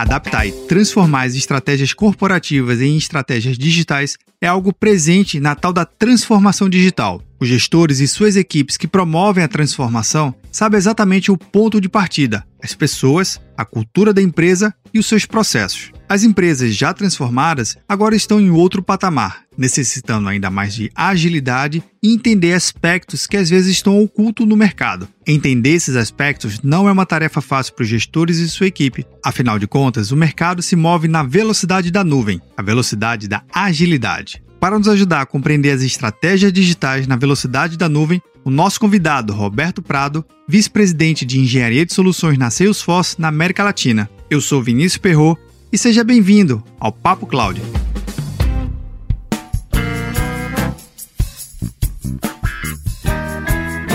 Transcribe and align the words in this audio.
Adaptar 0.00 0.46
e 0.46 0.52
transformar 0.66 1.24
as 1.24 1.34
estratégias 1.34 1.92
corporativas 1.92 2.80
em 2.80 2.96
estratégias 2.96 3.58
digitais 3.58 4.16
é 4.40 4.46
algo 4.46 4.72
presente 4.72 5.38
na 5.38 5.54
tal 5.54 5.74
da 5.74 5.84
transformação 5.84 6.70
digital. 6.70 7.22
Os 7.38 7.46
gestores 7.46 8.00
e 8.00 8.08
suas 8.08 8.34
equipes 8.34 8.78
que 8.78 8.88
promovem 8.88 9.44
a 9.44 9.48
transformação 9.48 10.34
sabem 10.50 10.78
exatamente 10.78 11.30
o 11.30 11.36
ponto 11.36 11.80
de 11.80 11.88
partida, 11.88 12.44
as 12.62 12.74
pessoas, 12.74 13.40
a 13.56 13.64
cultura 13.64 14.12
da 14.12 14.22
empresa 14.22 14.74
e 14.92 14.98
os 14.98 15.06
seus 15.06 15.24
processos. 15.24 15.92
As 16.08 16.24
empresas 16.24 16.74
já 16.74 16.92
transformadas 16.92 17.76
agora 17.88 18.16
estão 18.16 18.40
em 18.40 18.50
outro 18.50 18.82
patamar, 18.82 19.44
necessitando 19.56 20.28
ainda 20.28 20.50
mais 20.50 20.74
de 20.74 20.90
agilidade 20.94 21.82
e 22.02 22.12
entender 22.12 22.52
aspectos 22.52 23.26
que 23.26 23.36
às 23.36 23.48
vezes 23.48 23.70
estão 23.70 24.02
ocultos 24.02 24.46
no 24.46 24.56
mercado. 24.56 25.08
Entender 25.26 25.70
esses 25.70 25.94
aspectos 25.94 26.60
não 26.62 26.88
é 26.88 26.92
uma 26.92 27.06
tarefa 27.06 27.40
fácil 27.40 27.74
para 27.74 27.84
os 27.84 27.88
gestores 27.88 28.38
e 28.38 28.48
sua 28.48 28.66
equipe. 28.66 29.06
Afinal 29.24 29.58
de 29.58 29.68
contas, 29.68 30.10
o 30.10 30.16
mercado 30.16 30.62
se 30.62 30.74
move 30.74 31.06
na 31.06 31.22
velocidade 31.22 31.90
da 31.90 32.02
nuvem, 32.02 32.40
a 32.56 32.62
velocidade 32.62 33.28
da 33.28 33.42
agilidade. 33.54 34.42
Para 34.58 34.78
nos 34.78 34.88
ajudar 34.88 35.22
a 35.22 35.26
compreender 35.26 35.70
as 35.70 35.80
estratégias 35.80 36.52
digitais 36.52 37.06
na 37.06 37.16
velocidade 37.16 37.78
da 37.78 37.88
nuvem, 37.88 38.20
o 38.44 38.50
nosso 38.50 38.80
convidado, 38.80 39.32
Roberto 39.32 39.82
Prado, 39.82 40.24
vice-presidente 40.48 41.24
de 41.24 41.38
Engenharia 41.38 41.84
de 41.84 41.92
Soluções 41.92 42.38
na 42.38 42.50
Salesforce 42.50 43.20
na 43.20 43.28
América 43.28 43.62
Latina. 43.62 44.08
Eu 44.28 44.40
sou 44.40 44.62
Vinícius 44.62 44.98
Perro 44.98 45.38
e 45.72 45.78
seja 45.78 46.02
bem-vindo 46.02 46.62
ao 46.78 46.92
Papo 46.92 47.26
Cloud. 47.26 47.60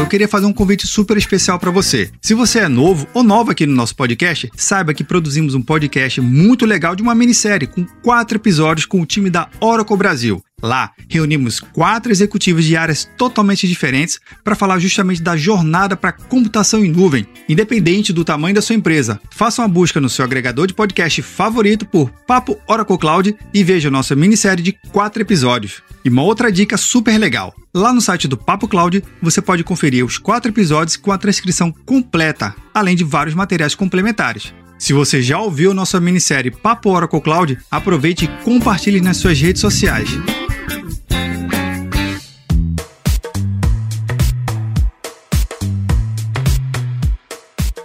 eu 0.05 0.09
queria 0.09 0.27
fazer 0.27 0.45
um 0.45 0.53
convite 0.53 0.85
super 0.85 1.17
especial 1.17 1.57
para 1.57 1.71
você. 1.71 2.11
Se 2.21 2.35
você 2.35 2.59
é 2.59 2.67
novo 2.67 3.07
ou 3.11 3.23
nova 3.23 3.53
aqui 3.53 3.65
no 3.65 3.73
nosso 3.73 3.95
podcast, 3.95 4.51
saiba 4.55 4.93
que 4.93 5.03
produzimos 5.03 5.55
um 5.55 5.61
podcast 5.63 6.21
muito 6.21 6.63
legal 6.63 6.95
de 6.95 7.01
uma 7.01 7.15
minissérie 7.15 7.65
com 7.65 7.83
quatro 8.03 8.37
episódios 8.37 8.85
com 8.85 9.01
o 9.01 9.05
time 9.05 9.31
da 9.31 9.49
Oracle 9.59 9.97
Brasil. 9.97 10.43
Lá, 10.63 10.91
reunimos 11.09 11.59
quatro 11.59 12.11
executivos 12.11 12.63
de 12.63 12.77
áreas 12.77 13.09
totalmente 13.17 13.67
diferentes 13.67 14.19
para 14.43 14.55
falar 14.55 14.79
justamente 14.79 15.21
da 15.21 15.35
jornada 15.35 15.97
para 15.97 16.13
computação 16.13 16.83
em 16.83 16.91
nuvem, 16.91 17.27
independente 17.47 18.13
do 18.13 18.23
tamanho 18.23 18.55
da 18.55 18.61
sua 18.61 18.75
empresa. 18.75 19.19
Faça 19.31 19.61
uma 19.61 19.67
busca 19.67 19.99
no 19.99 20.09
seu 20.09 20.23
agregador 20.23 20.65
de 20.65 20.73
podcast 20.73 21.21
favorito 21.21 21.85
por 21.85 22.09
Papo 22.25 22.57
Oracle 22.67 22.97
Cloud 22.97 23.35
e 23.53 23.63
veja 23.63 23.91
nossa 23.91 24.15
minissérie 24.15 24.63
de 24.63 24.71
quatro 24.91 25.21
episódios. 25.21 25.83
E 26.03 26.09
uma 26.09 26.23
outra 26.23 26.51
dica 26.51 26.77
super 26.77 27.17
legal: 27.17 27.53
lá 27.73 27.93
no 27.93 28.01
site 28.01 28.27
do 28.27 28.37
Papo 28.37 28.67
Cloud 28.67 29.03
você 29.21 29.41
pode 29.41 29.63
conferir 29.63 30.05
os 30.05 30.17
quatro 30.17 30.51
episódios 30.51 30.95
com 30.95 31.11
a 31.11 31.17
transcrição 31.17 31.71
completa, 31.85 32.55
além 32.73 32.95
de 32.95 33.03
vários 33.03 33.35
materiais 33.35 33.75
complementares. 33.75 34.53
Se 34.77 34.93
você 34.93 35.21
já 35.21 35.39
ouviu 35.39 35.73
nossa 35.73 35.99
minissérie 35.99 36.51
Papo 36.51 36.89
Oracle 36.89 37.21
Cloud, 37.21 37.57
aproveite 37.71 38.25
e 38.25 38.43
compartilhe 38.43 39.01
nas 39.01 39.17
suas 39.17 39.39
redes 39.39 39.61
sociais. 39.61 40.09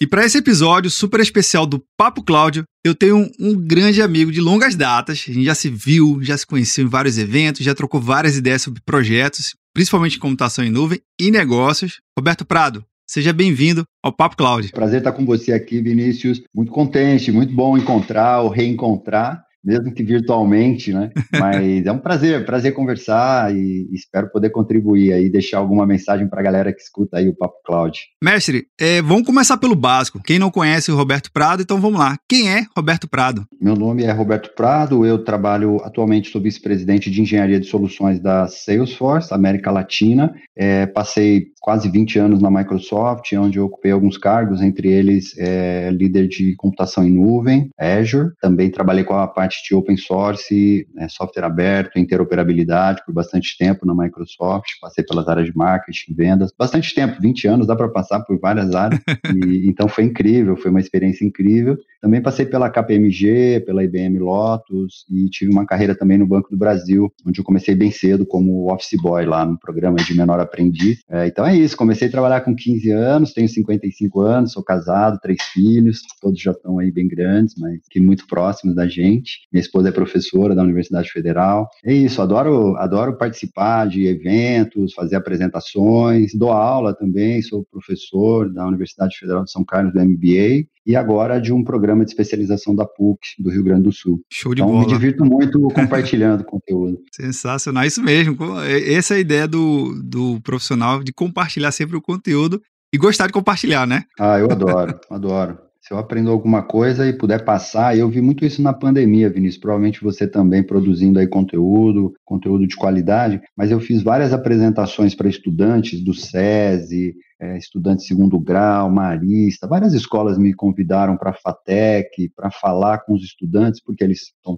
E 0.00 0.06
para 0.08 0.24
esse 0.24 0.38
episódio 0.38 0.90
super 0.90 1.20
especial 1.20 1.64
do 1.64 1.80
Papo 1.96 2.22
Cláudio, 2.22 2.64
eu 2.84 2.96
tenho 2.96 3.30
um, 3.38 3.54
grande 3.54 4.02
amigo 4.02 4.32
de 4.32 4.40
longas 4.40 4.74
datas. 4.74 5.24
A 5.28 5.32
gente 5.32 5.44
já 5.44 5.54
se 5.54 5.70
viu, 5.70 6.18
já 6.20 6.36
se 6.36 6.44
conheceu 6.44 6.84
em 6.84 6.88
vários 6.88 7.16
eventos, 7.16 7.64
já 7.64 7.74
trocou 7.74 8.00
várias 8.00 8.36
ideias 8.36 8.62
sobre 8.62 8.82
projetos, 8.84 9.54
principalmente 9.72 10.18
computação 10.18 10.64
em 10.64 10.70
nuvem 10.70 11.00
e 11.20 11.30
negócios. 11.30 12.00
Roberto 12.18 12.44
Prado, 12.44 12.84
seja 13.08 13.32
bem-vindo 13.32 13.84
ao 14.02 14.12
Papo 14.12 14.36
Cloud. 14.36 14.72
Prazer 14.72 14.98
estar 14.98 15.12
com 15.12 15.24
você 15.24 15.52
aqui, 15.52 15.80
Vinícius. 15.80 16.42
Muito 16.52 16.72
contente, 16.72 17.30
muito 17.30 17.54
bom 17.54 17.78
encontrar 17.78 18.40
ou 18.40 18.48
reencontrar 18.48 19.44
mesmo 19.64 19.92
que 19.92 20.02
virtualmente, 20.02 20.92
né? 20.92 21.10
Mas 21.32 21.86
é 21.86 21.92
um 21.92 21.98
prazer, 21.98 22.44
prazer 22.44 22.74
conversar 22.74 23.54
e 23.54 23.88
espero 23.92 24.30
poder 24.30 24.50
contribuir 24.50 25.12
aí, 25.12 25.30
deixar 25.30 25.58
alguma 25.58 25.86
mensagem 25.86 26.28
para 26.28 26.40
a 26.40 26.44
galera 26.44 26.72
que 26.72 26.80
escuta 26.80 27.18
aí 27.18 27.28
o 27.28 27.34
Papo 27.34 27.56
Cloud. 27.64 27.98
Mestre, 28.22 28.66
é, 28.78 29.00
vamos 29.00 29.24
começar 29.24 29.56
pelo 29.56 29.74
básico. 29.74 30.22
Quem 30.22 30.38
não 30.38 30.50
conhece 30.50 30.92
o 30.92 30.96
Roberto 30.96 31.32
Prado, 31.32 31.62
então 31.62 31.80
vamos 31.80 31.98
lá. 31.98 32.16
Quem 32.28 32.50
é 32.50 32.66
Roberto 32.76 33.08
Prado? 33.08 33.46
Meu 33.60 33.74
nome 33.74 34.04
é 34.04 34.12
Roberto 34.12 34.54
Prado, 34.54 35.06
eu 35.06 35.24
trabalho 35.24 35.80
atualmente, 35.82 36.30
sou 36.30 36.40
vice-presidente 36.40 37.10
de 37.10 37.22
engenharia 37.22 37.58
de 37.58 37.66
soluções 37.66 38.20
da 38.20 38.46
Salesforce, 38.46 39.32
América 39.32 39.70
Latina. 39.70 40.34
É, 40.56 40.86
passei 40.86 41.46
quase 41.60 41.88
20 41.88 42.18
anos 42.18 42.42
na 42.42 42.50
Microsoft, 42.50 43.32
onde 43.32 43.58
eu 43.58 43.64
ocupei 43.64 43.90
alguns 43.90 44.18
cargos, 44.18 44.60
entre 44.60 44.88
eles 44.88 45.36
é, 45.38 45.90
líder 45.90 46.28
de 46.28 46.54
computação 46.56 47.04
em 47.04 47.10
nuvem, 47.10 47.70
Azure. 47.78 48.32
Também 48.40 48.70
trabalhei 48.70 49.04
com 49.04 49.14
a 49.14 49.26
parte 49.26 49.53
de 49.62 49.74
open 49.74 49.96
source, 49.96 50.86
né, 50.94 51.08
software 51.08 51.44
aberto, 51.44 51.98
interoperabilidade 51.98 53.02
por 53.04 53.12
bastante 53.12 53.56
tempo 53.56 53.86
na 53.86 53.94
Microsoft. 53.94 54.70
Passei 54.80 55.04
pelas 55.04 55.28
áreas 55.28 55.46
de 55.46 55.56
marketing, 55.56 56.14
vendas, 56.14 56.52
bastante 56.56 56.94
tempo, 56.94 57.20
20 57.20 57.46
anos, 57.46 57.66
dá 57.66 57.76
para 57.76 57.88
passar 57.88 58.20
por 58.20 58.38
várias 58.38 58.74
áreas. 58.74 59.00
E, 59.34 59.66
então 59.68 59.88
foi 59.88 60.04
incrível, 60.04 60.56
foi 60.56 60.70
uma 60.70 60.80
experiência 60.80 61.24
incrível. 61.24 61.76
Também 62.04 62.20
passei 62.20 62.44
pela 62.44 62.68
KPMG, 62.68 63.62
pela 63.64 63.82
IBM 63.82 64.18
Lotus 64.18 65.06
e 65.10 65.26
tive 65.30 65.50
uma 65.50 65.64
carreira 65.64 65.94
também 65.94 66.18
no 66.18 66.26
Banco 66.26 66.50
do 66.50 66.56
Brasil, 66.58 67.10
onde 67.26 67.40
eu 67.40 67.44
comecei 67.44 67.74
bem 67.74 67.90
cedo 67.90 68.26
como 68.26 68.70
office 68.70 69.00
boy 69.00 69.24
lá 69.24 69.46
no 69.46 69.58
programa 69.58 69.96
de 69.96 70.14
menor 70.14 70.38
aprendiz. 70.38 70.98
É, 71.08 71.26
então 71.26 71.46
é 71.46 71.56
isso, 71.56 71.74
comecei 71.74 72.08
a 72.08 72.10
trabalhar 72.10 72.42
com 72.42 72.54
15 72.54 72.90
anos, 72.90 73.32
tenho 73.32 73.48
55 73.48 74.20
anos, 74.20 74.52
sou 74.52 74.62
casado, 74.62 75.18
três 75.18 75.42
filhos, 75.44 76.02
todos 76.20 76.38
já 76.38 76.50
estão 76.50 76.78
aí 76.78 76.92
bem 76.92 77.08
grandes, 77.08 77.54
mas 77.56 77.80
que 77.88 77.98
muito 77.98 78.26
próximos 78.26 78.74
da 78.74 78.86
gente. 78.86 79.38
Minha 79.50 79.62
esposa 79.62 79.88
é 79.88 79.90
professora 79.90 80.54
da 80.54 80.62
Universidade 80.62 81.10
Federal. 81.10 81.70
É 81.82 81.94
isso, 81.94 82.20
adoro, 82.20 82.76
adoro 82.76 83.16
participar 83.16 83.88
de 83.88 84.06
eventos, 84.06 84.92
fazer 84.92 85.16
apresentações, 85.16 86.34
dou 86.34 86.52
aula 86.52 86.92
também, 86.92 87.40
sou 87.40 87.64
professor 87.64 88.52
da 88.52 88.66
Universidade 88.66 89.16
Federal 89.16 89.44
de 89.44 89.50
São 89.50 89.64
Carlos 89.64 89.94
do 89.94 90.04
MBA 90.04 90.66
e 90.86 90.94
agora 90.94 91.40
de 91.40 91.52
um 91.52 91.64
programa 91.64 92.04
de 92.04 92.10
especialização 92.10 92.74
da 92.74 92.84
PUC 92.84 93.20
do 93.38 93.50
Rio 93.50 93.64
Grande 93.64 93.84
do 93.84 93.92
Sul. 93.92 94.20
Show 94.30 94.54
de 94.54 94.62
então, 94.62 94.72
bola. 94.72 94.86
me 94.86 94.92
divirto 94.92 95.24
muito 95.24 95.60
compartilhando 95.72 96.44
conteúdo. 96.44 96.98
Sensacional, 97.12 97.84
isso 97.84 98.02
mesmo. 98.02 98.36
Essa 98.60 99.14
é 99.14 99.16
a 99.18 99.20
ideia 99.20 99.48
do, 99.48 100.00
do 100.02 100.40
profissional 100.42 101.02
de 101.02 101.12
compartilhar 101.12 101.72
sempre 101.72 101.96
o 101.96 102.02
conteúdo 102.02 102.60
e 102.92 102.98
gostar 102.98 103.26
de 103.26 103.32
compartilhar, 103.32 103.86
né? 103.86 104.04
Ah, 104.18 104.38
eu 104.38 104.50
adoro, 104.50 104.98
adoro. 105.10 105.58
Se 105.80 105.92
eu 105.92 105.98
aprendo 105.98 106.30
alguma 106.30 106.62
coisa 106.62 107.06
e 107.06 107.12
puder 107.12 107.44
passar, 107.44 107.94
eu 107.94 108.08
vi 108.08 108.22
muito 108.22 108.42
isso 108.42 108.62
na 108.62 108.72
pandemia, 108.72 109.28
Vinícius. 109.28 109.60
Provavelmente 109.60 110.02
você 110.02 110.26
também 110.26 110.62
produzindo 110.62 111.18
aí 111.18 111.26
conteúdo, 111.26 112.14
conteúdo 112.24 112.66
de 112.66 112.74
qualidade, 112.74 113.38
mas 113.54 113.70
eu 113.70 113.78
fiz 113.78 114.02
várias 114.02 114.32
apresentações 114.32 115.14
para 115.14 115.28
estudantes 115.28 116.02
do 116.02 116.14
SESI, 116.14 117.14
é, 117.40 117.58
estudante 117.58 118.00
de 118.00 118.06
segundo 118.06 118.38
grau, 118.38 118.90
marista, 118.90 119.66
várias 119.66 119.92
escolas 119.92 120.38
me 120.38 120.54
convidaram 120.54 121.16
para 121.16 121.30
a 121.30 121.34
FATEC, 121.34 122.30
para 122.34 122.50
falar 122.50 122.98
com 122.98 123.14
os 123.14 123.22
estudantes, 123.22 123.82
porque 123.82 124.04
eles 124.04 124.32
estão 124.36 124.56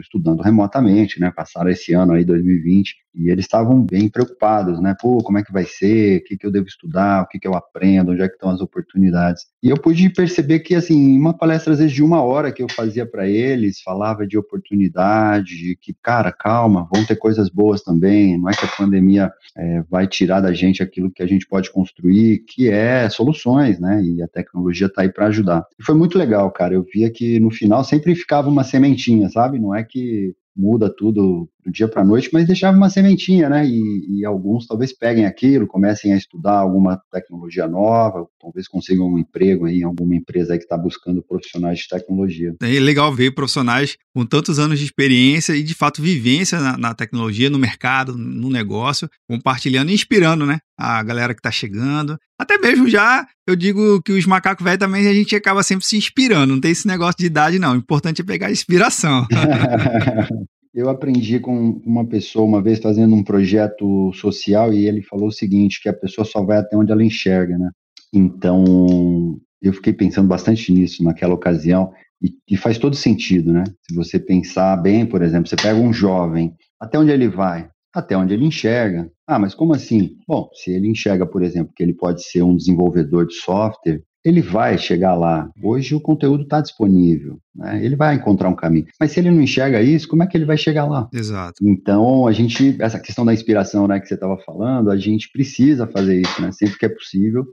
estudando 0.00 0.42
remotamente, 0.42 1.20
né? 1.20 1.30
Passaram 1.30 1.70
esse 1.70 1.92
ano 1.92 2.12
aí, 2.12 2.24
2020, 2.24 2.94
e 3.14 3.30
eles 3.30 3.44
estavam 3.44 3.82
bem 3.82 4.08
preocupados, 4.08 4.80
né? 4.80 4.94
Pô, 5.00 5.18
como 5.18 5.38
é 5.38 5.42
que 5.42 5.52
vai 5.52 5.64
ser? 5.64 6.18
O 6.18 6.24
que, 6.24 6.36
que 6.36 6.46
eu 6.46 6.50
devo 6.50 6.66
estudar? 6.66 7.22
O 7.22 7.26
que, 7.26 7.38
que 7.38 7.48
eu 7.48 7.54
aprendo? 7.54 8.12
Onde 8.12 8.22
é 8.22 8.28
que 8.28 8.34
estão 8.34 8.50
as 8.50 8.60
oportunidades? 8.60 9.44
E 9.62 9.68
eu 9.68 9.80
pude 9.80 10.08
perceber 10.10 10.60
que, 10.60 10.74
assim, 10.74 11.16
uma 11.18 11.36
palestra, 11.36 11.72
às 11.72 11.78
vezes, 11.78 11.92
de 11.92 12.02
uma 12.02 12.22
hora 12.22 12.52
que 12.52 12.62
eu 12.62 12.66
fazia 12.70 13.06
para 13.06 13.28
eles, 13.28 13.80
falava 13.80 14.26
de 14.26 14.36
oportunidade, 14.36 15.56
de 15.56 15.76
que, 15.76 15.94
cara, 16.02 16.32
calma, 16.32 16.88
vão 16.92 17.04
ter 17.04 17.16
coisas 17.16 17.48
boas 17.48 17.82
também, 17.82 18.38
não 18.38 18.50
é 18.50 18.54
que 18.54 18.64
a 18.64 18.68
pandemia 18.68 19.32
é, 19.56 19.82
vai 19.88 20.06
tirar 20.06 20.40
da 20.40 20.52
gente 20.52 20.82
aquilo 20.82 21.10
que 21.10 21.22
a 21.22 21.26
gente 21.26 21.46
pode 21.46 21.70
construir 21.70 22.05
construir, 22.06 22.38
que 22.46 22.68
é 22.68 23.08
soluções, 23.10 23.78
né? 23.80 24.02
E 24.02 24.22
a 24.22 24.28
tecnologia 24.28 24.86
está 24.86 25.02
aí 25.02 25.12
para 25.12 25.26
ajudar. 25.26 25.64
E 25.78 25.84
foi 25.84 25.94
muito 25.94 26.16
legal, 26.16 26.50
cara. 26.50 26.74
Eu 26.74 26.84
via 26.92 27.10
que 27.10 27.40
no 27.40 27.50
final 27.50 27.82
sempre 27.84 28.14
ficava 28.14 28.48
uma 28.48 28.64
sementinha, 28.64 29.28
sabe? 29.28 29.58
Não 29.58 29.74
é 29.74 29.82
que 29.82 30.34
muda 30.56 30.88
tudo 30.88 31.48
do 31.64 31.70
dia 31.72 31.86
para 31.88 32.04
noite, 32.04 32.30
mas 32.32 32.46
deixava 32.46 32.76
uma 32.76 32.88
sementinha, 32.88 33.48
né? 33.48 33.66
E, 33.66 34.20
e, 34.20 34.24
alguns 34.24 34.66
talvez 34.66 34.92
peguem 34.92 35.26
aquilo, 35.26 35.66
comecem 35.66 36.12
a 36.12 36.16
estudar 36.16 36.58
alguma 36.60 36.98
tecnologia 37.12 37.66
nova, 37.66 38.26
talvez 38.40 38.68
consigam 38.68 39.06
um 39.08 39.18
emprego 39.18 39.66
aí 39.66 39.80
em 39.80 39.82
alguma 39.82 40.14
empresa 40.14 40.56
que 40.56 40.62
está 40.62 40.78
buscando 40.78 41.22
profissionais 41.22 41.80
de 41.80 41.88
tecnologia. 41.88 42.54
É 42.62 42.80
legal 42.80 43.12
ver 43.12 43.32
profissionais 43.32 43.96
com 44.16 44.24
tantos 44.24 44.58
anos 44.58 44.78
de 44.78 44.86
experiência 44.86 45.54
e 45.54 45.62
de 45.62 45.74
fato 45.74 46.00
vivência 46.00 46.58
na, 46.58 46.78
na 46.78 46.94
tecnologia, 46.94 47.50
no 47.50 47.58
mercado, 47.58 48.16
no 48.16 48.48
negócio, 48.48 49.10
compartilhando 49.28 49.90
e 49.90 49.94
inspirando, 49.94 50.46
né? 50.46 50.56
A 50.74 51.02
galera 51.02 51.34
que 51.34 51.40
está 51.40 51.50
chegando. 51.50 52.16
Até 52.40 52.56
mesmo 52.56 52.88
já, 52.88 53.26
eu 53.46 53.54
digo 53.54 54.00
que 54.00 54.12
os 54.12 54.24
macacos 54.24 54.64
velhos 54.64 54.78
também 54.78 55.06
a 55.06 55.12
gente 55.12 55.36
acaba 55.36 55.62
sempre 55.62 55.84
se 55.84 55.98
inspirando, 55.98 56.54
não 56.54 56.60
tem 56.62 56.70
esse 56.70 56.86
negócio 56.86 57.18
de 57.18 57.26
idade, 57.26 57.58
não. 57.58 57.74
O 57.74 57.76
importante 57.76 58.22
é 58.22 58.24
pegar 58.24 58.50
inspiração. 58.50 59.26
Eu 60.72 60.90
aprendi 60.90 61.40
com 61.40 61.80
uma 61.86 62.06
pessoa 62.06 62.44
uma 62.44 62.62
vez 62.62 62.78
fazendo 62.78 63.14
um 63.14 63.24
projeto 63.24 64.12
social 64.12 64.74
e 64.74 64.86
ele 64.86 65.00
falou 65.00 65.28
o 65.28 65.32
seguinte, 65.32 65.80
que 65.82 65.88
a 65.88 65.94
pessoa 65.94 66.22
só 66.22 66.42
vai 66.42 66.58
até 66.58 66.76
onde 66.76 66.92
ela 66.92 67.02
enxerga, 67.02 67.56
né? 67.56 67.70
Então, 68.12 69.40
eu 69.62 69.72
fiquei 69.72 69.94
pensando 69.94 70.28
bastante 70.28 70.70
nisso 70.70 71.02
naquela 71.02 71.32
ocasião 71.32 71.92
e, 72.22 72.32
e 72.48 72.56
faz 72.56 72.78
todo 72.78 72.96
sentido, 72.96 73.52
né? 73.52 73.64
Se 73.88 73.94
você 73.94 74.18
pensar 74.18 74.76
bem, 74.76 75.06
por 75.06 75.22
exemplo, 75.22 75.48
você 75.48 75.56
pega 75.56 75.78
um 75.78 75.92
jovem, 75.92 76.54
até 76.80 76.98
onde 76.98 77.10
ele 77.10 77.28
vai? 77.28 77.68
Até 77.94 78.16
onde 78.16 78.34
ele 78.34 78.44
enxerga. 78.44 79.10
Ah, 79.26 79.38
mas 79.38 79.54
como 79.54 79.74
assim? 79.74 80.16
Bom, 80.26 80.48
se 80.54 80.70
ele 80.70 80.88
enxerga, 80.88 81.26
por 81.26 81.42
exemplo, 81.42 81.72
que 81.74 81.82
ele 81.82 81.94
pode 81.94 82.22
ser 82.22 82.42
um 82.42 82.56
desenvolvedor 82.56 83.26
de 83.26 83.34
software, 83.34 84.02
ele 84.26 84.42
vai 84.42 84.76
chegar 84.76 85.14
lá. 85.14 85.48
Hoje 85.62 85.94
o 85.94 86.00
conteúdo 86.00 86.42
está 86.42 86.60
disponível, 86.60 87.38
né? 87.54 87.84
ele 87.84 87.94
vai 87.94 88.16
encontrar 88.16 88.48
um 88.48 88.56
caminho. 88.56 88.86
Mas 88.98 89.12
se 89.12 89.20
ele 89.20 89.30
não 89.30 89.40
enxerga 89.40 89.80
isso, 89.80 90.08
como 90.08 90.24
é 90.24 90.26
que 90.26 90.36
ele 90.36 90.44
vai 90.44 90.56
chegar 90.56 90.84
lá? 90.84 91.08
Exato. 91.14 91.54
Então, 91.62 92.26
a 92.26 92.32
gente, 92.32 92.76
essa 92.80 92.98
questão 92.98 93.24
da 93.24 93.32
inspiração 93.32 93.86
né, 93.86 94.00
que 94.00 94.08
você 94.08 94.14
estava 94.14 94.36
falando, 94.38 94.90
a 94.90 94.96
gente 94.96 95.30
precisa 95.30 95.86
fazer 95.86 96.20
isso, 96.20 96.42
né? 96.42 96.50
sempre 96.50 96.76
que 96.76 96.86
é 96.86 96.88
possível. 96.88 97.44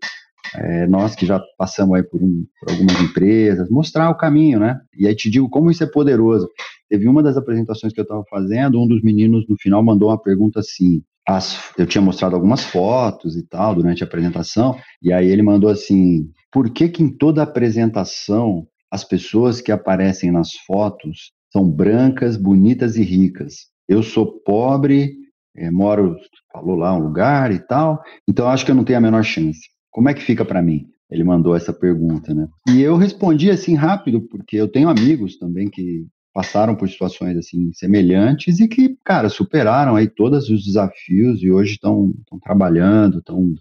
É, 0.56 0.86
nós 0.88 1.16
que 1.16 1.26
já 1.26 1.42
passamos 1.58 1.96
aí 1.96 2.04
por, 2.04 2.22
um, 2.22 2.46
por, 2.60 2.72
algumas 2.72 3.02
empresas, 3.02 3.70
mostrar 3.70 4.10
o 4.10 4.18
caminho, 4.18 4.60
né? 4.60 4.80
E 4.98 5.08
aí 5.08 5.16
te 5.16 5.30
digo 5.30 5.50
como 5.50 5.72
isso 5.72 5.84
é 5.84 5.88
poderoso. 5.88 6.50
Teve 6.90 7.08
uma 7.08 7.24
das 7.24 7.38
apresentações 7.38 7.94
que 7.94 8.00
eu 8.00 8.04
estava 8.04 8.24
fazendo, 8.30 8.80
um 8.80 8.88
dos 8.88 9.02
meninos 9.02 9.46
no 9.48 9.58
final 9.58 9.82
mandou 9.82 10.10
uma 10.10 10.22
pergunta 10.22 10.60
assim: 10.60 11.02
as, 11.28 11.72
eu 11.78 11.86
tinha 11.86 12.02
mostrado 12.02 12.36
algumas 12.36 12.64
fotos 12.64 13.36
e 13.36 13.44
tal 13.44 13.76
durante 13.76 14.04
a 14.04 14.08
apresentação, 14.08 14.78
e 15.02 15.12
aí 15.12 15.28
ele 15.28 15.42
mandou 15.42 15.70
assim: 15.70 16.30
por 16.52 16.70
que, 16.70 16.90
que 16.90 17.02
em 17.02 17.10
toda 17.10 17.42
apresentação 17.42 18.68
as 18.92 19.04
pessoas 19.04 19.60
que 19.60 19.72
aparecem 19.72 20.32
nas 20.32 20.52
fotos 20.68 21.32
são 21.52 21.68
brancas, 21.70 22.38
bonitas 22.38 22.96
e 22.96 23.04
ricas? 23.04 23.72
Eu 23.88 24.04
sou 24.04 24.40
pobre, 24.42 25.14
é, 25.56 25.72
moro, 25.72 26.16
falou 26.52 26.76
lá, 26.76 26.94
um 26.94 27.00
lugar 27.00 27.52
e 27.52 27.60
tal, 27.60 28.02
então 28.28 28.48
acho 28.48 28.66
que 28.66 28.72
eu 28.72 28.76
não 28.76 28.84
tenho 28.84 29.00
a 29.00 29.02
menor 29.02 29.24
chance. 29.24 29.73
Como 29.94 30.10
é 30.10 30.14
que 30.14 30.24
fica 30.24 30.44
para 30.44 30.62
mim? 30.62 30.88
Ele 31.10 31.24
mandou 31.24 31.56
essa 31.56 31.72
pergunta, 31.72 32.34
né? 32.34 32.48
E 32.68 32.82
eu 32.82 32.98
respondi 32.98 33.52
assim 33.52 33.76
rápido, 33.76 34.20
porque 34.22 34.58
eu 34.58 34.68
tenho 34.68 34.90
amigos 34.90 35.38
também 35.38 35.70
que 35.70 36.08
passaram 36.34 36.76
por 36.76 36.90
situações 36.90 37.38
assim 37.38 37.72
semelhantes 37.74 38.60
e 38.60 38.68
que, 38.68 38.98
cara, 39.06 39.30
superaram 39.30 39.96
aí 39.96 40.08
todos 40.08 40.50
os 40.50 40.66
desafios 40.66 41.44
e 41.44 41.52
hoje 41.52 41.74
estão 41.74 42.12
trabalhando, 42.44 43.20
estão 43.20 43.54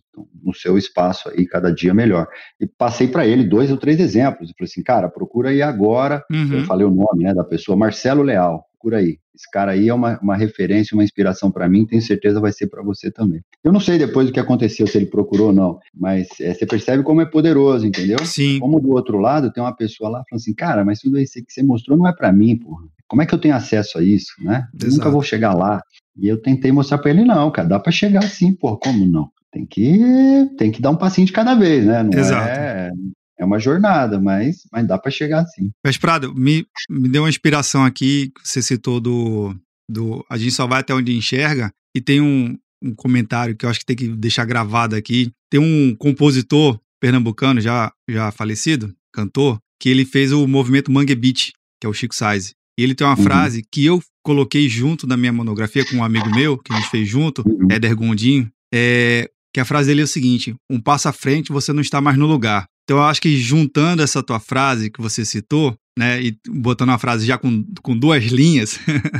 no 0.42 0.54
seu 0.54 0.78
espaço 0.78 1.28
aí 1.28 1.46
cada 1.46 1.70
dia 1.70 1.92
melhor. 1.92 2.26
E 2.58 2.66
passei 2.66 3.06
para 3.06 3.26
ele 3.26 3.44
dois 3.44 3.70
ou 3.70 3.76
três 3.76 4.00
exemplos. 4.00 4.48
Eu 4.48 4.54
falei 4.56 4.70
assim, 4.70 4.82
cara, 4.82 5.10
procura 5.10 5.50
aí 5.50 5.60
agora. 5.60 6.24
Uhum. 6.30 6.54
Eu 6.54 6.64
falei 6.64 6.86
o 6.86 6.90
nome 6.90 7.24
né, 7.24 7.34
da 7.34 7.44
pessoa, 7.44 7.76
Marcelo 7.76 8.22
Leal 8.22 8.66
procura 8.82 8.98
aí. 8.98 9.18
Esse 9.34 9.50
cara 9.50 9.72
aí 9.72 9.88
é 9.88 9.94
uma, 9.94 10.18
uma 10.20 10.36
referência, 10.36 10.94
uma 10.94 11.04
inspiração 11.04 11.50
para 11.50 11.68
mim, 11.68 11.86
tenho 11.86 12.02
certeza 12.02 12.40
vai 12.40 12.52
ser 12.52 12.66
para 12.66 12.82
você 12.82 13.10
também. 13.10 13.40
Eu 13.64 13.72
não 13.72 13.80
sei 13.80 13.96
depois 13.96 14.26
do 14.26 14.32
que 14.32 14.40
aconteceu, 14.40 14.86
se 14.86 14.98
ele 14.98 15.06
procurou 15.06 15.48
ou 15.48 15.52
não, 15.52 15.78
mas 15.94 16.28
é, 16.40 16.52
você 16.52 16.66
percebe 16.66 17.02
como 17.02 17.20
é 17.20 17.26
poderoso, 17.26 17.86
entendeu? 17.86 18.18
Sim. 18.24 18.58
Como 18.58 18.80
do 18.80 18.90
outro 18.90 19.18
lado 19.18 19.52
tem 19.52 19.62
uma 19.62 19.74
pessoa 19.74 20.10
lá 20.10 20.22
falando 20.28 20.40
assim, 20.40 20.54
cara, 20.54 20.84
mas 20.84 20.98
tudo 20.98 21.18
isso 21.18 21.34
que 21.34 21.52
você 21.52 21.62
mostrou 21.62 21.96
não 21.96 22.06
é 22.06 22.14
para 22.14 22.32
mim, 22.32 22.58
porra. 22.58 22.84
Como 23.08 23.22
é 23.22 23.26
que 23.26 23.34
eu 23.34 23.38
tenho 23.38 23.54
acesso 23.54 23.98
a 23.98 24.02
isso, 24.02 24.32
né? 24.40 24.66
Eu 24.82 24.90
nunca 24.90 25.10
vou 25.10 25.22
chegar 25.22 25.54
lá. 25.54 25.82
E 26.16 26.28
eu 26.28 26.40
tentei 26.40 26.72
mostrar 26.72 26.98
para 26.98 27.10
ele, 27.10 27.24
não, 27.24 27.50
cara, 27.50 27.68
dá 27.68 27.78
para 27.78 27.92
chegar 27.92 28.22
sim, 28.22 28.54
porra, 28.54 28.76
como 28.78 29.06
não? 29.06 29.30
Tem 29.50 29.66
que, 29.66 30.50
tem 30.56 30.70
que 30.70 30.80
dar 30.80 30.90
um 30.90 30.96
passinho 30.96 31.26
de 31.26 31.32
cada 31.32 31.54
vez, 31.54 31.84
né? 31.84 32.02
Não 32.02 32.18
Exato. 32.18 32.48
é 32.48 32.90
é 33.38 33.44
uma 33.44 33.58
jornada, 33.58 34.20
mas, 34.20 34.66
mas 34.70 34.86
dá 34.86 34.98
para 34.98 35.10
chegar 35.10 35.44
sim. 35.46 35.70
Mas, 35.84 35.96
Prado, 35.96 36.34
me, 36.34 36.66
me 36.88 37.08
deu 37.08 37.22
uma 37.22 37.28
inspiração 37.28 37.84
aqui, 37.84 38.30
que 38.34 38.48
você 38.48 38.62
citou 38.62 39.00
do, 39.00 39.54
do 39.88 40.24
A 40.30 40.36
gente 40.36 40.52
só 40.52 40.66
vai 40.66 40.80
até 40.80 40.94
onde 40.94 41.16
enxerga, 41.16 41.72
e 41.94 42.00
tem 42.00 42.20
um, 42.20 42.56
um 42.82 42.94
comentário 42.94 43.56
que 43.56 43.64
eu 43.64 43.70
acho 43.70 43.80
que 43.80 43.86
tem 43.86 43.96
que 43.96 44.08
deixar 44.08 44.44
gravado 44.44 44.96
aqui. 44.96 45.30
Tem 45.50 45.60
um 45.60 45.94
compositor 45.96 46.78
pernambucano, 47.00 47.60
já, 47.60 47.92
já 48.08 48.30
falecido, 48.30 48.94
cantor, 49.12 49.58
que 49.80 49.88
ele 49.88 50.04
fez 50.04 50.32
o 50.32 50.46
movimento 50.46 50.90
Mangue 50.90 51.14
Beat, 51.14 51.50
que 51.80 51.86
é 51.86 51.88
o 51.88 51.92
Chico 51.92 52.14
Size. 52.14 52.54
E 52.78 52.82
ele 52.82 52.94
tem 52.94 53.06
uma 53.06 53.16
uhum. 53.16 53.22
frase 53.22 53.62
que 53.70 53.84
eu 53.84 54.00
coloquei 54.24 54.68
junto 54.68 55.06
na 55.06 55.16
minha 55.16 55.32
monografia 55.32 55.84
com 55.84 55.96
um 55.96 56.04
amigo 56.04 56.30
meu, 56.30 56.56
que 56.56 56.72
a 56.72 56.76
gente 56.76 56.90
fez 56.90 57.08
junto, 57.08 57.42
uhum. 57.46 57.68
Éder 57.70 57.94
Gondim, 57.96 58.48
é, 58.72 59.28
que 59.52 59.60
a 59.60 59.64
frase 59.64 59.88
dele 59.88 60.00
é 60.00 60.04
o 60.04 60.08
seguinte: 60.08 60.54
um 60.70 60.80
passo 60.80 61.08
à 61.08 61.12
frente, 61.12 61.52
você 61.52 61.72
não 61.72 61.80
está 61.82 62.00
mais 62.00 62.16
no 62.16 62.26
lugar. 62.26 62.66
Então 62.92 63.00
eu 63.00 63.06
acho 63.08 63.22
que 63.22 63.38
juntando 63.38 64.02
essa 64.02 64.22
tua 64.22 64.38
frase 64.38 64.90
que 64.90 65.00
você 65.00 65.24
citou, 65.24 65.74
né, 65.98 66.20
e 66.20 66.36
botando 66.46 66.90
uma 66.90 66.98
frase 66.98 67.24
já 67.24 67.38
com, 67.38 67.64
com 67.80 67.96
duas 67.96 68.22
linhas, 68.24 68.78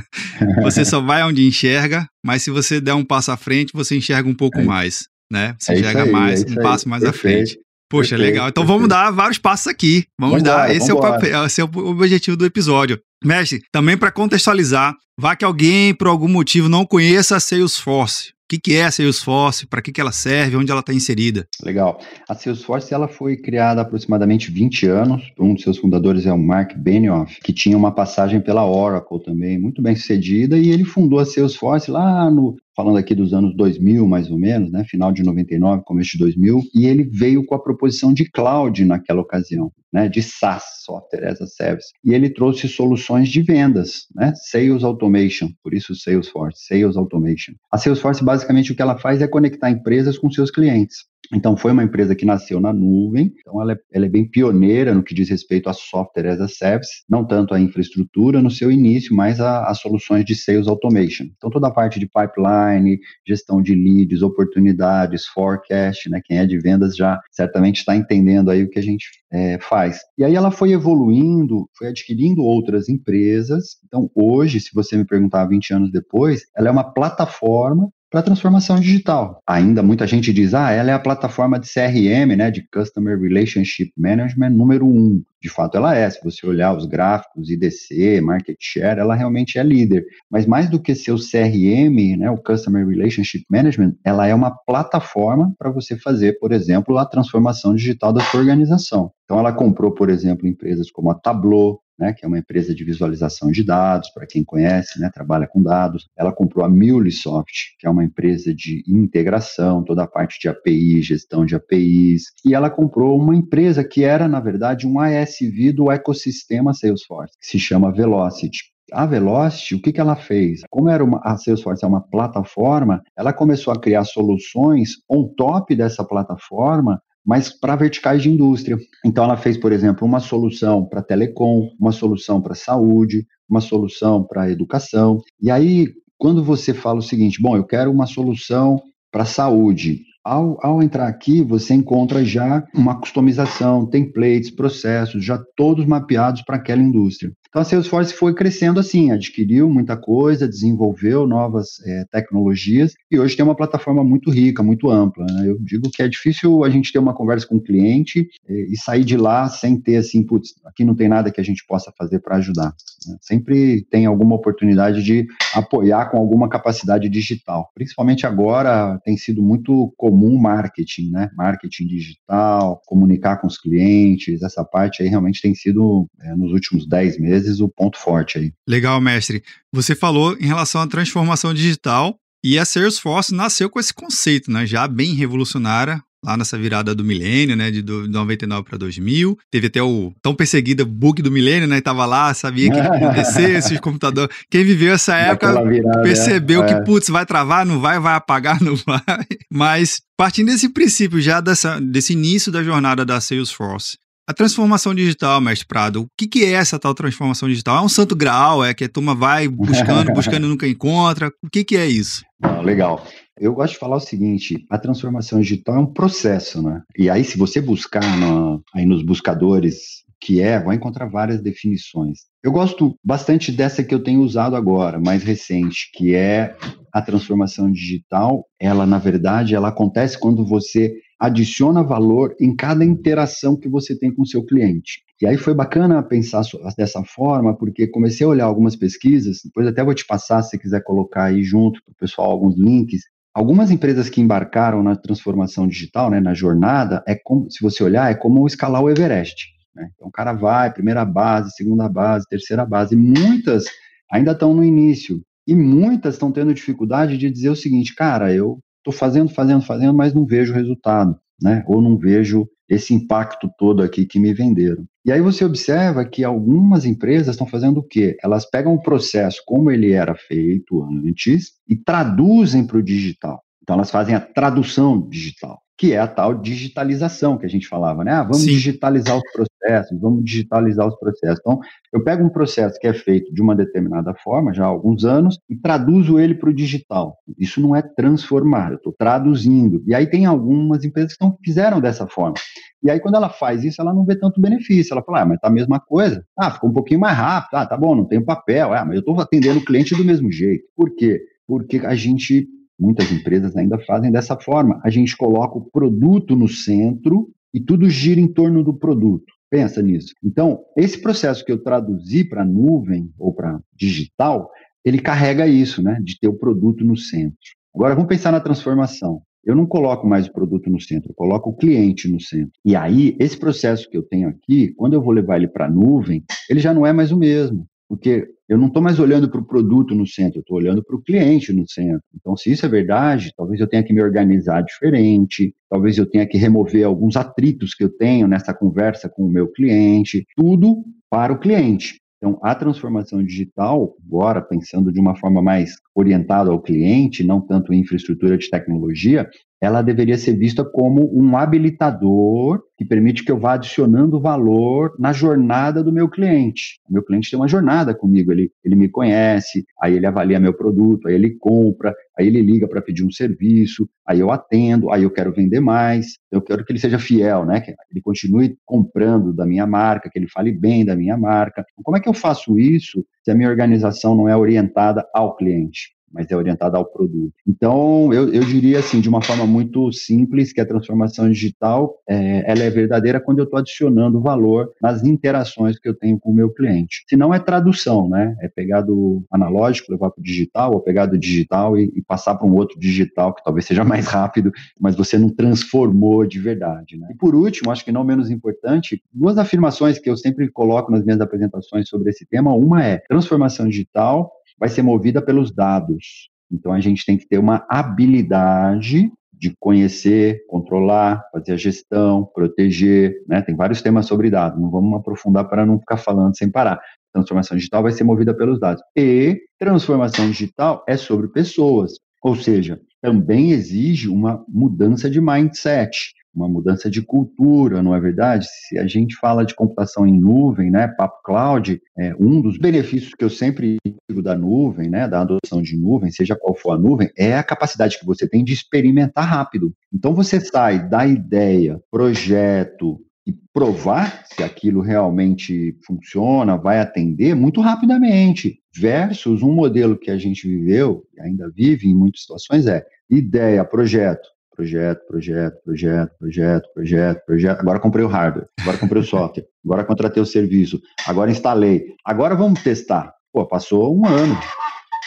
você 0.62 0.84
só 0.84 1.00
vai 1.00 1.22
onde 1.22 1.46
enxerga, 1.46 2.06
mas 2.22 2.42
se 2.42 2.50
você 2.50 2.82
der 2.82 2.92
um 2.92 3.02
passo 3.02 3.32
à 3.32 3.36
frente, 3.38 3.72
você 3.72 3.96
enxerga 3.96 4.28
um 4.28 4.34
pouco 4.34 4.58
é 4.58 4.62
mais, 4.62 5.04
né? 5.32 5.56
Você 5.58 5.72
é 5.72 5.78
enxerga 5.78 6.02
aí, 6.02 6.10
mais, 6.10 6.44
é 6.44 6.50
um 6.50 6.56
passo 6.56 6.86
mais 6.86 7.02
Perfeito. 7.02 7.16
à 7.16 7.46
frente. 7.46 7.58
Poxa, 7.88 8.10
Perfeito. 8.10 8.30
legal. 8.30 8.48
Então 8.50 8.62
Perfeito. 8.62 8.76
vamos 8.76 8.88
dar 8.90 9.10
vários 9.10 9.38
passos 9.38 9.68
aqui. 9.68 10.04
Vamos 10.20 10.42
vambora, 10.42 10.68
dar. 10.68 10.76
Esse 10.76 10.90
é, 10.90 10.94
o 10.94 11.00
papel, 11.00 11.46
esse 11.46 11.60
é 11.62 11.64
o 11.64 11.86
objetivo 11.86 12.36
do 12.36 12.44
episódio. 12.44 13.00
Mestre, 13.24 13.62
também 13.72 13.96
para 13.96 14.12
contextualizar, 14.12 14.94
vá 15.18 15.34
que 15.34 15.46
alguém 15.46 15.94
por 15.94 16.08
algum 16.08 16.28
motivo 16.28 16.68
não 16.68 16.84
conheça 16.84 17.36
a 17.36 17.40
Salesforce 17.40 18.34
que, 18.52 18.58
que 18.58 18.74
é 18.74 18.84
a 18.84 18.90
Salesforce, 18.90 19.66
para 19.66 19.80
que, 19.80 19.90
que 19.90 20.00
ela 20.00 20.12
serve, 20.12 20.56
onde 20.56 20.70
ela 20.70 20.80
está 20.80 20.92
inserida? 20.92 21.46
Legal. 21.62 21.98
A 22.28 22.34
Salesforce 22.34 22.92
ela 22.92 23.08
foi 23.08 23.36
criada 23.36 23.80
há 23.80 23.82
aproximadamente 23.82 24.50
20 24.50 24.86
anos. 24.86 25.32
Um 25.38 25.54
dos 25.54 25.62
seus 25.62 25.78
fundadores 25.78 26.26
é 26.26 26.32
o 26.32 26.38
Mark 26.38 26.76
Benioff, 26.76 27.40
que 27.40 27.52
tinha 27.52 27.76
uma 27.76 27.92
passagem 27.92 28.40
pela 28.40 28.66
Oracle 28.66 29.22
também, 29.22 29.58
muito 29.58 29.80
bem 29.80 29.96
sucedida, 29.96 30.58
e 30.58 30.70
ele 30.70 30.84
fundou 30.84 31.18
a 31.18 31.24
Salesforce 31.24 31.90
lá 31.90 32.30
no 32.30 32.56
falando 32.76 32.96
aqui 32.96 33.14
dos 33.14 33.32
anos 33.32 33.54
2000 33.56 34.06
mais 34.06 34.30
ou 34.30 34.38
menos, 34.38 34.70
né, 34.70 34.84
final 34.84 35.12
de 35.12 35.22
99, 35.22 35.82
começo 35.84 36.12
de 36.12 36.18
2000, 36.18 36.62
e 36.74 36.86
ele 36.86 37.04
veio 37.04 37.44
com 37.44 37.54
a 37.54 37.62
proposição 37.62 38.12
de 38.12 38.30
cloud 38.30 38.84
naquela 38.84 39.20
ocasião, 39.20 39.70
né, 39.92 40.08
de 40.08 40.22
SaaS, 40.22 40.82
Software 40.84 41.28
as 41.28 41.40
a 41.40 41.46
Service, 41.46 41.88
e 42.04 42.14
ele 42.14 42.30
trouxe 42.30 42.68
soluções 42.68 43.28
de 43.28 43.42
vendas, 43.42 44.06
né, 44.14 44.32
Sales 44.34 44.82
Automation, 44.82 45.48
por 45.62 45.74
isso 45.74 45.94
Salesforce, 45.94 46.66
Sales 46.66 46.96
Automation. 46.96 47.52
A 47.70 47.78
Salesforce 47.78 48.24
basicamente 48.24 48.72
o 48.72 48.74
que 48.74 48.82
ela 48.82 48.98
faz 48.98 49.20
é 49.20 49.28
conectar 49.28 49.70
empresas 49.70 50.18
com 50.18 50.30
seus 50.30 50.50
clientes. 50.50 51.11
Então, 51.32 51.56
foi 51.56 51.72
uma 51.72 51.84
empresa 51.84 52.14
que 52.14 52.26
nasceu 52.26 52.60
na 52.60 52.72
nuvem, 52.72 53.32
então 53.40 53.60
ela 53.60 53.72
é, 53.72 53.76
ela 53.92 54.06
é, 54.06 54.08
bem 54.08 54.28
pioneira 54.28 54.94
no 54.94 55.02
que 55.02 55.14
diz 55.14 55.28
respeito 55.28 55.68
a 55.68 55.72
software 55.72 56.28
as 56.28 56.40
a 56.40 56.48
service, 56.48 57.04
não 57.08 57.26
tanto 57.26 57.54
a 57.54 57.60
infraestrutura 57.60 58.42
no 58.42 58.50
seu 58.50 58.70
início, 58.70 59.14
mas 59.14 59.40
as 59.40 59.78
soluções 59.80 60.24
de 60.24 60.34
sales 60.34 60.68
automation. 60.68 61.24
Então, 61.36 61.50
toda 61.50 61.68
a 61.68 61.70
parte 61.70 61.98
de 61.98 62.06
pipeline, 62.06 62.98
gestão 63.26 63.62
de 63.62 63.74
leads, 63.74 64.22
oportunidades, 64.22 65.26
forecast, 65.26 66.08
né? 66.10 66.20
Quem 66.24 66.38
é 66.38 66.46
de 66.46 66.58
vendas 66.58 66.96
já 66.96 67.20
certamente 67.30 67.78
está 67.78 67.96
entendendo 67.96 68.50
aí 68.50 68.62
o 68.62 68.68
que 68.68 68.78
a 68.78 68.82
gente 68.82 69.06
é, 69.32 69.58
faz. 69.60 70.00
E 70.18 70.24
aí 70.24 70.34
ela 70.34 70.50
foi 70.50 70.72
evoluindo, 70.72 71.68
foi 71.76 71.88
adquirindo 71.88 72.42
outras 72.42 72.88
empresas. 72.88 73.76
Então, 73.86 74.10
hoje, 74.14 74.60
se 74.60 74.70
você 74.74 74.96
me 74.96 75.06
perguntar 75.06 75.46
20 75.46 75.74
anos 75.74 75.90
depois, 75.90 76.42
ela 76.56 76.68
é 76.68 76.70
uma 76.70 76.92
plataforma 76.92 77.90
para 78.12 78.20
a 78.20 78.22
transformação 78.22 78.78
digital. 78.78 79.40
Ainda 79.46 79.82
muita 79.82 80.06
gente 80.06 80.34
diz, 80.34 80.52
ah, 80.52 80.70
ela 80.70 80.90
é 80.90 80.92
a 80.92 80.98
plataforma 80.98 81.58
de 81.58 81.66
CRM, 81.66 82.36
né, 82.36 82.50
de 82.50 82.62
Customer 82.70 83.18
Relationship 83.18 83.90
Management 83.96 84.50
número 84.50 84.86
um. 84.86 85.22
De 85.40 85.48
fato, 85.48 85.78
ela 85.78 85.96
é. 85.96 86.08
Se 86.08 86.22
você 86.22 86.46
olhar 86.46 86.76
os 86.76 86.84
gráficos, 86.84 87.50
IDC, 87.50 88.20
Market 88.20 88.58
Share, 88.60 89.00
ela 89.00 89.14
realmente 89.14 89.58
é 89.58 89.62
líder. 89.62 90.04
Mas 90.30 90.46
mais 90.46 90.68
do 90.68 90.78
que 90.78 90.94
seu 90.94 91.16
CRM, 91.16 92.16
né, 92.18 92.30
o 92.30 92.36
Customer 92.36 92.86
Relationship 92.86 93.44
Management, 93.50 93.94
ela 94.04 94.26
é 94.26 94.34
uma 94.34 94.50
plataforma 94.50 95.52
para 95.58 95.70
você 95.70 95.96
fazer, 95.96 96.38
por 96.38 96.52
exemplo, 96.52 96.98
a 96.98 97.06
transformação 97.06 97.74
digital 97.74 98.12
da 98.12 98.20
sua 98.20 98.40
organização. 98.40 99.10
Então, 99.24 99.38
ela 99.38 99.52
comprou, 99.52 99.90
por 99.90 100.10
exemplo, 100.10 100.46
empresas 100.46 100.90
como 100.90 101.10
a 101.10 101.14
Tableau, 101.14 101.80
né, 101.98 102.12
que 102.12 102.24
é 102.24 102.28
uma 102.28 102.38
empresa 102.38 102.74
de 102.74 102.84
visualização 102.84 103.50
de 103.50 103.64
dados, 103.64 104.10
para 104.10 104.26
quem 104.26 104.44
conhece, 104.44 105.00
né, 105.00 105.10
trabalha 105.12 105.46
com 105.46 105.62
dados. 105.62 106.08
Ela 106.16 106.32
comprou 106.32 106.64
a 106.64 106.68
MuleSoft, 106.68 107.76
que 107.78 107.86
é 107.86 107.90
uma 107.90 108.04
empresa 108.04 108.54
de 108.54 108.82
integração, 108.86 109.84
toda 109.84 110.02
a 110.02 110.06
parte 110.06 110.40
de 110.40 110.48
API, 110.48 111.02
gestão 111.02 111.44
de 111.44 111.54
APIs, 111.54 112.32
e 112.44 112.54
ela 112.54 112.70
comprou 112.70 113.18
uma 113.18 113.34
empresa 113.34 113.84
que 113.84 114.04
era, 114.04 114.28
na 114.28 114.40
verdade, 114.40 114.86
um 114.86 114.98
ASV 114.98 115.72
do 115.72 115.90
ecossistema 115.90 116.74
Salesforce, 116.74 117.34
que 117.40 117.46
se 117.46 117.58
chama 117.58 117.92
Velocity. 117.92 118.72
A 118.92 119.06
Velocity, 119.06 119.74
o 119.74 119.80
que, 119.80 119.92
que 119.92 120.00
ela 120.00 120.16
fez? 120.16 120.60
Como 120.68 120.88
era 120.88 121.02
uma, 121.02 121.18
a 121.24 121.36
Salesforce 121.36 121.84
é 121.84 121.88
uma 121.88 122.02
plataforma, 122.02 123.02
ela 123.16 123.32
começou 123.32 123.72
a 123.72 123.80
criar 123.80 124.04
soluções 124.04 124.96
on 125.08 125.28
top 125.34 125.74
dessa 125.74 126.04
plataforma 126.04 127.00
mas 127.24 127.48
para 127.48 127.76
verticais 127.76 128.22
de 128.22 128.30
indústria. 128.30 128.76
Então, 129.04 129.24
ela 129.24 129.36
fez, 129.36 129.56
por 129.56 129.72
exemplo, 129.72 130.06
uma 130.06 130.20
solução 130.20 130.84
para 130.84 131.02
telecom, 131.02 131.70
uma 131.78 131.92
solução 131.92 132.40
para 132.40 132.54
saúde, 132.54 133.26
uma 133.48 133.60
solução 133.60 134.24
para 134.24 134.50
educação. 134.50 135.20
E 135.40 135.50
aí, 135.50 135.88
quando 136.18 136.42
você 136.42 136.72
fala 136.74 136.98
o 136.98 137.02
seguinte, 137.02 137.40
bom, 137.40 137.56
eu 137.56 137.64
quero 137.64 137.90
uma 137.90 138.06
solução 138.06 138.80
para 139.10 139.24
saúde, 139.24 140.00
ao, 140.24 140.56
ao, 140.64 140.82
entrar 140.82 141.08
aqui, 141.08 141.42
você 141.42 141.74
encontra 141.74 142.24
já 142.24 142.64
uma 142.74 142.98
customização, 142.98 143.86
templates, 143.86 144.50
processos, 144.50 145.24
já 145.24 145.42
todos 145.56 145.84
mapeados 145.84 146.42
para 146.42 146.56
aquela 146.56 146.80
indústria. 146.80 147.32
Então 147.52 147.60
a 147.60 147.66
Salesforce 147.66 148.14
foi 148.14 148.32
crescendo 148.32 148.80
assim, 148.80 149.10
adquiriu 149.10 149.68
muita 149.68 149.94
coisa, 149.94 150.48
desenvolveu 150.48 151.26
novas 151.26 151.80
é, 151.84 152.06
tecnologias 152.10 152.94
e 153.10 153.18
hoje 153.18 153.36
tem 153.36 153.44
uma 153.44 153.54
plataforma 153.54 154.02
muito 154.02 154.30
rica, 154.30 154.62
muito 154.62 154.90
ampla. 154.90 155.26
Né? 155.26 155.50
Eu 155.50 155.58
digo 155.60 155.90
que 155.90 156.02
é 156.02 156.08
difícil 156.08 156.64
a 156.64 156.70
gente 156.70 156.90
ter 156.90 156.98
uma 156.98 157.12
conversa 157.12 157.46
com 157.46 157.56
o 157.56 157.62
cliente 157.62 158.26
é, 158.48 158.54
e 158.54 158.74
sair 158.74 159.04
de 159.04 159.18
lá 159.18 159.50
sem 159.50 159.78
ter 159.78 159.96
assim, 159.96 160.22
putz, 160.22 160.54
aqui 160.64 160.82
não 160.82 160.94
tem 160.94 161.10
nada 161.10 161.30
que 161.30 161.42
a 161.42 161.44
gente 161.44 161.62
possa 161.66 161.92
fazer 161.98 162.20
para 162.20 162.36
ajudar. 162.36 162.74
Né? 163.06 163.18
Sempre 163.20 163.84
tem 163.90 164.06
alguma 164.06 164.34
oportunidade 164.34 165.02
de 165.02 165.26
apoiar 165.54 166.06
com 166.06 166.16
alguma 166.16 166.48
capacidade 166.48 167.06
digital. 167.10 167.70
Principalmente 167.74 168.26
agora 168.26 168.98
tem 169.04 169.18
sido 169.18 169.42
muito 169.42 169.92
comum 169.98 170.38
marketing, 170.38 171.10
né? 171.10 171.30
Marketing 171.36 171.86
digital, 171.86 172.80
comunicar 172.86 173.36
com 173.36 173.46
os 173.46 173.58
clientes, 173.58 174.42
essa 174.42 174.64
parte 174.64 175.02
aí 175.02 175.08
realmente 175.10 175.42
tem 175.42 175.54
sido 175.54 176.08
é, 176.22 176.34
nos 176.34 176.50
últimos 176.50 176.88
10 176.88 177.18
meses 177.18 177.41
vezes 177.44 177.60
o 177.60 177.68
ponto 177.68 177.98
forte 177.98 178.38
aí. 178.38 178.52
Legal, 178.68 179.00
mestre. 179.00 179.42
Você 179.72 179.94
falou 179.94 180.36
em 180.38 180.46
relação 180.46 180.80
à 180.80 180.86
transformação 180.86 181.52
digital 181.52 182.16
e 182.44 182.58
a 182.58 182.64
Salesforce 182.64 183.34
nasceu 183.34 183.70
com 183.70 183.78
esse 183.78 183.94
conceito, 183.94 184.50
né? 184.50 184.66
Já 184.66 184.88
bem 184.88 185.14
revolucionária, 185.14 186.02
lá 186.24 186.36
nessa 186.36 186.56
virada 186.56 186.94
do 186.94 187.04
milênio, 187.04 187.56
né, 187.56 187.70
de 187.70 187.82
99 187.82 188.64
para 188.64 188.78
2000. 188.78 189.36
Teve 189.50 189.66
até 189.66 189.82
o 189.82 190.12
tão 190.22 190.34
perseguido 190.34 190.86
bug 190.86 191.20
do 191.20 191.30
milênio, 191.30 191.66
né, 191.66 191.80
tava 191.80 192.06
lá, 192.06 192.32
sabia 192.32 192.70
que 192.70 192.76
ia 192.76 192.84
acontecer, 192.84 193.50
esses 193.58 193.80
computadores. 193.80 194.34
Quem 194.48 194.64
viveu 194.64 194.94
essa 194.94 195.16
época 195.16 195.64
virada, 195.64 196.02
percebeu 196.02 196.62
é. 196.62 196.66
que, 196.66 196.84
putz, 196.84 197.08
vai 197.08 197.26
travar, 197.26 197.66
não 197.66 197.80
vai, 197.80 197.98
vai 197.98 198.14
apagar, 198.14 198.60
não 198.62 198.76
vai. 198.76 199.26
Mas 199.50 200.00
partindo 200.16 200.46
desse 200.46 200.68
princípio 200.68 201.20
já 201.20 201.40
dessa, 201.40 201.80
desse 201.80 202.12
início 202.12 202.52
da 202.52 202.62
jornada 202.62 203.04
da 203.04 203.20
Salesforce, 203.20 203.98
a 204.28 204.32
transformação 204.32 204.94
digital, 204.94 205.40
mestre 205.40 205.66
Prado, 205.66 206.02
o 206.02 206.06
que, 206.16 206.26
que 206.26 206.44
é 206.44 206.52
essa 206.52 206.78
tal 206.78 206.94
transformação 206.94 207.48
digital? 207.48 207.78
É 207.78 207.80
um 207.82 207.88
santo 207.88 208.14
graal? 208.14 208.64
É 208.64 208.72
que 208.72 208.84
a 208.84 208.88
turma 208.88 209.14
vai 209.14 209.48
buscando, 209.48 210.12
buscando 210.12 210.46
e 210.46 210.48
nunca 210.48 210.66
encontra? 210.66 211.28
O 211.42 211.50
que, 211.50 211.64
que 211.64 211.76
é 211.76 211.86
isso? 211.86 212.22
Ah, 212.42 212.60
legal. 212.60 213.04
Eu 213.38 213.54
gosto 213.54 213.72
de 213.72 213.78
falar 213.78 213.96
o 213.96 214.00
seguinte: 214.00 214.64
a 214.70 214.78
transformação 214.78 215.40
digital 215.40 215.76
é 215.76 215.78
um 215.80 215.92
processo, 215.92 216.62
né? 216.62 216.82
E 216.96 217.10
aí, 217.10 217.24
se 217.24 217.36
você 217.36 217.60
buscar 217.60 218.04
no, 218.18 218.62
aí 218.74 218.86
nos 218.86 219.02
buscadores 219.02 220.02
que 220.22 220.40
é, 220.40 220.60
vai 220.60 220.76
encontrar 220.76 221.06
várias 221.06 221.42
definições. 221.42 222.20
Eu 222.44 222.52
gosto 222.52 222.96
bastante 223.04 223.50
dessa 223.50 223.82
que 223.82 223.92
eu 223.92 224.02
tenho 224.02 224.20
usado 224.20 224.54
agora, 224.54 225.00
mais 225.00 225.24
recente, 225.24 225.90
que 225.92 226.14
é 226.14 226.56
a 226.92 227.02
transformação 227.02 227.70
digital. 227.70 228.46
Ela, 228.60 228.86
na 228.86 228.98
verdade, 228.98 229.56
ela 229.56 229.68
acontece 229.68 230.16
quando 230.16 230.46
você 230.46 230.94
adiciona 231.22 231.84
valor 231.84 232.34
em 232.40 232.52
cada 232.52 232.84
interação 232.84 233.56
que 233.56 233.68
você 233.68 233.96
tem 233.96 234.12
com 234.12 234.22
o 234.22 234.26
seu 234.26 234.44
cliente. 234.44 235.04
E 235.20 235.26
aí 235.26 235.36
foi 235.36 235.54
bacana 235.54 236.02
pensar 236.02 236.42
dessa 236.76 237.04
forma, 237.04 237.56
porque 237.56 237.86
comecei 237.86 238.26
a 238.26 238.28
olhar 238.28 238.46
algumas 238.46 238.74
pesquisas, 238.74 239.38
depois 239.44 239.68
até 239.68 239.84
vou 239.84 239.94
te 239.94 240.04
passar, 240.04 240.42
se 240.42 240.50
você 240.50 240.58
quiser 240.58 240.82
colocar 240.82 241.26
aí 241.26 241.44
junto 241.44 241.80
para 241.84 241.92
o 241.92 241.96
pessoal 241.96 242.28
alguns 242.28 242.58
links. 242.58 243.02
Algumas 243.32 243.70
empresas 243.70 244.10
que 244.10 244.20
embarcaram 244.20 244.82
na 244.82 244.96
transformação 244.96 245.68
digital, 245.68 246.10
né, 246.10 246.18
na 246.18 246.34
jornada, 246.34 247.04
é 247.06 247.14
como, 247.14 247.48
se 247.48 247.62
você 247.62 247.84
olhar, 247.84 248.10
é 248.10 248.16
como 248.16 248.44
escalar 248.44 248.82
o 248.82 248.90
Everest. 248.90 249.46
Né? 249.76 249.90
Então 249.94 250.08
o 250.08 250.12
cara 250.12 250.32
vai, 250.32 250.72
primeira 250.72 251.04
base, 251.04 251.52
segunda 251.52 251.88
base, 251.88 252.28
terceira 252.28 252.66
base, 252.66 252.96
muitas 252.96 253.66
ainda 254.10 254.32
estão 254.32 254.52
no 254.52 254.64
início. 254.64 255.22
E 255.46 255.54
muitas 255.54 256.16
estão 256.16 256.32
tendo 256.32 256.52
dificuldade 256.52 257.16
de 257.16 257.30
dizer 257.30 257.50
o 257.50 257.56
seguinte, 257.56 257.94
cara, 257.94 258.34
eu 258.34 258.58
estou 258.82 258.92
fazendo, 258.92 259.28
fazendo, 259.30 259.62
fazendo, 259.62 259.94
mas 259.94 260.12
não 260.12 260.26
vejo 260.26 260.52
resultado, 260.52 261.16
né? 261.40 261.64
Ou 261.66 261.80
não 261.80 261.96
vejo 261.96 262.48
esse 262.68 262.92
impacto 262.92 263.50
todo 263.58 263.82
aqui 263.82 264.04
que 264.04 264.18
me 264.18 264.34
venderam. 264.34 264.84
E 265.04 265.12
aí 265.12 265.20
você 265.20 265.44
observa 265.44 266.04
que 266.04 266.24
algumas 266.24 266.84
empresas 266.84 267.34
estão 267.34 267.46
fazendo 267.46 267.78
o 267.78 267.82
quê? 267.82 268.16
Elas 268.22 268.48
pegam 268.48 268.74
o 268.74 268.82
processo 268.82 269.42
como 269.46 269.70
ele 269.70 269.92
era 269.92 270.14
feito 270.14 270.82
antes 270.82 271.52
e 271.68 271.76
traduzem 271.76 272.66
para 272.66 272.78
o 272.78 272.82
digital. 272.82 273.42
Então 273.62 273.74
elas 273.74 273.90
fazem 273.90 274.14
a 274.14 274.20
tradução 274.20 275.08
digital 275.08 275.62
que 275.82 275.94
é 275.94 275.98
a 275.98 276.06
tal 276.06 276.32
digitalização 276.32 277.36
que 277.36 277.44
a 277.44 277.48
gente 277.48 277.66
falava, 277.66 278.04
né? 278.04 278.12
Ah, 278.12 278.22
vamos 278.22 278.42
Sim. 278.42 278.52
digitalizar 278.52 279.16
os 279.16 279.22
processos, 279.32 280.00
vamos 280.00 280.24
digitalizar 280.24 280.86
os 280.86 280.96
processos. 280.96 281.40
Então, 281.40 281.58
eu 281.92 282.04
pego 282.04 282.22
um 282.22 282.28
processo 282.28 282.78
que 282.78 282.86
é 282.86 282.94
feito 282.94 283.34
de 283.34 283.42
uma 283.42 283.52
determinada 283.52 284.14
forma, 284.22 284.54
já 284.54 284.62
há 284.62 284.68
alguns 284.68 285.04
anos, 285.04 285.40
e 285.50 285.56
traduzo 285.56 286.20
ele 286.20 286.36
para 286.36 286.50
o 286.50 286.54
digital. 286.54 287.16
Isso 287.36 287.60
não 287.60 287.74
é 287.74 287.82
transformar, 287.82 288.70
eu 288.70 288.76
estou 288.76 288.94
traduzindo. 288.96 289.82
E 289.84 289.92
aí 289.92 290.06
tem 290.06 290.24
algumas 290.24 290.84
empresas 290.84 291.16
que 291.16 291.24
não 291.24 291.36
fizeram 291.44 291.80
dessa 291.80 292.06
forma. 292.06 292.34
E 292.80 292.88
aí, 292.88 293.00
quando 293.00 293.16
ela 293.16 293.28
faz 293.28 293.64
isso, 293.64 293.82
ela 293.82 293.92
não 293.92 294.04
vê 294.04 294.14
tanto 294.14 294.40
benefício. 294.40 294.94
Ela 294.94 295.02
fala, 295.02 295.22
ah, 295.22 295.26
mas 295.26 295.40
tá 295.40 295.48
a 295.48 295.52
mesma 295.52 295.80
coisa. 295.80 296.24
Ah, 296.38 296.52
ficou 296.52 296.70
um 296.70 296.72
pouquinho 296.72 297.00
mais 297.00 297.16
rápido. 297.16 297.56
Ah, 297.56 297.66
tá 297.66 297.76
bom, 297.76 297.96
não 297.96 298.04
tem 298.04 298.24
papel. 298.24 298.72
Ah, 298.72 298.84
mas 298.84 298.94
eu 298.94 299.00
estou 299.00 299.18
atendendo 299.20 299.58
o 299.58 299.64
cliente 299.64 299.96
do 299.96 300.04
mesmo 300.04 300.30
jeito. 300.30 300.64
Por 300.76 300.94
quê? 300.94 301.20
Porque 301.44 301.78
a 301.78 301.96
gente 301.96 302.46
Muitas 302.78 303.10
empresas 303.12 303.56
ainda 303.56 303.78
fazem 303.78 304.10
dessa 304.10 304.36
forma. 304.36 304.80
A 304.84 304.90
gente 304.90 305.16
coloca 305.16 305.58
o 305.58 305.70
produto 305.70 306.34
no 306.34 306.48
centro 306.48 307.30
e 307.54 307.60
tudo 307.60 307.88
gira 307.88 308.20
em 308.20 308.28
torno 308.28 308.62
do 308.64 308.74
produto. 308.74 309.32
Pensa 309.50 309.82
nisso. 309.82 310.14
Então, 310.24 310.60
esse 310.76 311.00
processo 311.00 311.44
que 311.44 311.52
eu 311.52 311.62
traduzi 311.62 312.24
para 312.24 312.44
nuvem 312.44 313.10
ou 313.18 313.34
para 313.34 313.60
digital, 313.74 314.50
ele 314.84 314.98
carrega 314.98 315.46
isso, 315.46 315.82
né, 315.82 316.00
de 316.02 316.18
ter 316.18 316.28
o 316.28 316.38
produto 316.38 316.84
no 316.84 316.96
centro. 316.96 317.36
Agora 317.74 317.94
vamos 317.94 318.08
pensar 318.08 318.32
na 318.32 318.40
transformação. 318.40 319.22
Eu 319.44 319.56
não 319.56 319.66
coloco 319.66 320.06
mais 320.06 320.26
o 320.26 320.32
produto 320.32 320.70
no 320.70 320.80
centro, 320.80 321.10
eu 321.10 321.14
coloco 321.14 321.50
o 321.50 321.56
cliente 321.56 322.08
no 322.08 322.20
centro. 322.20 322.52
E 322.64 322.76
aí, 322.76 323.16
esse 323.18 323.36
processo 323.36 323.90
que 323.90 323.96
eu 323.96 324.02
tenho 324.02 324.28
aqui, 324.28 324.72
quando 324.74 324.94
eu 324.94 325.02
vou 325.02 325.12
levar 325.12 325.36
ele 325.36 325.48
para 325.48 325.66
a 325.66 325.70
nuvem, 325.70 326.24
ele 326.48 326.60
já 326.60 326.72
não 326.72 326.86
é 326.86 326.92
mais 326.92 327.10
o 327.10 327.18
mesmo. 327.18 327.66
Porque 327.92 328.26
eu 328.48 328.56
não 328.56 328.68
estou 328.68 328.80
mais 328.80 328.98
olhando 328.98 329.28
para 329.28 329.38
o 329.38 329.44
produto 329.44 329.94
no 329.94 330.06
centro, 330.06 330.38
eu 330.38 330.40
estou 330.40 330.56
olhando 330.56 330.82
para 330.82 330.96
o 330.96 331.02
cliente 331.02 331.52
no 331.52 331.68
centro. 331.68 332.02
Então, 332.18 332.34
se 332.34 332.50
isso 332.50 332.64
é 332.64 332.68
verdade, 332.70 333.34
talvez 333.36 333.60
eu 333.60 333.66
tenha 333.66 333.82
que 333.82 333.92
me 333.92 334.02
organizar 334.02 334.62
diferente, 334.62 335.54
talvez 335.68 335.98
eu 335.98 336.06
tenha 336.06 336.26
que 336.26 336.38
remover 336.38 336.86
alguns 336.86 337.16
atritos 337.16 337.74
que 337.74 337.84
eu 337.84 337.90
tenho 337.90 338.26
nessa 338.26 338.54
conversa 338.54 339.10
com 339.10 339.26
o 339.26 339.28
meu 339.28 339.46
cliente, 339.46 340.24
tudo 340.34 340.82
para 341.10 341.34
o 341.34 341.38
cliente. 341.38 342.00
Então, 342.16 342.38
a 342.42 342.54
transformação 342.54 343.22
digital, 343.22 343.94
agora 344.08 344.40
pensando 344.40 344.90
de 344.90 344.98
uma 344.98 345.14
forma 345.14 345.42
mais 345.42 345.74
orientada 345.94 346.50
ao 346.50 346.62
cliente, 346.62 347.22
não 347.22 347.42
tanto 347.42 347.74
em 347.74 347.80
infraestrutura 347.80 348.38
de 348.38 348.48
tecnologia, 348.48 349.28
ela 349.62 349.80
deveria 349.80 350.18
ser 350.18 350.32
vista 350.36 350.64
como 350.64 351.08
um 351.16 351.36
habilitador 351.36 352.64
que 352.76 352.84
permite 352.84 353.24
que 353.24 353.30
eu 353.30 353.38
vá 353.38 353.52
adicionando 353.52 354.20
valor 354.20 354.92
na 354.98 355.12
jornada 355.12 355.84
do 355.84 355.92
meu 355.92 356.08
cliente. 356.08 356.80
O 356.90 356.92
meu 356.92 357.02
cliente 357.04 357.30
tem 357.30 357.38
uma 357.38 357.46
jornada 357.46 357.94
comigo, 357.94 358.32
ele, 358.32 358.50
ele 358.64 358.74
me 358.74 358.88
conhece, 358.88 359.64
aí 359.80 359.94
ele 359.94 360.04
avalia 360.04 360.40
meu 360.40 360.52
produto, 360.52 361.06
aí 361.06 361.14
ele 361.14 361.36
compra, 361.38 361.94
aí 362.18 362.26
ele 362.26 362.42
liga 362.42 362.66
para 362.66 362.82
pedir 362.82 363.04
um 363.04 363.10
serviço, 363.12 363.88
aí 364.04 364.18
eu 364.18 364.32
atendo, 364.32 364.90
aí 364.90 365.04
eu 365.04 365.10
quero 365.10 365.32
vender 365.32 365.60
mais, 365.60 366.18
eu 366.32 366.42
quero 366.42 366.64
que 366.64 366.72
ele 366.72 366.80
seja 366.80 366.98
fiel, 366.98 367.46
né? 367.46 367.60
Que 367.60 367.72
ele 367.92 368.02
continue 368.02 368.56
comprando 368.66 369.32
da 369.32 369.46
minha 369.46 369.64
marca, 369.64 370.10
que 370.10 370.18
ele 370.18 370.28
fale 370.28 370.50
bem 370.50 370.84
da 370.84 370.96
minha 370.96 371.16
marca. 371.16 371.64
Como 371.84 371.96
é 371.96 372.00
que 372.00 372.08
eu 372.08 372.14
faço 372.14 372.58
isso 372.58 373.06
se 373.22 373.30
a 373.30 373.34
minha 373.34 373.48
organização 373.48 374.16
não 374.16 374.28
é 374.28 374.36
orientada 374.36 375.06
ao 375.14 375.36
cliente? 375.36 375.92
Mas 376.12 376.30
é 376.30 376.36
orientada 376.36 376.76
ao 376.76 376.84
produto. 376.84 377.32
Então, 377.46 378.12
eu, 378.12 378.32
eu 378.32 378.44
diria 378.44 378.78
assim, 378.78 379.00
de 379.00 379.08
uma 379.08 379.22
forma 379.22 379.46
muito 379.46 379.90
simples, 379.92 380.52
que 380.52 380.60
a 380.60 380.66
transformação 380.66 381.28
digital 381.28 381.94
é, 382.08 382.50
ela 382.50 382.62
é 382.62 382.70
verdadeira 382.70 383.20
quando 383.20 383.38
eu 383.38 383.44
estou 383.44 383.58
adicionando 383.58 384.20
valor 384.20 384.72
nas 384.80 385.02
interações 385.04 385.78
que 385.78 385.88
eu 385.88 385.94
tenho 385.94 386.18
com 386.18 386.30
o 386.30 386.34
meu 386.34 386.50
cliente. 386.50 387.04
Se 387.08 387.16
não 387.16 387.32
é 387.32 387.38
tradução, 387.38 388.08
né? 388.08 388.36
É 388.40 388.48
pegar 388.48 388.82
do 388.82 389.24
analógico, 389.30 389.92
levar 389.92 390.10
para 390.10 390.20
o 390.20 390.24
digital, 390.24 390.72
ou 390.72 390.80
pegar 390.80 391.06
do 391.06 391.18
digital 391.18 391.78
e, 391.78 391.92
e 391.94 392.02
passar 392.02 392.34
para 392.34 392.46
um 392.46 392.54
outro 392.54 392.78
digital 392.78 393.34
que 393.34 393.42
talvez 393.42 393.66
seja 393.66 393.84
mais 393.84 394.06
rápido, 394.06 394.52
mas 394.78 394.96
você 394.96 395.18
não 395.18 395.28
transformou 395.28 396.26
de 396.26 396.38
verdade. 396.38 396.96
Né? 396.96 397.08
E 397.10 397.14
por 397.14 397.34
último, 397.34 397.70
acho 397.70 397.84
que 397.84 397.92
não 397.92 398.04
menos 398.04 398.30
importante, 398.30 399.02
duas 399.12 399.38
afirmações 399.38 399.98
que 399.98 400.10
eu 400.10 400.16
sempre 400.16 400.48
coloco 400.48 400.90
nas 400.90 401.04
minhas 401.04 401.20
apresentações 401.20 401.88
sobre 401.88 402.10
esse 402.10 402.26
tema. 402.26 402.54
Uma 402.54 402.84
é 402.84 402.98
transformação 402.98 403.68
digital 403.68 404.30
vai 404.62 404.68
ser 404.68 404.82
movida 404.82 405.20
pelos 405.20 405.50
dados. 405.52 406.30
Então 406.48 406.72
a 406.72 406.78
gente 406.78 407.04
tem 407.04 407.18
que 407.18 407.26
ter 407.26 407.36
uma 407.36 407.66
habilidade 407.68 409.10
de 409.32 409.52
conhecer, 409.58 410.46
controlar, 410.46 411.20
fazer 411.32 411.54
a 411.54 411.56
gestão, 411.56 412.30
proteger, 412.32 413.24
né? 413.26 413.42
Tem 413.42 413.56
vários 413.56 413.82
temas 413.82 414.06
sobre 414.06 414.30
dados, 414.30 414.60
não 414.60 414.70
vamos 414.70 414.94
aprofundar 414.94 415.48
para 415.48 415.66
não 415.66 415.80
ficar 415.80 415.96
falando 415.96 416.36
sem 416.36 416.48
parar. 416.48 416.80
transformação 417.12 417.56
digital 417.56 417.82
vai 417.82 417.90
ser 417.90 418.04
movida 418.04 418.32
pelos 418.32 418.60
dados. 418.60 418.80
E 418.96 419.42
transformação 419.58 420.30
digital 420.30 420.84
é 420.88 420.96
sobre 420.96 421.26
pessoas, 421.26 421.94
ou 422.22 422.36
seja, 422.36 422.80
também 423.00 423.50
exige 423.50 424.08
uma 424.08 424.44
mudança 424.48 425.10
de 425.10 425.20
mindset 425.20 426.12
uma 426.34 426.48
mudança 426.48 426.90
de 426.90 427.02
cultura, 427.02 427.82
não 427.82 427.94
é 427.94 428.00
verdade? 428.00 428.46
Se 428.48 428.78
a 428.78 428.86
gente 428.86 429.16
fala 429.16 429.44
de 429.44 429.54
computação 429.54 430.06
em 430.06 430.18
nuvem, 430.18 430.70
né, 430.70 430.88
Papo 430.88 431.22
Cloud, 431.22 431.80
é, 431.98 432.14
um 432.18 432.40
dos 432.40 432.58
benefícios 432.58 433.14
que 433.14 433.24
eu 433.24 433.30
sempre 433.30 433.76
digo 434.08 434.22
da 434.22 434.36
nuvem, 434.36 434.88
né, 434.88 435.06
da 435.06 435.20
adoção 435.20 435.62
de 435.62 435.76
nuvem, 435.76 436.10
seja 436.10 436.36
qual 436.36 436.54
for 436.54 436.72
a 436.72 436.78
nuvem, 436.78 437.10
é 437.16 437.36
a 437.36 437.42
capacidade 437.42 437.98
que 437.98 438.06
você 438.06 438.28
tem 438.28 438.44
de 438.44 438.52
experimentar 438.52 439.26
rápido. 439.26 439.72
Então 439.92 440.14
você 440.14 440.40
sai 440.40 440.88
da 440.88 441.06
ideia, 441.06 441.80
projeto, 441.90 443.00
e 443.26 443.32
provar 443.52 444.24
se 444.26 444.42
aquilo 444.42 444.80
realmente 444.80 445.76
funciona, 445.86 446.56
vai 446.56 446.80
atender 446.80 447.34
muito 447.34 447.60
rapidamente, 447.60 448.58
versus 448.74 449.42
um 449.42 449.52
modelo 449.52 449.96
que 449.96 450.10
a 450.10 450.16
gente 450.16 450.48
viveu, 450.48 451.04
e 451.14 451.20
ainda 451.20 451.50
vive 451.54 451.88
em 451.88 451.94
muitas 451.94 452.22
situações, 452.22 452.66
é 452.66 452.84
ideia, 453.08 453.64
projeto, 453.64 454.28
projeto, 454.62 455.04
projeto, 455.06 455.60
projeto, 455.64 456.12
projeto, 456.18 456.68
projeto, 456.72 457.24
projeto. 457.26 457.60
Agora 457.60 457.80
comprei 457.80 458.04
o 458.04 458.08
hardware, 458.08 458.46
agora 458.60 458.78
comprei 458.78 459.02
o 459.02 459.04
software, 459.04 459.44
agora 459.64 459.84
contratei 459.84 460.22
o 460.22 460.26
serviço, 460.26 460.80
agora 461.06 461.30
instalei, 461.30 461.84
agora 462.04 462.36
vamos 462.36 462.62
testar. 462.62 463.12
Pô, 463.32 463.46
passou 463.46 463.96
um 463.96 464.06
ano. 464.06 464.38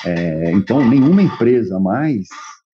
É, 0.05 0.51
então, 0.51 0.87
nenhuma 0.87 1.21
empresa 1.21 1.79
mais 1.79 2.27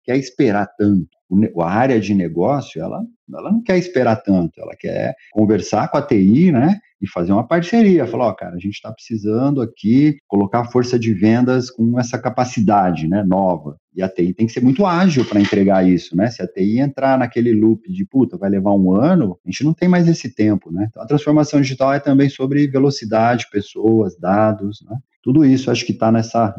quer 0.05 0.17
esperar 0.17 0.67
tanto. 0.79 1.09
O, 1.29 1.63
a 1.63 1.71
área 1.71 2.01
de 2.01 2.15
negócio, 2.15 2.81
ela, 2.81 3.03
ela 3.33 3.53
não 3.53 3.63
quer 3.63 3.77
esperar 3.77 4.17
tanto, 4.17 4.61
ela 4.61 4.75
quer 4.79 5.15
conversar 5.33 5.89
com 5.89 5.99
a 5.99 6.03
TI, 6.03 6.51
né? 6.51 6.79
e 7.01 7.09
fazer 7.09 7.33
uma 7.33 7.47
parceria. 7.47 8.07
Falar, 8.07 8.29
ó, 8.29 8.35
cara, 8.35 8.55
a 8.55 8.59
gente 8.59 8.75
está 8.75 8.93
precisando 8.93 9.63
aqui 9.63 10.19
colocar 10.29 10.71
força 10.71 10.99
de 10.99 11.15
vendas 11.15 11.71
com 11.71 11.99
essa 11.99 12.19
capacidade 12.19 13.09
né, 13.09 13.25
nova. 13.27 13.77
E 13.95 14.03
a 14.03 14.09
TI 14.09 14.33
tem 14.33 14.47
que 14.47 14.53
ser 14.53 14.63
muito 14.63 14.87
ágil 14.87 15.25
para 15.25 15.41
entregar 15.41 15.89
isso, 15.89 16.17
né? 16.17 16.31
Se 16.31 16.43
a 16.43 16.47
TI 16.47 16.79
entrar 16.79 17.19
naquele 17.19 17.53
loop 17.53 17.91
de 17.93 18.05
puta, 18.05 18.37
vai 18.37 18.49
levar 18.49 18.73
um 18.73 18.95
ano, 18.95 19.39
a 19.45 19.51
gente 19.51 19.65
não 19.65 19.75
tem 19.75 19.89
mais 19.89 20.07
esse 20.07 20.35
tempo, 20.35 20.71
né? 20.71 20.87
Então 20.89 21.03
a 21.03 21.07
transformação 21.07 21.61
digital 21.61 21.93
é 21.93 22.01
também 22.01 22.29
sobre 22.29 22.67
velocidade, 22.69 23.49
pessoas, 23.51 24.17
dados, 24.19 24.85
né? 24.89 24.97
Tudo 25.23 25.45
isso 25.45 25.71
acho 25.71 25.85
que 25.85 25.93
está 25.93 26.11
nessa, 26.11 26.55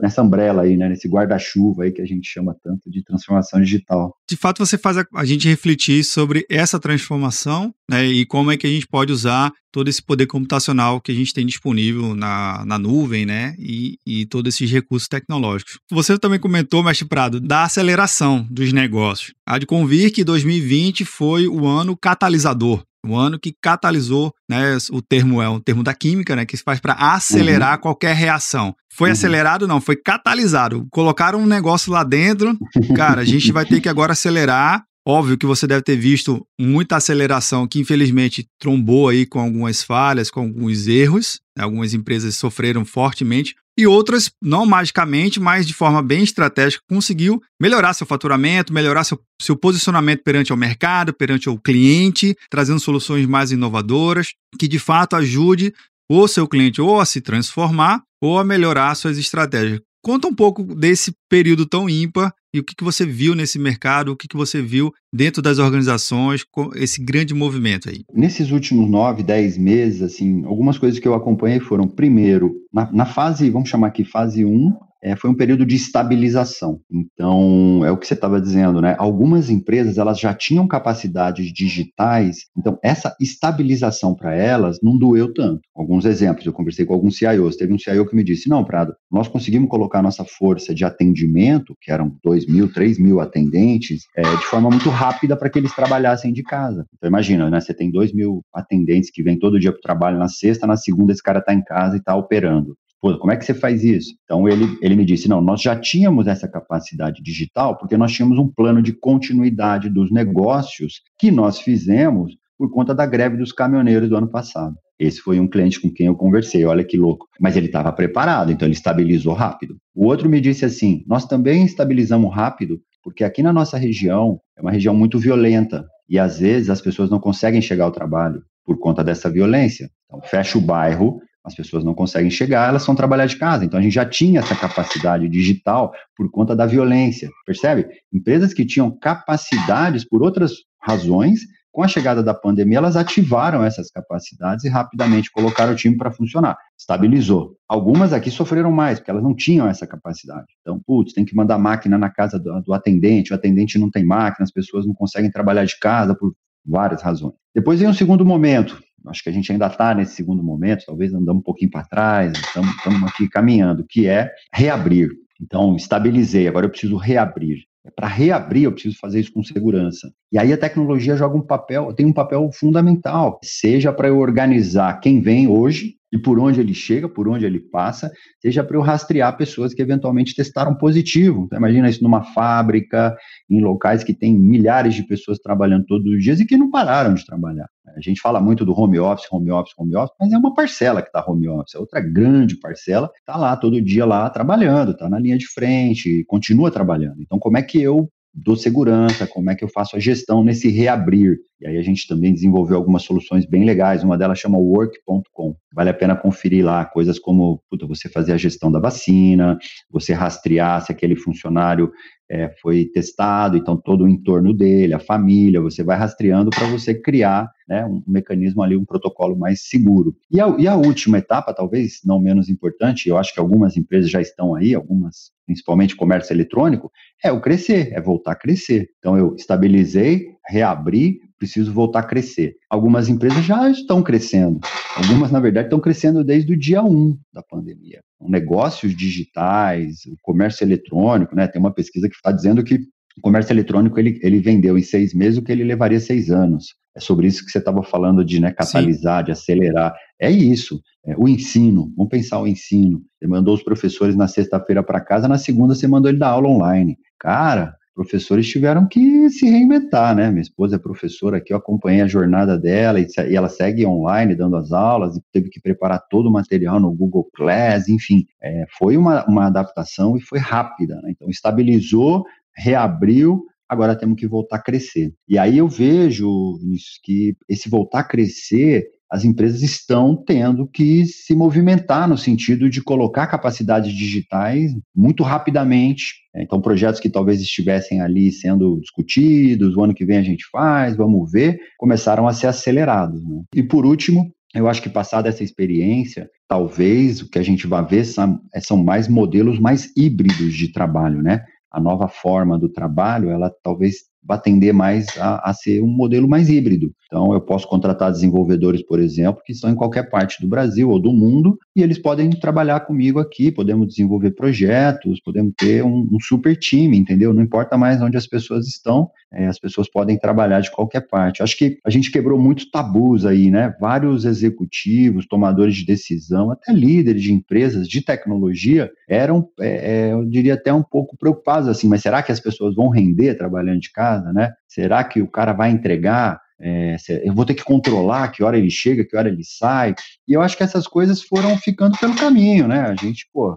nessa 0.00 0.22
umbrella 0.22 0.62
aí, 0.62 0.76
né? 0.76 0.88
Nesse 0.88 1.08
guarda-chuva 1.08 1.84
aí 1.84 1.92
que 1.92 2.00
a 2.00 2.06
gente 2.06 2.28
chama 2.28 2.56
tanto 2.62 2.88
de 2.88 3.02
transformação 3.02 3.60
digital. 3.60 4.14
De 4.28 4.36
fato, 4.36 4.64
você 4.64 4.78
faz 4.78 4.98
a, 4.98 5.04
a 5.16 5.24
gente 5.24 5.48
refletir 5.48 6.04
sobre 6.04 6.46
essa 6.48 6.78
transformação 6.78 7.74
né, 7.90 8.06
e 8.06 8.26
como 8.26 8.50
é 8.50 8.56
que 8.56 8.66
a 8.66 8.70
gente 8.70 8.86
pode 8.86 9.12
usar 9.12 9.52
todo 9.72 9.88
esse 9.88 10.02
poder 10.02 10.26
computacional 10.26 11.00
que 11.00 11.10
a 11.10 11.14
gente 11.14 11.34
tem 11.34 11.44
disponível 11.44 12.14
na, 12.14 12.64
na 12.64 12.78
nuvem, 12.78 13.26
né? 13.26 13.56
E, 13.58 13.98
e 14.06 14.24
todos 14.26 14.54
esses 14.54 14.70
recursos 14.70 15.08
tecnológicos. 15.08 15.78
Você 15.90 16.16
também 16.16 16.38
comentou, 16.38 16.82
Mestre 16.82 17.08
Prado, 17.08 17.40
da 17.40 17.64
aceleração 17.64 18.46
dos 18.48 18.72
negócios. 18.72 19.34
Há 19.44 19.58
de 19.58 19.66
convir 19.66 20.12
que 20.12 20.22
2020 20.22 21.04
foi 21.04 21.48
o 21.48 21.66
ano 21.66 21.96
catalisador 21.96 22.84
o 23.06 23.16
ano 23.16 23.38
que 23.38 23.54
catalisou, 23.60 24.32
né, 24.48 24.78
o 24.90 25.02
termo 25.02 25.42
é 25.42 25.48
um 25.48 25.60
termo 25.60 25.82
da 25.82 25.92
química, 25.92 26.34
né, 26.34 26.46
que 26.46 26.56
se 26.56 26.62
faz 26.62 26.80
para 26.80 26.94
acelerar 26.94 27.74
uhum. 27.74 27.82
qualquer 27.82 28.16
reação. 28.16 28.74
Foi 28.90 29.10
uhum. 29.10 29.12
acelerado? 29.12 29.68
Não, 29.68 29.80
foi 29.80 29.96
catalisado. 29.96 30.86
Colocaram 30.90 31.38
um 31.38 31.46
negócio 31.46 31.92
lá 31.92 32.02
dentro, 32.02 32.56
cara, 32.96 33.20
a 33.20 33.24
gente 33.24 33.52
vai 33.52 33.66
ter 33.66 33.80
que 33.80 33.88
agora 33.88 34.12
acelerar 34.12 34.84
Óbvio 35.06 35.36
que 35.36 35.44
você 35.44 35.66
deve 35.66 35.82
ter 35.82 35.96
visto 35.96 36.46
muita 36.58 36.96
aceleração 36.96 37.68
que 37.68 37.78
infelizmente 37.78 38.48
trombou 38.58 39.08
aí 39.08 39.26
com 39.26 39.38
algumas 39.38 39.82
falhas, 39.82 40.30
com 40.30 40.40
alguns 40.40 40.86
erros. 40.86 41.40
Né? 41.56 41.62
Algumas 41.62 41.92
empresas 41.92 42.36
sofreram 42.36 42.86
fortemente 42.86 43.54
e 43.76 43.86
outras, 43.86 44.30
não 44.40 44.64
magicamente, 44.64 45.40
mas 45.40 45.66
de 45.66 45.74
forma 45.74 46.00
bem 46.00 46.22
estratégica, 46.22 46.82
conseguiu 46.88 47.42
melhorar 47.60 47.92
seu 47.92 48.06
faturamento, 48.06 48.72
melhorar 48.72 49.02
seu, 49.02 49.20
seu 49.42 49.56
posicionamento 49.56 50.22
perante 50.22 50.52
o 50.52 50.56
mercado, 50.56 51.12
perante 51.12 51.50
o 51.50 51.58
cliente, 51.58 52.36
trazendo 52.48 52.78
soluções 52.78 53.26
mais 53.26 53.50
inovadoras, 53.50 54.32
que 54.58 54.68
de 54.68 54.78
fato 54.78 55.16
ajude 55.16 55.74
o 56.08 56.28
seu 56.28 56.46
cliente 56.46 56.80
ou 56.80 57.00
a 57.00 57.04
se 57.04 57.20
transformar 57.20 58.02
ou 58.22 58.38
a 58.38 58.44
melhorar 58.44 58.94
suas 58.94 59.18
estratégias. 59.18 59.80
Conta 60.02 60.28
um 60.28 60.34
pouco 60.34 60.62
desse 60.62 61.12
período 61.28 61.66
tão 61.66 61.90
ímpar 61.90 62.32
e 62.54 62.60
o 62.60 62.64
que, 62.64 62.76
que 62.76 62.84
você 62.84 63.04
viu 63.04 63.34
nesse 63.34 63.58
mercado, 63.58 64.12
o 64.12 64.16
que, 64.16 64.28
que 64.28 64.36
você 64.36 64.62
viu 64.62 64.92
dentro 65.12 65.42
das 65.42 65.58
organizações, 65.58 66.44
com 66.44 66.70
esse 66.76 67.02
grande 67.02 67.34
movimento 67.34 67.88
aí. 67.88 68.04
Nesses 68.14 68.52
últimos 68.52 68.88
nove, 68.88 69.24
dez 69.24 69.58
meses, 69.58 70.00
assim, 70.00 70.44
algumas 70.44 70.78
coisas 70.78 71.00
que 71.00 71.08
eu 71.08 71.14
acompanhei 71.14 71.58
foram, 71.58 71.88
primeiro, 71.88 72.54
na, 72.72 72.90
na 72.92 73.06
fase, 73.06 73.50
vamos 73.50 73.68
chamar 73.68 73.88
aqui 73.88 74.04
fase 74.04 74.44
1, 74.44 74.48
um, 74.48 74.72
é, 75.04 75.14
foi 75.14 75.30
um 75.30 75.34
período 75.34 75.66
de 75.66 75.76
estabilização. 75.76 76.80
Então, 76.90 77.84
é 77.84 77.90
o 77.92 77.96
que 77.98 78.06
você 78.06 78.14
estava 78.14 78.40
dizendo, 78.40 78.80
né? 78.80 78.96
Algumas 78.98 79.50
empresas 79.50 79.98
elas 79.98 80.18
já 80.18 80.32
tinham 80.32 80.66
capacidades 80.66 81.52
digitais, 81.52 82.46
então 82.56 82.78
essa 82.82 83.14
estabilização 83.20 84.14
para 84.14 84.34
elas 84.34 84.78
não 84.82 84.96
doeu 84.96 85.32
tanto. 85.32 85.60
Alguns 85.76 86.06
exemplos, 86.06 86.46
eu 86.46 86.52
conversei 86.54 86.86
com 86.86 86.94
alguns 86.94 87.18
CIOs, 87.18 87.56
teve 87.56 87.74
um 87.74 87.78
CIO 87.78 88.06
que 88.08 88.16
me 88.16 88.24
disse, 88.24 88.48
não, 88.48 88.64
Prado, 88.64 88.94
nós 89.12 89.28
conseguimos 89.28 89.68
colocar 89.68 90.00
nossa 90.00 90.24
força 90.24 90.74
de 90.74 90.84
atendimento, 90.86 91.76
que 91.82 91.92
eram 91.92 92.16
2 92.24 92.46
mil, 92.46 92.72
3 92.72 92.98
mil 92.98 93.20
atendentes, 93.20 94.04
é, 94.16 94.22
de 94.22 94.44
forma 94.46 94.70
muito 94.70 94.88
rápida 94.88 95.36
para 95.36 95.50
que 95.50 95.58
eles 95.58 95.74
trabalhassem 95.74 96.32
de 96.32 96.42
casa. 96.42 96.86
Então, 96.96 97.08
imagina, 97.08 97.50
né? 97.50 97.60
Você 97.60 97.74
tem 97.74 97.90
2 97.90 98.14
mil 98.14 98.42
atendentes 98.54 99.10
que 99.10 99.22
vêm 99.22 99.38
todo 99.38 99.60
dia 99.60 99.70
para 99.70 99.78
o 99.78 99.82
trabalho 99.82 100.18
na 100.18 100.28
sexta, 100.28 100.66
na 100.66 100.76
segunda 100.76 101.12
esse 101.12 101.22
cara 101.22 101.40
está 101.40 101.52
em 101.52 101.62
casa 101.62 101.96
e 101.96 101.98
está 101.98 102.16
operando. 102.16 102.74
Pô, 103.04 103.18
como 103.18 103.30
é 103.30 103.36
que 103.36 103.44
você 103.44 103.52
faz 103.52 103.84
isso? 103.84 104.14
Então 104.24 104.48
ele, 104.48 104.78
ele 104.80 104.96
me 104.96 105.04
disse: 105.04 105.28
não, 105.28 105.42
nós 105.42 105.60
já 105.60 105.78
tínhamos 105.78 106.26
essa 106.26 106.48
capacidade 106.48 107.22
digital 107.22 107.76
porque 107.76 107.98
nós 107.98 108.10
tínhamos 108.10 108.38
um 108.38 108.48
plano 108.48 108.80
de 108.80 108.94
continuidade 108.94 109.90
dos 109.90 110.10
negócios 110.10 111.02
que 111.18 111.30
nós 111.30 111.60
fizemos 111.60 112.34
por 112.56 112.70
conta 112.70 112.94
da 112.94 113.04
greve 113.04 113.36
dos 113.36 113.52
caminhoneiros 113.52 114.08
do 114.08 114.16
ano 114.16 114.30
passado. 114.30 114.74
Esse 114.98 115.20
foi 115.20 115.38
um 115.38 115.46
cliente 115.46 115.78
com 115.82 115.92
quem 115.92 116.06
eu 116.06 116.14
conversei, 116.14 116.64
olha 116.64 116.82
que 116.82 116.96
louco. 116.96 117.26
Mas 117.38 117.58
ele 117.58 117.66
estava 117.66 117.92
preparado, 117.92 118.50
então 118.50 118.66
ele 118.66 118.74
estabilizou 118.74 119.34
rápido. 119.34 119.76
O 119.94 120.06
outro 120.06 120.26
me 120.26 120.40
disse 120.40 120.64
assim: 120.64 121.04
nós 121.06 121.26
também 121.26 121.62
estabilizamos 121.66 122.34
rápido 122.34 122.80
porque 123.02 123.22
aqui 123.22 123.42
na 123.42 123.52
nossa 123.52 123.76
região 123.76 124.40
é 124.56 124.62
uma 124.62 124.70
região 124.70 124.94
muito 124.94 125.18
violenta 125.18 125.86
e 126.08 126.18
às 126.18 126.38
vezes 126.38 126.70
as 126.70 126.80
pessoas 126.80 127.10
não 127.10 127.20
conseguem 127.20 127.60
chegar 127.60 127.84
ao 127.84 127.92
trabalho 127.92 128.42
por 128.64 128.78
conta 128.78 129.04
dessa 129.04 129.28
violência. 129.28 129.90
Então 130.06 130.22
fecha 130.22 130.56
o 130.56 130.62
bairro, 130.62 131.20
as 131.44 131.54
pessoas 131.54 131.84
não 131.84 131.94
conseguem 131.94 132.30
chegar, 132.30 132.68
elas 132.68 132.86
vão 132.86 132.94
trabalhar 132.94 133.26
de 133.26 133.36
casa. 133.36 133.64
Então 133.64 133.78
a 133.78 133.82
gente 133.82 133.92
já 133.92 134.06
tinha 134.06 134.40
essa 134.40 134.56
capacidade 134.56 135.28
digital 135.28 135.92
por 136.16 136.30
conta 136.30 136.56
da 136.56 136.64
violência, 136.64 137.28
percebe? 137.44 137.86
Empresas 138.12 138.54
que 138.54 138.64
tinham 138.64 138.90
capacidades 138.90 140.04
por 140.08 140.22
outras 140.22 140.52
razões, 140.80 141.40
com 141.74 141.82
a 141.82 141.88
chegada 141.88 142.22
da 142.22 142.32
pandemia, 142.32 142.78
elas 142.78 142.96
ativaram 142.96 143.64
essas 143.64 143.90
capacidades 143.90 144.64
e 144.64 144.68
rapidamente 144.68 145.30
colocaram 145.30 145.72
o 145.72 145.76
time 145.76 145.96
para 145.96 146.12
funcionar. 146.12 146.56
Estabilizou. 146.78 147.56
Algumas 147.68 148.12
aqui 148.12 148.30
sofreram 148.30 148.70
mais, 148.70 149.00
porque 149.00 149.10
elas 149.10 149.24
não 149.24 149.34
tinham 149.34 149.66
essa 149.66 149.84
capacidade. 149.84 150.46
Então, 150.60 150.80
putz, 150.86 151.12
tem 151.12 151.24
que 151.24 151.34
mandar 151.34 151.58
máquina 151.58 151.98
na 151.98 152.08
casa 152.08 152.38
do, 152.38 152.60
do 152.62 152.72
atendente, 152.72 153.32
o 153.32 153.34
atendente 153.34 153.76
não 153.76 153.90
tem 153.90 154.04
máquina, 154.04 154.44
as 154.44 154.52
pessoas 154.52 154.86
não 154.86 154.94
conseguem 154.94 155.32
trabalhar 155.32 155.64
de 155.64 155.76
casa 155.80 156.14
por 156.14 156.32
várias 156.64 157.02
razões. 157.02 157.34
Depois 157.52 157.80
vem 157.80 157.88
um 157.88 157.94
segundo 157.94 158.24
momento, 158.24 158.80
acho 159.08 159.22
que 159.22 159.28
a 159.30 159.32
gente 159.32 159.50
ainda 159.50 159.66
está 159.66 159.94
nesse 159.94 160.14
segundo 160.14 160.42
momento, 160.42 160.84
talvez 160.86 161.12
andamos 161.12 161.40
um 161.40 161.44
pouquinho 161.44 161.70
para 161.70 161.84
trás, 161.84 162.32
estamos, 162.32 162.74
aqui 163.06 163.28
caminhando, 163.28 163.84
que 163.88 164.06
é 164.06 164.30
reabrir. 164.52 165.10
Então, 165.40 165.76
estabilizei, 165.76 166.48
agora 166.48 166.66
eu 166.66 166.70
preciso 166.70 166.96
reabrir. 166.96 167.64
É 167.86 167.90
para 167.90 168.08
reabrir, 168.08 168.64
eu 168.64 168.72
preciso 168.72 168.96
fazer 168.98 169.20
isso 169.20 169.32
com 169.32 169.42
segurança. 169.42 170.10
E 170.32 170.38
aí 170.38 170.52
a 170.52 170.56
tecnologia 170.56 171.16
joga 171.16 171.36
um 171.36 171.42
papel, 171.42 171.92
tem 171.92 172.06
um 172.06 172.12
papel 172.12 172.50
fundamental, 172.52 173.38
seja 173.42 173.92
para 173.92 174.08
eu 174.08 174.18
organizar 174.18 175.00
quem 175.00 175.20
vem 175.20 175.46
hoje 175.46 175.96
e 176.14 176.18
por 176.18 176.38
onde 176.38 176.60
ele 176.60 176.72
chega, 176.72 177.08
por 177.08 177.26
onde 177.26 177.44
ele 177.44 177.58
passa, 177.58 178.08
seja 178.40 178.62
para 178.62 178.76
eu 178.76 178.80
rastrear 178.80 179.36
pessoas 179.36 179.74
que 179.74 179.82
eventualmente 179.82 180.32
testaram 180.32 180.72
positivo. 180.76 181.42
Então, 181.46 181.58
imagina 181.58 181.88
isso 181.88 182.04
numa 182.04 182.22
fábrica, 182.22 183.16
em 183.50 183.60
locais 183.60 184.04
que 184.04 184.14
tem 184.14 184.32
milhares 184.32 184.94
de 184.94 185.02
pessoas 185.02 185.40
trabalhando 185.40 185.86
todos 185.86 186.06
os 186.06 186.22
dias 186.22 186.38
e 186.38 186.46
que 186.46 186.56
não 186.56 186.70
pararam 186.70 187.14
de 187.14 187.26
trabalhar. 187.26 187.68
A 187.96 188.00
gente 188.00 188.20
fala 188.20 188.40
muito 188.40 188.64
do 188.64 188.78
home 188.78 189.00
office, 189.00 189.26
home 189.28 189.50
office, 189.50 189.74
home 189.76 189.96
office, 189.96 190.14
mas 190.20 190.32
é 190.32 190.38
uma 190.38 190.54
parcela 190.54 191.02
que 191.02 191.08
está 191.08 191.24
home 191.28 191.48
office, 191.48 191.74
é 191.74 191.78
outra 191.80 192.00
grande 192.00 192.56
parcela 192.60 193.10
está 193.18 193.36
lá 193.36 193.56
todo 193.56 193.82
dia 193.82 194.06
lá 194.06 194.30
trabalhando, 194.30 194.92
está 194.92 195.10
na 195.10 195.18
linha 195.18 195.36
de 195.36 195.48
frente, 195.48 196.24
continua 196.28 196.70
trabalhando. 196.70 197.20
Então, 197.20 197.40
como 197.40 197.58
é 197.58 197.62
que 197.62 197.82
eu 197.82 198.08
dou 198.34 198.56
segurança, 198.56 199.26
como 199.26 199.50
é 199.50 199.54
que 199.54 199.62
eu 199.62 199.68
faço 199.68 199.96
a 199.96 200.00
gestão 200.00 200.42
nesse 200.42 200.68
reabrir. 200.68 201.38
E 201.60 201.66
aí 201.66 201.78
a 201.78 201.82
gente 201.82 202.08
também 202.08 202.34
desenvolveu 202.34 202.76
algumas 202.76 203.02
soluções 203.02 203.46
bem 203.46 203.64
legais, 203.64 204.02
uma 204.02 204.18
delas 204.18 204.38
chama 204.38 204.58
work.com. 204.58 205.54
Vale 205.72 205.90
a 205.90 205.94
pena 205.94 206.16
conferir 206.16 206.64
lá 206.64 206.84
coisas 206.84 207.18
como 207.18 207.62
puta, 207.70 207.86
você 207.86 208.08
fazer 208.08 208.32
a 208.32 208.36
gestão 208.36 208.72
da 208.72 208.80
vacina, 208.80 209.56
você 209.88 210.12
rastrear 210.12 210.84
se 210.84 210.90
aquele 210.90 211.14
funcionário 211.14 211.92
é, 212.34 212.52
foi 212.60 212.86
testado, 212.86 213.56
então 213.56 213.76
todo 213.76 214.02
o 214.02 214.08
entorno 214.08 214.52
dele, 214.52 214.92
a 214.92 214.98
família, 214.98 215.60
você 215.60 215.84
vai 215.84 215.96
rastreando 215.96 216.50
para 216.50 216.66
você 216.66 216.92
criar 216.92 217.48
né, 217.68 217.86
um 217.86 218.02
mecanismo 218.08 218.60
ali, 218.60 218.76
um 218.76 218.84
protocolo 218.84 219.38
mais 219.38 219.68
seguro. 219.68 220.16
E 220.28 220.40
a, 220.40 220.48
e 220.58 220.66
a 220.66 220.74
última 220.74 221.18
etapa, 221.18 221.54
talvez 221.54 222.00
não 222.04 222.18
menos 222.18 222.48
importante, 222.48 223.08
eu 223.08 223.16
acho 223.16 223.32
que 223.32 223.38
algumas 223.38 223.76
empresas 223.76 224.10
já 224.10 224.20
estão 224.20 224.52
aí, 224.52 224.74
algumas 224.74 225.32
principalmente 225.46 225.94
comércio 225.94 226.34
eletrônico, 226.34 226.90
é 227.22 227.30
o 227.30 227.40
crescer, 227.40 227.92
é 227.92 228.00
voltar 228.00 228.32
a 228.32 228.36
crescer. 228.36 228.88
Então 228.98 229.16
eu 229.16 229.36
estabilizei, 229.36 230.26
reabri, 230.48 231.20
preciso 231.44 231.72
voltar 231.72 232.00
a 232.00 232.06
crescer. 232.06 232.56
Algumas 232.70 233.08
empresas 233.08 233.44
já 233.44 233.68
estão 233.70 234.02
crescendo, 234.02 234.60
algumas, 234.96 235.30
na 235.30 235.38
verdade, 235.38 235.66
estão 235.66 235.78
crescendo 235.78 236.24
desde 236.24 236.52
o 236.52 236.56
dia 236.58 236.82
1 236.82 237.16
da 237.32 237.42
pandemia. 237.42 238.00
Negócios 238.20 238.96
digitais, 238.96 240.06
o 240.06 240.16
comércio 240.22 240.64
eletrônico, 240.64 241.36
né? 241.36 241.46
Tem 241.46 241.60
uma 241.60 241.72
pesquisa 241.72 242.08
que 242.08 242.14
está 242.14 242.32
dizendo 242.32 242.64
que 242.64 242.76
o 243.16 243.20
comércio 243.20 243.52
eletrônico 243.52 243.98
ele, 244.00 244.18
ele 244.22 244.40
vendeu 244.40 244.78
em 244.78 244.82
seis 244.82 245.14
meses 245.14 245.38
o 245.38 245.42
que 245.42 245.52
ele 245.52 245.62
levaria 245.62 246.00
seis 246.00 246.30
anos. 246.30 246.74
É 246.96 247.00
sobre 247.00 247.26
isso 247.26 247.44
que 247.44 247.50
você 247.50 247.58
estava 247.58 247.82
falando 247.82 248.24
de 248.24 248.40
né, 248.40 248.52
catalisar, 248.52 249.20
Sim. 249.20 249.24
de 249.26 249.32
acelerar. 249.32 249.94
É 250.20 250.30
isso. 250.30 250.80
É, 251.06 251.14
o 251.18 251.28
ensino, 251.28 251.92
vamos 251.96 252.10
pensar 252.10 252.40
o 252.40 252.46
ensino. 252.46 253.02
Você 253.18 253.28
mandou 253.28 253.54
os 253.54 253.62
professores 253.62 254.16
na 254.16 254.26
sexta-feira 254.26 254.82
para 254.82 255.00
casa, 255.00 255.28
na 255.28 255.38
segunda 255.38 255.74
você 255.74 255.86
mandou 255.86 256.10
ele 256.10 256.18
dar 256.18 256.30
aula 256.30 256.48
online. 256.48 256.96
Cara, 257.18 257.74
professores 257.94 258.48
tiveram 258.48 258.86
que 258.88 259.30
se 259.30 259.46
reinventar, 259.48 260.14
né? 260.14 260.30
Minha 260.30 260.42
esposa 260.42 260.76
é 260.76 260.78
professora 260.78 261.36
aqui, 261.36 261.52
eu 261.52 261.56
acompanhei 261.56 262.02
a 262.02 262.06
jornada 262.06 262.58
dela 262.58 263.00
e, 263.00 263.06
e, 263.28 263.36
ela 263.36 263.48
segue 263.48 263.86
online 263.86 264.34
dando 264.34 264.56
as 264.56 264.72
aulas 264.72 265.16
e 265.16 265.22
teve 265.32 265.48
que 265.48 265.60
preparar 265.60 266.02
todo 266.10 266.28
o 266.28 266.32
material 266.32 266.80
no 266.80 266.92
Google 266.92 267.28
Class, 267.34 267.88
enfim, 267.88 268.26
é, 268.42 268.64
foi 268.78 268.96
uma, 268.96 269.24
uma 269.26 269.46
adaptação 269.46 270.16
e 270.16 270.20
foi 270.20 270.38
rápida, 270.38 270.96
né? 271.02 271.10
Então, 271.10 271.28
estabilizou, 271.30 272.24
reabriu, 272.56 273.44
agora 273.68 273.96
temos 273.96 274.16
que 274.16 274.26
voltar 274.26 274.56
a 274.56 274.62
crescer. 274.62 275.12
E 275.28 275.38
aí 275.38 275.58
eu 275.58 275.68
vejo 275.68 276.58
que 277.02 277.36
esse 277.48 277.68
voltar 277.68 278.00
a 278.00 278.04
crescer 278.04 278.88
as 279.10 279.24
empresas 279.24 279.62
estão 279.62 280.16
tendo 280.16 280.66
que 280.66 281.04
se 281.06 281.34
movimentar 281.34 282.08
no 282.08 282.18
sentido 282.18 282.68
de 282.68 282.82
colocar 282.82 283.26
capacidades 283.26 283.92
digitais 283.92 284.72
muito 284.94 285.22
rapidamente. 285.22 286.14
Então, 286.36 286.60
projetos 286.60 287.00
que 287.00 287.08
talvez 287.08 287.40
estivessem 287.40 288.00
ali 288.00 288.32
sendo 288.32 288.80
discutidos, 288.80 289.76
o 289.76 289.84
ano 289.84 289.94
que 289.94 290.04
vem 290.04 290.16
a 290.16 290.22
gente 290.22 290.44
faz, 290.50 290.96
vamos 290.96 291.30
ver, 291.30 291.60
começaram 291.78 292.26
a 292.26 292.32
ser 292.32 292.48
acelerados. 292.48 293.22
Né? 293.24 293.42
E 293.54 293.62
por 293.62 293.86
último, 293.86 294.32
eu 294.54 294.68
acho 294.68 294.82
que 294.82 294.88
passada 294.88 295.28
essa 295.28 295.44
experiência, 295.44 296.30
talvez 296.48 297.20
o 297.20 297.28
que 297.28 297.38
a 297.38 297.42
gente 297.42 297.66
vai 297.66 297.84
ver 297.84 298.04
são, 298.04 298.40
são 298.60 298.82
mais 298.82 299.08
modelos 299.08 299.58
mais 299.58 299.92
híbridos 299.96 300.54
de 300.54 300.72
trabalho, 300.72 301.20
né? 301.20 301.44
A 301.70 301.80
nova 301.80 302.06
forma 302.06 302.56
do 302.56 302.68
trabalho, 302.68 303.30
ela 303.30 303.52
talvez 303.62 304.04
vai 304.24 304.40
tender 304.40 304.72
mais 304.72 305.06
a, 305.18 305.50
a, 305.50 305.52
ser 305.52 305.82
um 305.82 305.86
modelo 305.86 306.28
mais 306.28 306.48
híbrido. 306.48 306.92
Então, 307.06 307.32
eu 307.32 307.40
posso 307.40 307.68
contratar 307.68 308.10
desenvolvedores, 308.10 308.82
por 308.82 308.98
exemplo, 308.98 309.42
que 309.44 309.52
estão 309.52 309.70
em 309.70 309.74
qualquer 309.74 310.08
parte 310.08 310.40
do 310.40 310.48
Brasil 310.48 310.88
ou 310.88 310.98
do 310.98 311.12
mundo, 311.12 311.58
e 311.76 311.82
eles 311.82 311.98
podem 311.98 312.30
trabalhar 312.30 312.80
comigo 312.80 313.18
aqui, 313.18 313.50
podemos 313.50 313.88
desenvolver 313.88 314.30
projetos, 314.30 315.20
podemos 315.20 315.52
ter 315.56 315.84
um, 315.84 316.08
um 316.12 316.20
super 316.20 316.56
time, 316.56 316.96
entendeu? 316.96 317.34
Não 317.34 317.42
importa 317.42 317.76
mais 317.76 318.00
onde 318.00 318.16
as 318.16 318.26
pessoas 318.26 318.68
estão, 318.68 319.10
é, 319.32 319.46
as 319.46 319.58
pessoas 319.58 319.90
podem 319.90 320.16
trabalhar 320.16 320.60
de 320.60 320.70
qualquer 320.70 321.00
parte. 321.00 321.42
Acho 321.42 321.56
que 321.58 321.78
a 321.84 321.90
gente 321.90 322.12
quebrou 322.12 322.38
muitos 322.38 322.70
tabus 322.70 323.26
aí, 323.26 323.50
né? 323.50 323.74
Vários 323.80 324.24
executivos, 324.24 325.26
tomadores 325.26 325.74
de 325.74 325.84
decisão, 325.84 326.52
até 326.52 326.72
líderes 326.72 327.22
de 327.22 327.32
empresas 327.32 327.88
de 327.88 328.00
tecnologia 328.00 328.88
eram, 329.08 329.48
é, 329.60 330.08
é, 330.08 330.12
eu 330.12 330.24
diria 330.24 330.54
até 330.54 330.72
um 330.72 330.82
pouco 330.82 331.16
preocupados 331.16 331.68
assim, 331.68 331.88
mas 331.88 332.02
será 332.02 332.22
que 332.22 332.30
as 332.30 332.38
pessoas 332.38 332.76
vão 332.76 332.88
render 332.88 333.34
trabalhando 333.34 333.80
de 333.80 333.90
casa, 333.90 334.32
né? 334.32 334.52
Será 334.68 335.02
que 335.02 335.20
o 335.20 335.28
cara 335.28 335.52
vai 335.52 335.70
entregar? 335.70 336.43
É, 336.60 336.96
eu 337.24 337.34
vou 337.34 337.44
ter 337.44 337.54
que 337.54 337.64
controlar 337.64 338.28
que 338.28 338.42
hora 338.42 338.56
ele 338.56 338.70
chega, 338.70 339.04
que 339.04 339.16
hora 339.16 339.28
ele 339.28 339.44
sai. 339.44 339.94
E 340.26 340.32
eu 340.32 340.40
acho 340.40 340.56
que 340.56 340.62
essas 340.62 340.86
coisas 340.86 341.22
foram 341.22 341.56
ficando 341.58 341.98
pelo 341.98 342.14
caminho, 342.16 342.68
né? 342.68 342.80
A 342.80 342.94
gente, 342.94 343.28
pô, 343.32 343.56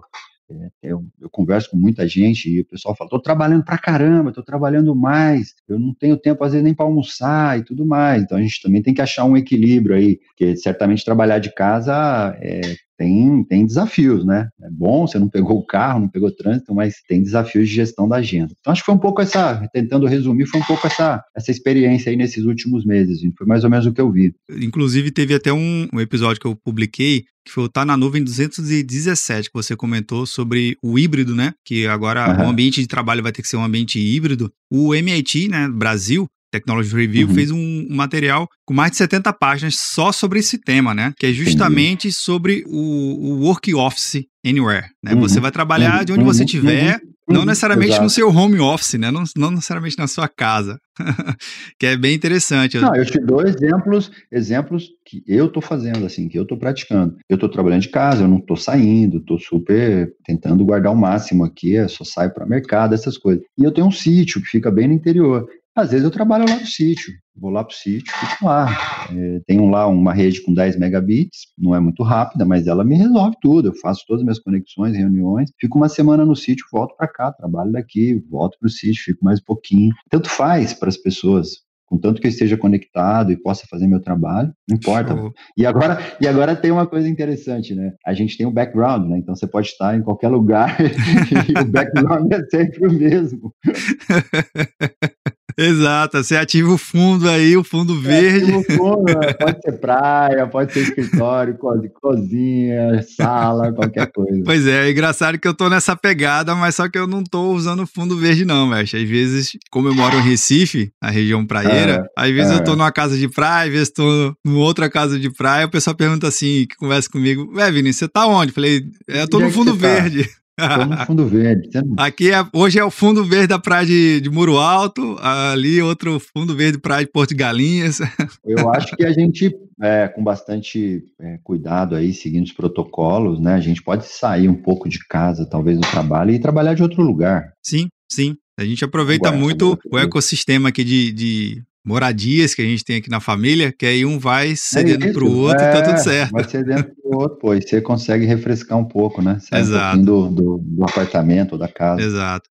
é, 0.50 0.70
eu, 0.82 1.04
eu, 1.20 1.28
converso 1.28 1.70
com 1.70 1.76
muita 1.76 2.08
gente 2.08 2.48
e 2.48 2.60
o 2.60 2.64
pessoal 2.64 2.96
fala: 2.96 3.08
estou 3.08 3.20
trabalhando 3.20 3.64
pra 3.64 3.76
caramba, 3.76 4.30
estou 4.30 4.42
trabalhando 4.42 4.94
mais, 4.96 5.54
eu 5.68 5.78
não 5.78 5.92
tenho 5.94 6.16
tempo 6.16 6.42
às 6.42 6.52
vezes 6.52 6.64
nem 6.64 6.74
para 6.74 6.86
almoçar 6.86 7.58
e 7.58 7.64
tudo 7.64 7.84
mais. 7.84 8.22
Então 8.22 8.38
a 8.38 8.42
gente 8.42 8.62
também 8.62 8.82
tem 8.82 8.94
que 8.94 9.02
achar 9.02 9.24
um 9.24 9.36
equilíbrio 9.36 9.94
aí, 9.94 10.16
porque 10.28 10.56
certamente 10.56 11.04
trabalhar 11.04 11.38
de 11.38 11.54
casa 11.54 12.36
é, 12.40 12.60
tem, 12.98 13.44
tem 13.44 13.64
desafios, 13.64 14.24
né? 14.24 14.48
É 14.60 14.68
bom, 14.68 15.06
você 15.06 15.18
não 15.18 15.28
pegou 15.28 15.56
o 15.56 15.64
carro, 15.64 16.00
não 16.00 16.08
pegou 16.08 16.28
o 16.28 16.34
trânsito, 16.34 16.74
mas 16.74 16.96
tem 17.08 17.22
desafios 17.22 17.68
de 17.68 17.74
gestão 17.76 18.08
da 18.08 18.16
agenda. 18.16 18.52
Então, 18.58 18.72
acho 18.72 18.82
que 18.82 18.86
foi 18.86 18.94
um 18.96 18.98
pouco 18.98 19.22
essa, 19.22 19.66
tentando 19.72 20.04
resumir, 20.06 20.46
foi 20.46 20.60
um 20.60 20.64
pouco 20.64 20.84
essa, 20.86 21.22
essa 21.34 21.50
experiência 21.52 22.10
aí 22.10 22.16
nesses 22.16 22.44
últimos 22.44 22.84
meses. 22.84 23.20
Foi 23.38 23.46
mais 23.46 23.62
ou 23.62 23.70
menos 23.70 23.86
o 23.86 23.92
que 23.92 24.00
eu 24.00 24.10
vi. 24.10 24.34
Inclusive, 24.50 25.12
teve 25.12 25.32
até 25.32 25.52
um, 25.52 25.88
um 25.92 26.00
episódio 26.00 26.40
que 26.40 26.46
eu 26.46 26.56
publiquei 26.56 27.24
que 27.44 27.54
foi 27.54 27.64
o 27.64 27.68
Tá 27.68 27.82
na 27.82 27.96
Nuvem 27.96 28.22
217, 28.22 29.48
que 29.48 29.54
você 29.54 29.74
comentou 29.74 30.26
sobre 30.26 30.76
o 30.82 30.98
híbrido, 30.98 31.34
né? 31.34 31.54
Que 31.64 31.86
agora 31.86 32.36
uhum. 32.40 32.46
o 32.46 32.50
ambiente 32.50 32.78
de 32.78 32.86
trabalho 32.86 33.22
vai 33.22 33.32
ter 33.32 33.40
que 33.40 33.48
ser 33.48 33.56
um 33.56 33.64
ambiente 33.64 33.98
híbrido. 33.98 34.52
O 34.70 34.94
MIT, 34.94 35.48
né, 35.48 35.66
Brasil, 35.66 36.26
Technology 36.50 36.94
Review, 36.94 37.28
uhum. 37.28 37.34
fez 37.34 37.50
um, 37.50 37.58
um, 37.58 37.94
material 37.94 38.48
com 38.64 38.74
mais 38.74 38.92
de 38.92 38.96
70 38.96 39.32
páginas 39.34 39.76
só 39.78 40.12
sobre 40.12 40.38
esse 40.38 40.58
tema, 40.58 40.94
né? 40.94 41.12
Que 41.18 41.26
é 41.26 41.32
justamente 41.32 42.10
sobre 42.10 42.64
o, 42.66 42.76
o 42.76 43.40
Work 43.44 43.74
Office 43.74 44.24
Anywhere, 44.44 44.86
né? 45.02 45.14
Uhum. 45.14 45.20
Você 45.20 45.40
vai 45.40 45.50
trabalhar 45.50 45.98
uhum. 45.98 46.04
de 46.04 46.12
onde 46.12 46.24
você 46.24 46.44
estiver, 46.44 46.94
uhum. 46.94 47.34
não 47.34 47.40
uhum. 47.40 47.46
necessariamente 47.46 47.90
Exato. 47.90 48.04
no 48.04 48.10
seu 48.10 48.28
home 48.30 48.60
office, 48.60 48.94
né? 48.94 49.10
Não, 49.10 49.24
não 49.36 49.50
necessariamente 49.50 49.98
na 49.98 50.06
sua 50.06 50.28
casa, 50.28 50.78
que 51.78 51.86
é 51.86 51.96
bem 51.96 52.14
interessante. 52.14 52.78
Não, 52.78 52.94
eu 52.94 53.04
te 53.04 53.20
dou 53.20 53.42
exemplos, 53.42 54.10
exemplos 54.32 54.88
que 55.04 55.22
eu 55.26 55.46
estou 55.46 55.62
fazendo, 55.62 56.06
assim, 56.06 56.28
que 56.28 56.38
eu 56.38 56.44
estou 56.44 56.58
praticando. 56.58 57.16
Eu 57.28 57.34
estou 57.34 57.48
trabalhando 57.48 57.82
de 57.82 57.88
casa, 57.90 58.22
eu 58.22 58.28
não 58.28 58.38
estou 58.38 58.56
saindo, 58.56 59.18
estou 59.18 59.38
super 59.38 60.12
tentando 60.24 60.64
guardar 60.64 60.92
o 60.92 60.96
máximo 60.96 61.44
aqui, 61.44 61.76
só 61.88 62.04
saio 62.04 62.32
para 62.32 62.46
mercado, 62.46 62.94
essas 62.94 63.18
coisas. 63.18 63.42
E 63.58 63.64
eu 63.64 63.72
tenho 63.72 63.86
um 63.86 63.92
sítio 63.92 64.40
que 64.40 64.48
fica 64.48 64.70
bem 64.70 64.88
no 64.88 64.94
interior. 64.94 65.46
Às 65.78 65.92
vezes 65.92 66.04
eu 66.04 66.10
trabalho 66.10 66.44
lá 66.44 66.56
no 66.56 66.66
sítio, 66.66 67.14
vou 67.36 67.52
lá 67.52 67.62
para 67.62 67.72
o 67.72 67.76
sítio, 67.76 68.12
fico 68.12 68.46
lá. 68.46 68.68
É, 69.16 69.40
tenho 69.46 69.70
lá 69.70 69.86
uma 69.86 70.12
rede 70.12 70.42
com 70.42 70.52
10 70.52 70.76
megabits, 70.76 71.46
não 71.56 71.72
é 71.72 71.78
muito 71.78 72.02
rápida, 72.02 72.44
mas 72.44 72.66
ela 72.66 72.82
me 72.82 72.96
resolve 72.96 73.36
tudo. 73.40 73.68
Eu 73.68 73.74
faço 73.76 74.02
todas 74.04 74.22
as 74.22 74.24
minhas 74.24 74.40
conexões, 74.40 74.96
reuniões, 74.96 75.52
fico 75.56 75.78
uma 75.78 75.88
semana 75.88 76.26
no 76.26 76.34
sítio, 76.34 76.66
volto 76.72 76.96
para 76.96 77.06
cá, 77.06 77.30
trabalho 77.30 77.70
daqui, 77.70 78.20
volto 78.28 78.58
para 78.58 78.66
o 78.66 78.70
sítio, 78.70 79.04
fico 79.04 79.24
mais 79.24 79.38
um 79.38 79.44
pouquinho. 79.44 79.94
Tanto 80.10 80.28
faz 80.28 80.74
para 80.74 80.88
as 80.88 80.96
pessoas, 80.96 81.50
contanto 81.86 82.20
que 82.20 82.26
eu 82.26 82.30
esteja 82.30 82.56
conectado 82.56 83.30
e 83.30 83.40
possa 83.40 83.64
fazer 83.70 83.86
meu 83.86 84.00
trabalho, 84.00 84.52
não 84.68 84.76
importa. 84.76 85.14
Show. 85.16 85.32
E 85.56 85.64
agora, 85.64 85.98
e 86.20 86.26
agora 86.26 86.56
tem 86.56 86.72
uma 86.72 86.88
coisa 86.88 87.08
interessante, 87.08 87.72
né? 87.72 87.92
A 88.04 88.12
gente 88.12 88.36
tem 88.36 88.44
um 88.44 88.52
background, 88.52 89.08
né? 89.08 89.18
Então 89.18 89.32
você 89.32 89.46
pode 89.46 89.68
estar 89.68 89.96
em 89.96 90.02
qualquer 90.02 90.28
lugar 90.28 90.76
e 90.82 91.56
o 91.56 91.70
background 91.70 92.32
é 92.32 92.44
sempre 92.50 92.84
o 92.84 92.92
mesmo. 92.92 93.54
Exato, 95.56 96.22
você 96.22 96.36
ativa 96.36 96.70
o 96.70 96.78
fundo 96.78 97.28
aí, 97.28 97.56
o 97.56 97.64
fundo 97.64 98.00
verde. 98.00 98.52
O 98.52 98.62
fundo, 98.64 99.04
né? 99.06 99.32
pode 99.32 99.60
ser 99.60 99.72
praia, 99.72 100.46
pode 100.46 100.72
ser 100.72 100.80
escritório, 100.80 101.58
cozinha, 102.00 103.02
sala, 103.02 103.72
qualquer 103.72 104.10
coisa. 104.12 104.42
Pois 104.44 104.66
é, 104.66 104.86
é 104.86 104.90
engraçado 104.90 105.38
que 105.38 105.48
eu 105.48 105.54
tô 105.54 105.68
nessa 105.68 105.96
pegada, 105.96 106.54
mas 106.54 106.76
só 106.76 106.88
que 106.88 106.98
eu 106.98 107.06
não 107.06 107.24
tô 107.24 107.52
usando 107.52 107.86
fundo 107.86 108.16
verde 108.16 108.44
não, 108.44 108.66
mexe. 108.66 108.96
Às 108.96 109.08
vezes, 109.08 109.50
como 109.70 109.88
eu 109.88 109.94
moro 109.94 110.16
em 110.16 110.22
Recife, 110.22 110.92
a 111.00 111.10
região 111.10 111.46
praieira, 111.46 112.08
é, 112.16 112.24
às 112.24 112.30
vezes 112.30 112.52
é. 112.52 112.54
eu 112.56 112.64
tô 112.64 112.76
numa 112.76 112.92
casa 112.92 113.16
de 113.16 113.28
praia, 113.28 113.66
às 113.66 113.72
vezes 113.72 113.90
tô 113.90 114.34
numa 114.44 114.60
outra 114.60 114.88
casa 114.88 115.18
de 115.18 115.30
praia, 115.32 115.66
o 115.66 115.70
pessoal 115.70 115.96
pergunta 115.96 116.28
assim, 116.28 116.66
que 116.68 116.76
conversa 116.76 117.08
comigo, 117.10 117.50
ué, 117.54 117.70
Vinícius, 117.70 117.98
você 117.98 118.08
tá 118.08 118.26
onde? 118.26 118.52
Falei, 118.52 118.84
é, 119.08 119.22
eu 119.22 119.28
tô 119.28 119.40
no 119.40 119.50
fundo 119.50 119.72
tá? 119.72 119.78
verde. 119.78 120.24
Tá? 120.24 120.47
Estou 120.58 120.86
no 120.86 121.06
fundo 121.06 121.26
verde. 121.26 121.70
Aqui 121.96 122.32
é, 122.32 122.44
hoje 122.52 122.78
é 122.80 122.84
o 122.84 122.90
fundo 122.90 123.24
verde 123.24 123.46
da 123.46 123.58
praia 123.58 123.86
de, 123.86 124.20
de 124.20 124.28
Muro 124.28 124.58
Alto, 124.58 125.16
ali 125.20 125.80
outro 125.80 126.18
fundo 126.18 126.56
verde 126.56 126.78
praia 126.78 127.04
de 127.04 127.12
Porto 127.12 127.30
de 127.30 127.36
Galinhas. 127.36 128.00
Eu 128.44 128.68
acho 128.70 128.96
que 128.96 129.04
a 129.04 129.12
gente, 129.12 129.54
é, 129.80 130.08
com 130.08 130.22
bastante 130.24 131.04
é, 131.20 131.38
cuidado 131.44 131.94
aí, 131.94 132.12
seguindo 132.12 132.44
os 132.44 132.52
protocolos, 132.52 133.38
né, 133.38 133.54
a 133.54 133.60
gente 133.60 133.82
pode 133.82 134.06
sair 134.06 134.48
um 134.48 134.54
pouco 134.54 134.88
de 134.88 134.98
casa, 135.06 135.48
talvez 135.48 135.78
do 135.78 135.86
trabalho, 135.86 136.32
e 136.32 136.40
trabalhar 136.40 136.74
de 136.74 136.82
outro 136.82 137.02
lugar. 137.02 137.52
Sim, 137.62 137.86
sim. 138.10 138.34
A 138.58 138.64
gente 138.64 138.84
aproveita 138.84 139.30
muito 139.30 139.78
o 139.88 139.96
ecossistema 139.96 140.70
aqui 140.70 140.82
de, 140.82 141.12
de 141.12 141.62
moradias 141.84 142.54
que 142.54 142.62
a 142.62 142.64
gente 142.64 142.84
tem 142.84 142.96
aqui 142.96 143.08
na 143.08 143.20
família, 143.20 143.72
que 143.72 143.86
aí 143.86 144.04
um 144.04 144.18
vai 144.18 144.54
cedendo 144.56 145.06
é 145.06 145.12
para 145.12 145.24
o 145.24 145.36
outro 145.36 145.64
é, 145.64 145.70
e 145.70 145.72
tá 145.72 145.82
tudo 145.82 145.98
certo. 145.98 146.32
Vai 146.32 146.44
cedendo 146.44 146.84
para 147.02 147.10
o 147.10 147.16
outro, 147.16 147.38
pô, 147.38 147.54
e 147.54 147.62
você 147.62 147.80
consegue 147.80 148.26
refrescar 148.26 148.78
um 148.78 148.84
pouco, 148.84 149.22
né? 149.22 149.38
Sai 149.40 149.60
Exato. 149.60 149.98
Um 149.98 150.04
do, 150.04 150.28
do, 150.28 150.58
do 150.62 150.84
apartamento 150.84 151.52
ou 151.52 151.58
da 151.58 151.68
casa. 151.68 152.02
Exato. 152.02 152.48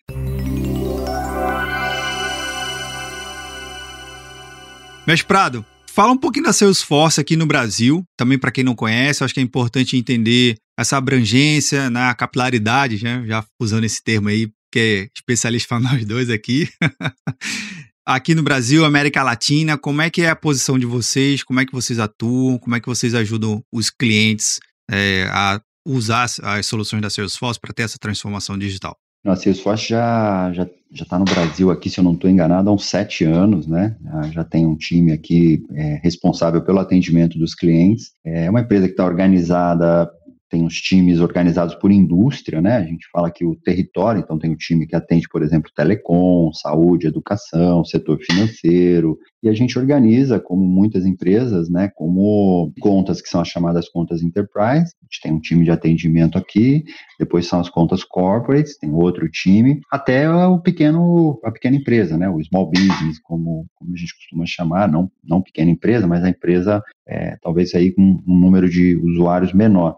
Mestre 5.07 5.25
Prado, 5.25 5.65
fala 5.89 6.11
um 6.11 6.17
pouquinho 6.17 6.45
da 6.45 6.53
Salesforce 6.53 7.21
aqui 7.21 7.37
no 7.37 7.45
Brasil, 7.45 8.03
também 8.17 8.37
para 8.37 8.51
quem 8.51 8.63
não 8.63 8.75
conhece, 8.75 9.23
acho 9.23 9.33
que 9.33 9.39
é 9.39 9.43
importante 9.43 9.95
entender 9.95 10.57
essa 10.77 10.97
abrangência, 10.97 11.89
né, 11.89 12.09
a 12.09 12.13
capilaridade, 12.13 13.01
né, 13.01 13.23
já 13.25 13.43
usando 13.59 13.85
esse 13.85 14.03
termo 14.03 14.27
aí, 14.27 14.49
que 14.71 14.79
é 14.79 15.09
especialista 15.15 15.69
para 15.69 15.79
nós 15.79 16.05
dois 16.05 16.29
aqui. 16.29 16.67
aqui 18.07 18.33
no 18.33 18.41
Brasil, 18.41 18.85
América 18.85 19.21
Latina, 19.21 19.77
como 19.77 20.01
é 20.01 20.09
que 20.09 20.21
é 20.21 20.29
a 20.29 20.35
posição 20.35 20.79
de 20.79 20.85
vocês? 20.85 21.43
Como 21.43 21.59
é 21.59 21.65
que 21.65 21.73
vocês 21.73 21.99
atuam? 21.99 22.57
Como 22.57 22.73
é 22.73 22.79
que 22.79 22.87
vocês 22.87 23.13
ajudam 23.13 23.61
os 23.71 23.89
clientes 23.89 24.59
é, 24.89 25.27
a 25.29 25.59
usar 25.85 26.25
as 26.41 26.65
soluções 26.65 27.01
da 27.01 27.09
Salesforce 27.09 27.59
para 27.59 27.73
ter 27.73 27.83
essa 27.83 27.97
transformação 27.99 28.57
digital? 28.57 28.95
A 29.25 29.35
Salesforce 29.35 29.89
já 29.89 30.53
já 30.53 30.65
já 30.89 31.03
está 31.03 31.19
no 31.19 31.25
Brasil 31.25 31.69
aqui, 31.69 31.89
se 31.89 31.99
eu 31.99 32.03
não 32.03 32.13
estou 32.13 32.29
enganado, 32.29 32.69
há 32.69 32.71
uns 32.71 32.85
sete 32.85 33.25
anos, 33.25 33.67
né? 33.67 33.97
Já 34.31 34.45
tem 34.45 34.65
um 34.65 34.77
time 34.77 35.11
aqui 35.11 35.61
é, 35.73 35.99
responsável 36.01 36.61
pelo 36.61 36.79
atendimento 36.79 37.37
dos 37.37 37.53
clientes. 37.53 38.11
É 38.25 38.49
uma 38.49 38.61
empresa 38.61 38.85
que 38.85 38.93
está 38.93 39.05
organizada 39.05 40.09
tem 40.49 40.65
os 40.65 40.75
times 40.81 41.19
organizados 41.19 41.75
por 41.75 41.91
indústria, 41.91 42.61
né? 42.61 42.77
A 42.77 42.83
gente 42.83 43.07
fala 43.11 43.29
que 43.29 43.45
o 43.45 43.55
território, 43.55 44.21
então 44.21 44.39
tem 44.39 44.51
o 44.51 44.57
time 44.57 44.87
que 44.87 44.95
atende, 44.95 45.27
por 45.29 45.41
exemplo, 45.41 45.71
telecom, 45.75 46.51
saúde, 46.53 47.07
educação, 47.07 47.83
setor 47.83 48.19
financeiro, 48.19 49.17
e 49.43 49.49
a 49.49 49.53
gente 49.53 49.77
organiza, 49.77 50.39
como 50.39 50.65
muitas 50.65 51.05
empresas, 51.05 51.69
né, 51.69 51.89
como 51.95 52.73
contas 52.79 53.21
que 53.21 53.29
são 53.29 53.39
as 53.39 53.47
chamadas 53.47 53.87
contas 53.87 54.23
enterprise. 54.23 54.93
A 55.01 55.05
gente 55.05 55.21
tem 55.21 55.31
um 55.31 55.39
time 55.39 55.63
de 55.63 55.71
atendimento 55.71 56.37
aqui, 56.37 56.83
depois 57.19 57.45
são 57.45 57.59
as 57.59 57.69
contas 57.69 58.03
corporates, 58.03 58.77
tem 58.77 58.91
outro 58.91 59.29
time, 59.29 59.79
até 59.91 60.29
o 60.29 60.59
pequeno, 60.59 61.39
a 61.43 61.51
pequena 61.51 61.77
empresa, 61.77 62.17
né, 62.17 62.29
o 62.29 62.43
small 62.43 62.69
business, 62.69 63.19
como, 63.23 63.65
como 63.75 63.93
a 63.93 63.97
gente 63.97 64.15
costuma 64.15 64.45
chamar, 64.45 64.91
não, 64.91 65.11
não 65.23 65.41
pequena 65.41 65.71
empresa, 65.71 66.07
mas 66.07 66.23
a 66.23 66.29
empresa 66.29 66.81
é, 67.07 67.37
talvez 67.41 67.73
aí 67.73 67.93
com 67.93 68.01
um 68.27 68.39
número 68.39 68.69
de 68.69 68.97
usuários 68.97 69.53
menor. 69.53 69.97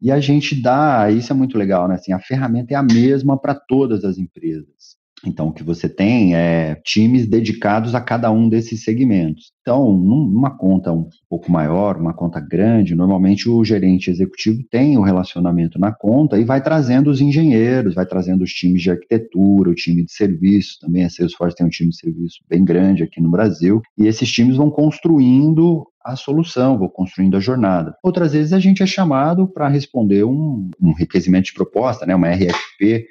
E 0.00 0.10
a 0.10 0.18
gente 0.18 0.60
dá, 0.60 1.10
isso 1.10 1.32
é 1.32 1.36
muito 1.36 1.58
legal, 1.58 1.86
né? 1.86 1.94
Assim, 1.94 2.12
a 2.12 2.18
ferramenta 2.18 2.72
é 2.72 2.76
a 2.76 2.82
mesma 2.82 3.38
para 3.38 3.54
todas 3.54 4.04
as 4.04 4.18
empresas. 4.18 4.98
Então, 5.26 5.48
o 5.48 5.52
que 5.52 5.62
você 5.62 5.88
tem 5.88 6.34
é 6.34 6.76
times 6.82 7.26
dedicados 7.26 7.94
a 7.94 8.00
cada 8.00 8.30
um 8.30 8.48
desses 8.48 8.82
segmentos. 8.82 9.52
Então, 9.60 9.92
numa 9.92 10.56
conta 10.56 10.90
um 10.92 11.08
pouco 11.28 11.52
maior, 11.52 11.98
uma 11.98 12.14
conta 12.14 12.40
grande, 12.40 12.94
normalmente 12.94 13.48
o 13.48 13.62
gerente 13.62 14.10
executivo 14.10 14.62
tem 14.70 14.96
o 14.96 15.02
relacionamento 15.02 15.78
na 15.78 15.92
conta 15.92 16.38
e 16.38 16.44
vai 16.44 16.62
trazendo 16.62 17.10
os 17.10 17.20
engenheiros, 17.20 17.94
vai 17.94 18.06
trazendo 18.06 18.42
os 18.42 18.50
times 18.50 18.80
de 18.80 18.90
arquitetura, 18.90 19.70
o 19.70 19.74
time 19.74 20.04
de 20.04 20.12
serviço, 20.12 20.78
também 20.80 21.04
a 21.04 21.10
Salesforce 21.10 21.56
tem 21.56 21.66
um 21.66 21.70
time 21.70 21.90
de 21.90 21.96
serviço 21.96 22.38
bem 22.48 22.64
grande 22.64 23.02
aqui 23.02 23.20
no 23.20 23.30
Brasil, 23.30 23.82
e 23.98 24.06
esses 24.06 24.30
times 24.32 24.56
vão 24.56 24.70
construindo 24.70 25.86
a 26.04 26.16
solução, 26.16 26.78
vou 26.78 26.88
construindo 26.88 27.36
a 27.36 27.40
jornada. 27.40 27.94
Outras 28.02 28.32
vezes 28.32 28.52
a 28.52 28.58
gente 28.58 28.82
é 28.82 28.86
chamado 28.86 29.46
para 29.46 29.68
responder 29.68 30.24
um, 30.24 30.70
um 30.80 30.92
requerimento 30.92 31.46
de 31.46 31.54
proposta, 31.54 32.06
né, 32.06 32.14
uma 32.14 32.30
RFP, 32.30 33.06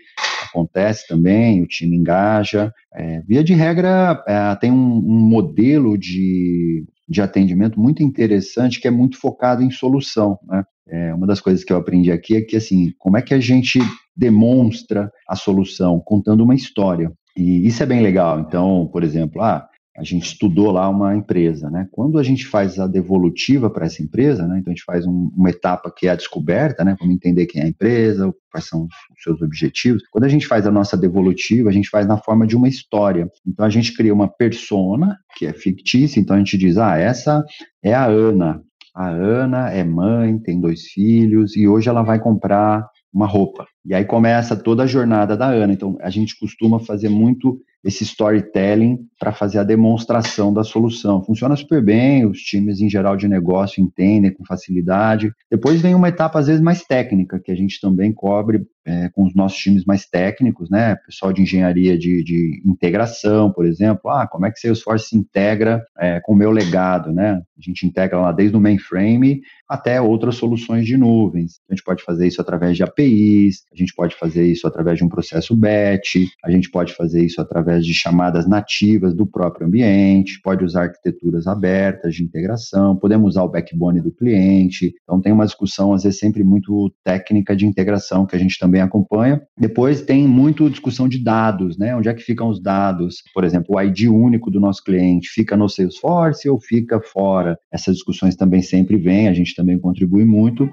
acontece 0.49 1.07
também, 1.07 1.61
o 1.61 1.67
time 1.67 1.95
engaja. 1.95 2.73
É, 2.93 3.21
via 3.21 3.43
de 3.43 3.53
regra, 3.53 4.23
é, 4.27 4.55
tem 4.55 4.71
um, 4.71 4.97
um 4.97 5.19
modelo 5.19 5.97
de, 5.97 6.83
de 7.07 7.21
atendimento 7.21 7.79
muito 7.79 8.03
interessante 8.03 8.79
que 8.79 8.87
é 8.87 8.91
muito 8.91 9.19
focado 9.19 9.63
em 9.63 9.71
solução. 9.71 10.39
Né? 10.47 10.63
É, 10.87 11.13
uma 11.13 11.27
das 11.27 11.39
coisas 11.39 11.63
que 11.63 11.71
eu 11.71 11.77
aprendi 11.77 12.11
aqui 12.11 12.35
é 12.35 12.41
que, 12.41 12.55
assim, 12.55 12.91
como 12.97 13.17
é 13.17 13.21
que 13.21 13.33
a 13.33 13.39
gente 13.39 13.79
demonstra 14.15 15.11
a 15.27 15.35
solução? 15.35 15.99
Contando 15.99 16.43
uma 16.43 16.55
história. 16.55 17.11
E 17.37 17.65
isso 17.67 17.83
é 17.83 17.85
bem 17.85 18.01
legal. 18.01 18.39
Então, 18.39 18.89
por 18.91 19.03
exemplo, 19.03 19.41
ah, 19.41 19.67
a 19.97 20.03
gente 20.03 20.23
estudou 20.23 20.71
lá 20.71 20.87
uma 20.87 21.15
empresa, 21.15 21.69
né? 21.69 21.87
Quando 21.91 22.17
a 22.17 22.23
gente 22.23 22.45
faz 22.45 22.79
a 22.79 22.87
devolutiva 22.87 23.69
para 23.69 23.85
essa 23.85 24.01
empresa, 24.01 24.47
né? 24.47 24.59
Então 24.59 24.71
a 24.71 24.75
gente 24.75 24.85
faz 24.85 25.05
um, 25.05 25.29
uma 25.35 25.49
etapa 25.49 25.91
que 25.95 26.07
é 26.07 26.11
a 26.11 26.15
descoberta, 26.15 26.85
né? 26.85 26.95
Vamos 26.99 27.15
entender 27.15 27.45
quem 27.47 27.61
é 27.61 27.65
a 27.65 27.69
empresa, 27.69 28.33
quais 28.51 28.65
são 28.65 28.83
os 28.85 29.23
seus 29.23 29.41
objetivos. 29.41 30.01
Quando 30.11 30.23
a 30.23 30.29
gente 30.29 30.47
faz 30.47 30.65
a 30.65 30.71
nossa 30.71 30.95
devolutiva, 30.95 31.69
a 31.69 31.73
gente 31.73 31.89
faz 31.89 32.07
na 32.07 32.17
forma 32.17 32.47
de 32.47 32.55
uma 32.55 32.67
história. 32.67 33.29
Então 33.45 33.65
a 33.65 33.69
gente 33.69 33.93
cria 33.93 34.13
uma 34.13 34.27
persona 34.27 35.17
que 35.35 35.45
é 35.45 35.53
fictícia. 35.53 36.19
Então 36.19 36.35
a 36.35 36.39
gente 36.39 36.57
diz, 36.57 36.77
ah, 36.77 36.97
essa 36.97 37.43
é 37.83 37.93
a 37.93 38.05
Ana. 38.05 38.61
A 38.95 39.09
Ana 39.09 39.69
é 39.69 39.83
mãe, 39.83 40.37
tem 40.39 40.59
dois 40.59 40.83
filhos 40.83 41.55
e 41.55 41.67
hoje 41.67 41.89
ela 41.89 42.03
vai 42.03 42.19
comprar 42.19 42.87
uma 43.13 43.27
roupa. 43.27 43.65
E 43.89 43.95
aí 43.95 44.05
começa 44.05 44.55
toda 44.55 44.83
a 44.83 44.87
jornada 44.87 45.35
da 45.35 45.47
Ana. 45.47 45.73
Então 45.73 45.97
a 45.99 46.11
gente 46.11 46.37
costuma 46.37 46.79
fazer 46.79 47.09
muito 47.09 47.59
esse 47.83 48.03
storytelling 48.03 48.99
para 49.19 49.31
fazer 49.31 49.57
a 49.57 49.63
demonstração 49.63 50.53
da 50.53 50.63
solução. 50.63 51.23
Funciona 51.23 51.55
super 51.55 51.83
bem, 51.83 52.25
os 52.25 52.39
times 52.39 52.81
em 52.81 52.89
geral 52.89 53.15
de 53.15 53.27
negócio 53.27 53.81
entendem 53.81 54.31
com 54.33 54.45
facilidade. 54.45 55.33
Depois 55.49 55.81
vem 55.81 55.95
uma 55.95 56.09
etapa, 56.09 56.39
às 56.39 56.47
vezes, 56.47 56.61
mais 56.61 56.83
técnica, 56.83 57.39
que 57.39 57.51
a 57.51 57.55
gente 57.55 57.79
também 57.79 58.13
cobre 58.13 58.65
é, 58.85 59.09
com 59.09 59.25
os 59.25 59.35
nossos 59.35 59.57
times 59.57 59.85
mais 59.85 60.05
técnicos, 60.05 60.69
né? 60.69 60.95
Pessoal 61.05 61.31
de 61.31 61.41
engenharia 61.41 61.97
de, 61.97 62.23
de 62.23 62.61
integração, 62.65 63.51
por 63.51 63.65
exemplo. 63.65 64.09
Ah, 64.09 64.27
como 64.27 64.45
é 64.45 64.51
que 64.51 64.59
Salesforce 64.59 65.09
se 65.09 65.17
integra 65.17 65.83
é, 65.97 66.19
com 66.21 66.33
o 66.33 66.35
meu 66.35 66.51
legado, 66.51 67.13
né? 67.13 67.41
A 67.57 67.61
gente 67.61 67.85
integra 67.85 68.19
lá 68.19 68.31
desde 68.31 68.57
o 68.57 68.61
mainframe 68.61 69.41
até 69.67 70.01
outras 70.01 70.35
soluções 70.35 70.85
de 70.85 70.97
nuvens. 70.97 71.59
A 71.69 71.73
gente 71.73 71.83
pode 71.83 72.03
fazer 72.03 72.27
isso 72.27 72.41
através 72.41 72.75
de 72.75 72.83
APIs, 72.83 73.63
a 73.79 73.83
gente 73.83 73.95
pode 73.95 74.15
fazer 74.15 74.45
isso 74.45 74.67
através 74.67 74.97
de 74.97 75.03
um 75.03 75.09
processo 75.09 75.55
batch, 75.55 76.17
a 76.43 76.51
gente 76.51 76.69
pode 76.69 76.93
fazer 76.93 77.23
isso 77.23 77.39
através 77.39 77.85
de 77.85 77.93
chamadas 77.93 78.47
nativas 78.47 79.13
do 79.13 79.25
próprio 79.25 79.67
ambiente, 79.67 80.41
pode 80.41 80.65
usar 80.65 80.83
arquiteturas 80.83 81.47
abertas 81.47 82.15
de 82.15 82.23
integração, 82.23 82.95
podemos 82.95 83.29
usar 83.29 83.43
o 83.43 83.49
backbone 83.49 84.01
do 84.01 84.11
cliente. 84.11 84.93
Então 85.03 85.21
tem 85.21 85.31
uma 85.31 85.45
discussão 85.45 85.93
às 85.93 86.03
vezes 86.03 86.19
sempre 86.19 86.43
muito 86.43 86.93
técnica 87.03 87.55
de 87.55 87.65
integração 87.65 88.25
que 88.25 88.35
a 88.35 88.39
gente 88.39 88.59
também 88.59 88.81
acompanha. 88.81 89.41
Depois 89.57 90.01
tem 90.01 90.27
muito 90.27 90.69
discussão 90.69 91.07
de 91.07 91.23
dados, 91.23 91.77
né? 91.77 91.95
Onde 91.95 92.09
é 92.09 92.13
que 92.13 92.23
ficam 92.23 92.49
os 92.49 92.61
dados? 92.61 93.23
Por 93.33 93.43
exemplo, 93.43 93.75
o 93.75 93.81
ID 93.81 94.07
único 94.07 94.51
do 94.51 94.59
nosso 94.59 94.83
cliente 94.83 95.29
fica 95.29 95.55
no 95.55 95.69
Salesforce 95.69 96.49
ou 96.49 96.59
fica 96.59 96.99
fora? 96.99 97.57
Essas 97.71 97.95
discussões 97.95 98.35
também 98.35 98.61
sempre 98.61 98.97
vêm, 98.97 99.27
a 99.27 99.33
gente 99.33 99.55
também 99.55 99.79
contribui 99.79 100.25
muito. 100.25 100.69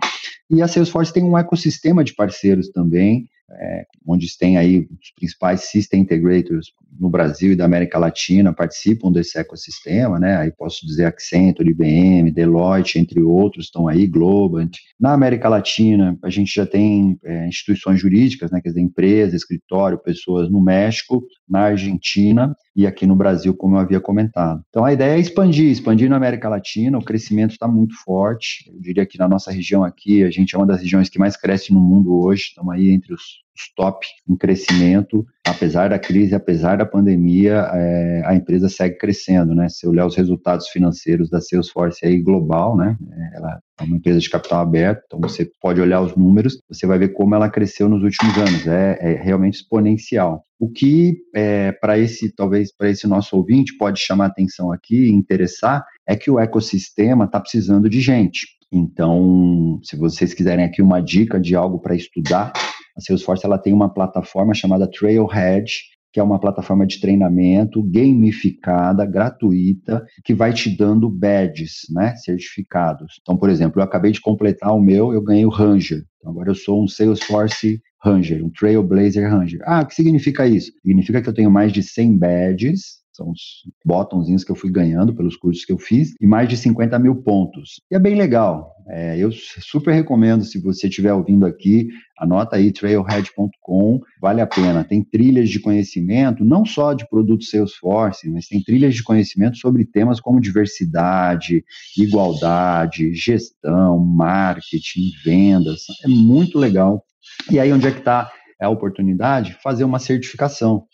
E 0.50 0.62
a 0.62 0.68
Salesforce 0.68 1.12
tem 1.12 1.24
um 1.24 1.36
ecossistema 1.36 2.04
de 2.04 2.14
parceiros 2.14 2.68
também, 2.68 3.28
é, 3.50 3.86
onde 4.06 4.26
tem 4.36 4.56
aí 4.56 4.88
os 5.00 5.10
principais 5.14 5.62
system 5.62 6.00
integrators 6.00 6.72
no 6.98 7.08
Brasil 7.08 7.52
e 7.52 7.56
da 7.56 7.64
América 7.64 7.98
Latina 7.98 8.52
participam 8.52 9.12
desse 9.12 9.38
ecossistema, 9.38 10.18
né? 10.18 10.36
Aí 10.36 10.50
posso 10.50 10.86
dizer 10.86 11.04
Accenture, 11.04 11.70
IBM, 11.70 12.30
Deloitte, 12.30 12.98
entre 12.98 13.20
outros, 13.20 13.66
estão 13.66 13.86
aí, 13.86 14.06
Globant. 14.06 14.70
Na 14.98 15.12
América 15.12 15.48
Latina, 15.48 16.18
a 16.22 16.30
gente 16.30 16.54
já 16.54 16.66
tem 16.66 17.18
é, 17.24 17.46
instituições 17.46 18.00
jurídicas, 18.00 18.50
né? 18.50 18.60
Quer 18.60 18.70
dizer, 18.70 18.80
empresa, 18.80 19.36
escritório, 19.36 19.98
pessoas 19.98 20.50
no 20.50 20.60
México, 20.60 21.22
na 21.48 21.60
Argentina 21.60 22.56
e 22.74 22.86
aqui 22.86 23.06
no 23.06 23.16
Brasil, 23.16 23.54
como 23.54 23.76
eu 23.76 23.80
havia 23.80 24.00
comentado. 24.00 24.62
Então 24.68 24.84
a 24.84 24.92
ideia 24.92 25.16
é 25.16 25.20
expandir, 25.20 25.70
expandir 25.70 26.10
na 26.10 26.16
América 26.16 26.48
Latina, 26.48 26.98
o 26.98 27.04
crescimento 27.04 27.52
está 27.52 27.66
muito 27.66 27.94
forte. 28.04 28.70
Eu 28.70 28.80
diria 28.80 29.06
que 29.06 29.18
na 29.18 29.28
nossa 29.28 29.50
região 29.50 29.82
aqui, 29.82 30.22
a 30.22 30.30
gente 30.30 30.54
é 30.54 30.58
uma 30.58 30.66
das 30.66 30.80
regiões 30.80 31.08
que 31.08 31.18
mais 31.18 31.36
cresce 31.36 31.72
no 31.72 31.80
mundo 31.80 32.14
hoje, 32.14 32.48
estamos 32.48 32.74
aí 32.74 32.90
entre 32.90 33.14
os, 33.14 33.35
top 33.74 34.06
em 34.28 34.36
crescimento, 34.36 35.24
apesar 35.46 35.88
da 35.88 35.98
crise, 35.98 36.34
apesar 36.34 36.76
da 36.76 36.84
pandemia, 36.84 37.68
é, 37.72 38.22
a 38.26 38.34
empresa 38.34 38.68
segue 38.68 38.98
crescendo, 38.98 39.54
né? 39.54 39.68
Se 39.68 39.86
olhar 39.86 40.06
os 40.06 40.16
resultados 40.16 40.68
financeiros 40.68 41.30
da 41.30 41.40
Salesforce 41.40 42.04
aí 42.04 42.20
global, 42.20 42.76
né? 42.76 42.96
Ela 43.34 43.60
é 43.80 43.84
uma 43.84 43.96
empresa 43.96 44.18
de 44.18 44.30
capital 44.30 44.60
aberto, 44.60 45.02
então 45.06 45.20
você 45.20 45.50
pode 45.60 45.80
olhar 45.80 46.00
os 46.00 46.14
números, 46.16 46.58
você 46.68 46.86
vai 46.86 46.98
ver 46.98 47.10
como 47.10 47.34
ela 47.34 47.48
cresceu 47.48 47.88
nos 47.88 48.02
últimos 48.02 48.36
anos, 48.36 48.66
é, 48.66 48.98
é 49.00 49.12
realmente 49.14 49.54
exponencial. 49.54 50.44
O 50.58 50.70
que, 50.70 51.18
é, 51.34 51.72
para 51.72 51.98
esse, 51.98 52.34
talvez 52.34 52.74
para 52.74 52.88
esse 52.88 53.06
nosso 53.06 53.36
ouvinte, 53.36 53.76
pode 53.76 54.00
chamar 54.00 54.26
atenção 54.26 54.72
aqui 54.72 55.10
interessar, 55.10 55.84
é 56.06 56.16
que 56.16 56.30
o 56.30 56.38
ecossistema 56.38 57.26
está 57.26 57.38
precisando 57.38 57.90
de 57.90 58.00
gente. 58.00 58.56
Então, 58.72 59.78
se 59.82 59.96
vocês 59.96 60.34
quiserem 60.34 60.64
aqui 60.64 60.82
uma 60.82 61.00
dica 61.00 61.38
de 61.38 61.54
algo 61.54 61.78
para 61.78 61.94
estudar, 61.94 62.52
a 62.96 63.00
Salesforce 63.00 63.44
ela 63.44 63.58
tem 63.58 63.72
uma 63.72 63.92
plataforma 63.92 64.54
chamada 64.54 64.90
Trailhead, 64.90 65.70
que 66.12 66.20
é 66.20 66.22
uma 66.22 66.40
plataforma 66.40 66.86
de 66.86 66.98
treinamento 66.98 67.82
gamificada, 67.82 69.04
gratuita, 69.04 70.02
que 70.24 70.32
vai 70.32 70.50
te 70.50 70.74
dando 70.74 71.10
badges, 71.10 71.80
né, 71.90 72.16
certificados. 72.16 73.18
Então, 73.20 73.36
por 73.36 73.50
exemplo, 73.50 73.80
eu 73.80 73.84
acabei 73.84 74.12
de 74.12 74.20
completar 74.22 74.74
o 74.74 74.80
meu, 74.80 75.12
eu 75.12 75.20
ganhei 75.20 75.44
o 75.44 75.50
Ranger. 75.50 76.02
Então, 76.16 76.30
agora 76.30 76.48
eu 76.48 76.54
sou 76.54 76.82
um 76.82 76.88
Salesforce 76.88 77.82
Ranger, 78.02 78.42
um 78.42 78.50
Trailblazer 78.50 79.30
Ranger. 79.30 79.60
Ah, 79.64 79.82
o 79.82 79.86
que 79.86 79.94
significa 79.94 80.46
isso? 80.46 80.72
Significa 80.80 81.20
que 81.20 81.28
eu 81.28 81.34
tenho 81.34 81.50
mais 81.50 81.70
de 81.70 81.82
100 81.82 82.16
badges, 82.16 83.00
são 83.16 83.30
os 83.30 83.64
botãozinhos 83.84 84.44
que 84.44 84.52
eu 84.52 84.56
fui 84.56 84.70
ganhando 84.70 85.14
pelos 85.14 85.36
cursos 85.36 85.64
que 85.64 85.72
eu 85.72 85.78
fiz, 85.78 86.14
e 86.20 86.26
mais 86.26 86.48
de 86.48 86.56
50 86.56 86.98
mil 86.98 87.16
pontos. 87.16 87.80
E 87.90 87.96
é 87.96 87.98
bem 87.98 88.14
legal. 88.14 88.76
É, 88.88 89.18
eu 89.18 89.32
super 89.32 89.92
recomendo, 89.92 90.44
se 90.44 90.60
você 90.60 90.86
estiver 90.86 91.12
ouvindo 91.12 91.44
aqui, 91.44 91.88
anota 92.18 92.54
aí 92.54 92.70
trailhead.com, 92.70 94.00
vale 94.20 94.40
a 94.40 94.46
pena. 94.46 94.84
Tem 94.84 95.02
trilhas 95.02 95.48
de 95.48 95.58
conhecimento, 95.58 96.44
não 96.44 96.64
só 96.64 96.92
de 96.92 97.08
produtos 97.08 97.50
Salesforce, 97.50 98.28
mas 98.28 98.46
tem 98.46 98.62
trilhas 98.62 98.94
de 98.94 99.02
conhecimento 99.02 99.56
sobre 99.56 99.84
temas 99.84 100.20
como 100.20 100.40
diversidade, 100.40 101.64
igualdade, 101.98 103.12
gestão, 103.14 103.98
marketing, 103.98 105.10
vendas. 105.24 105.82
É 106.04 106.08
muito 106.08 106.58
legal. 106.58 107.02
E 107.50 107.58
aí, 107.58 107.72
onde 107.72 107.88
é 107.88 107.90
que 107.90 107.98
está 107.98 108.30
a 108.64 108.70
oportunidade 108.70 109.50
de 109.50 109.62
fazer 109.62 109.84
uma 109.84 109.98
certificação. 109.98 110.84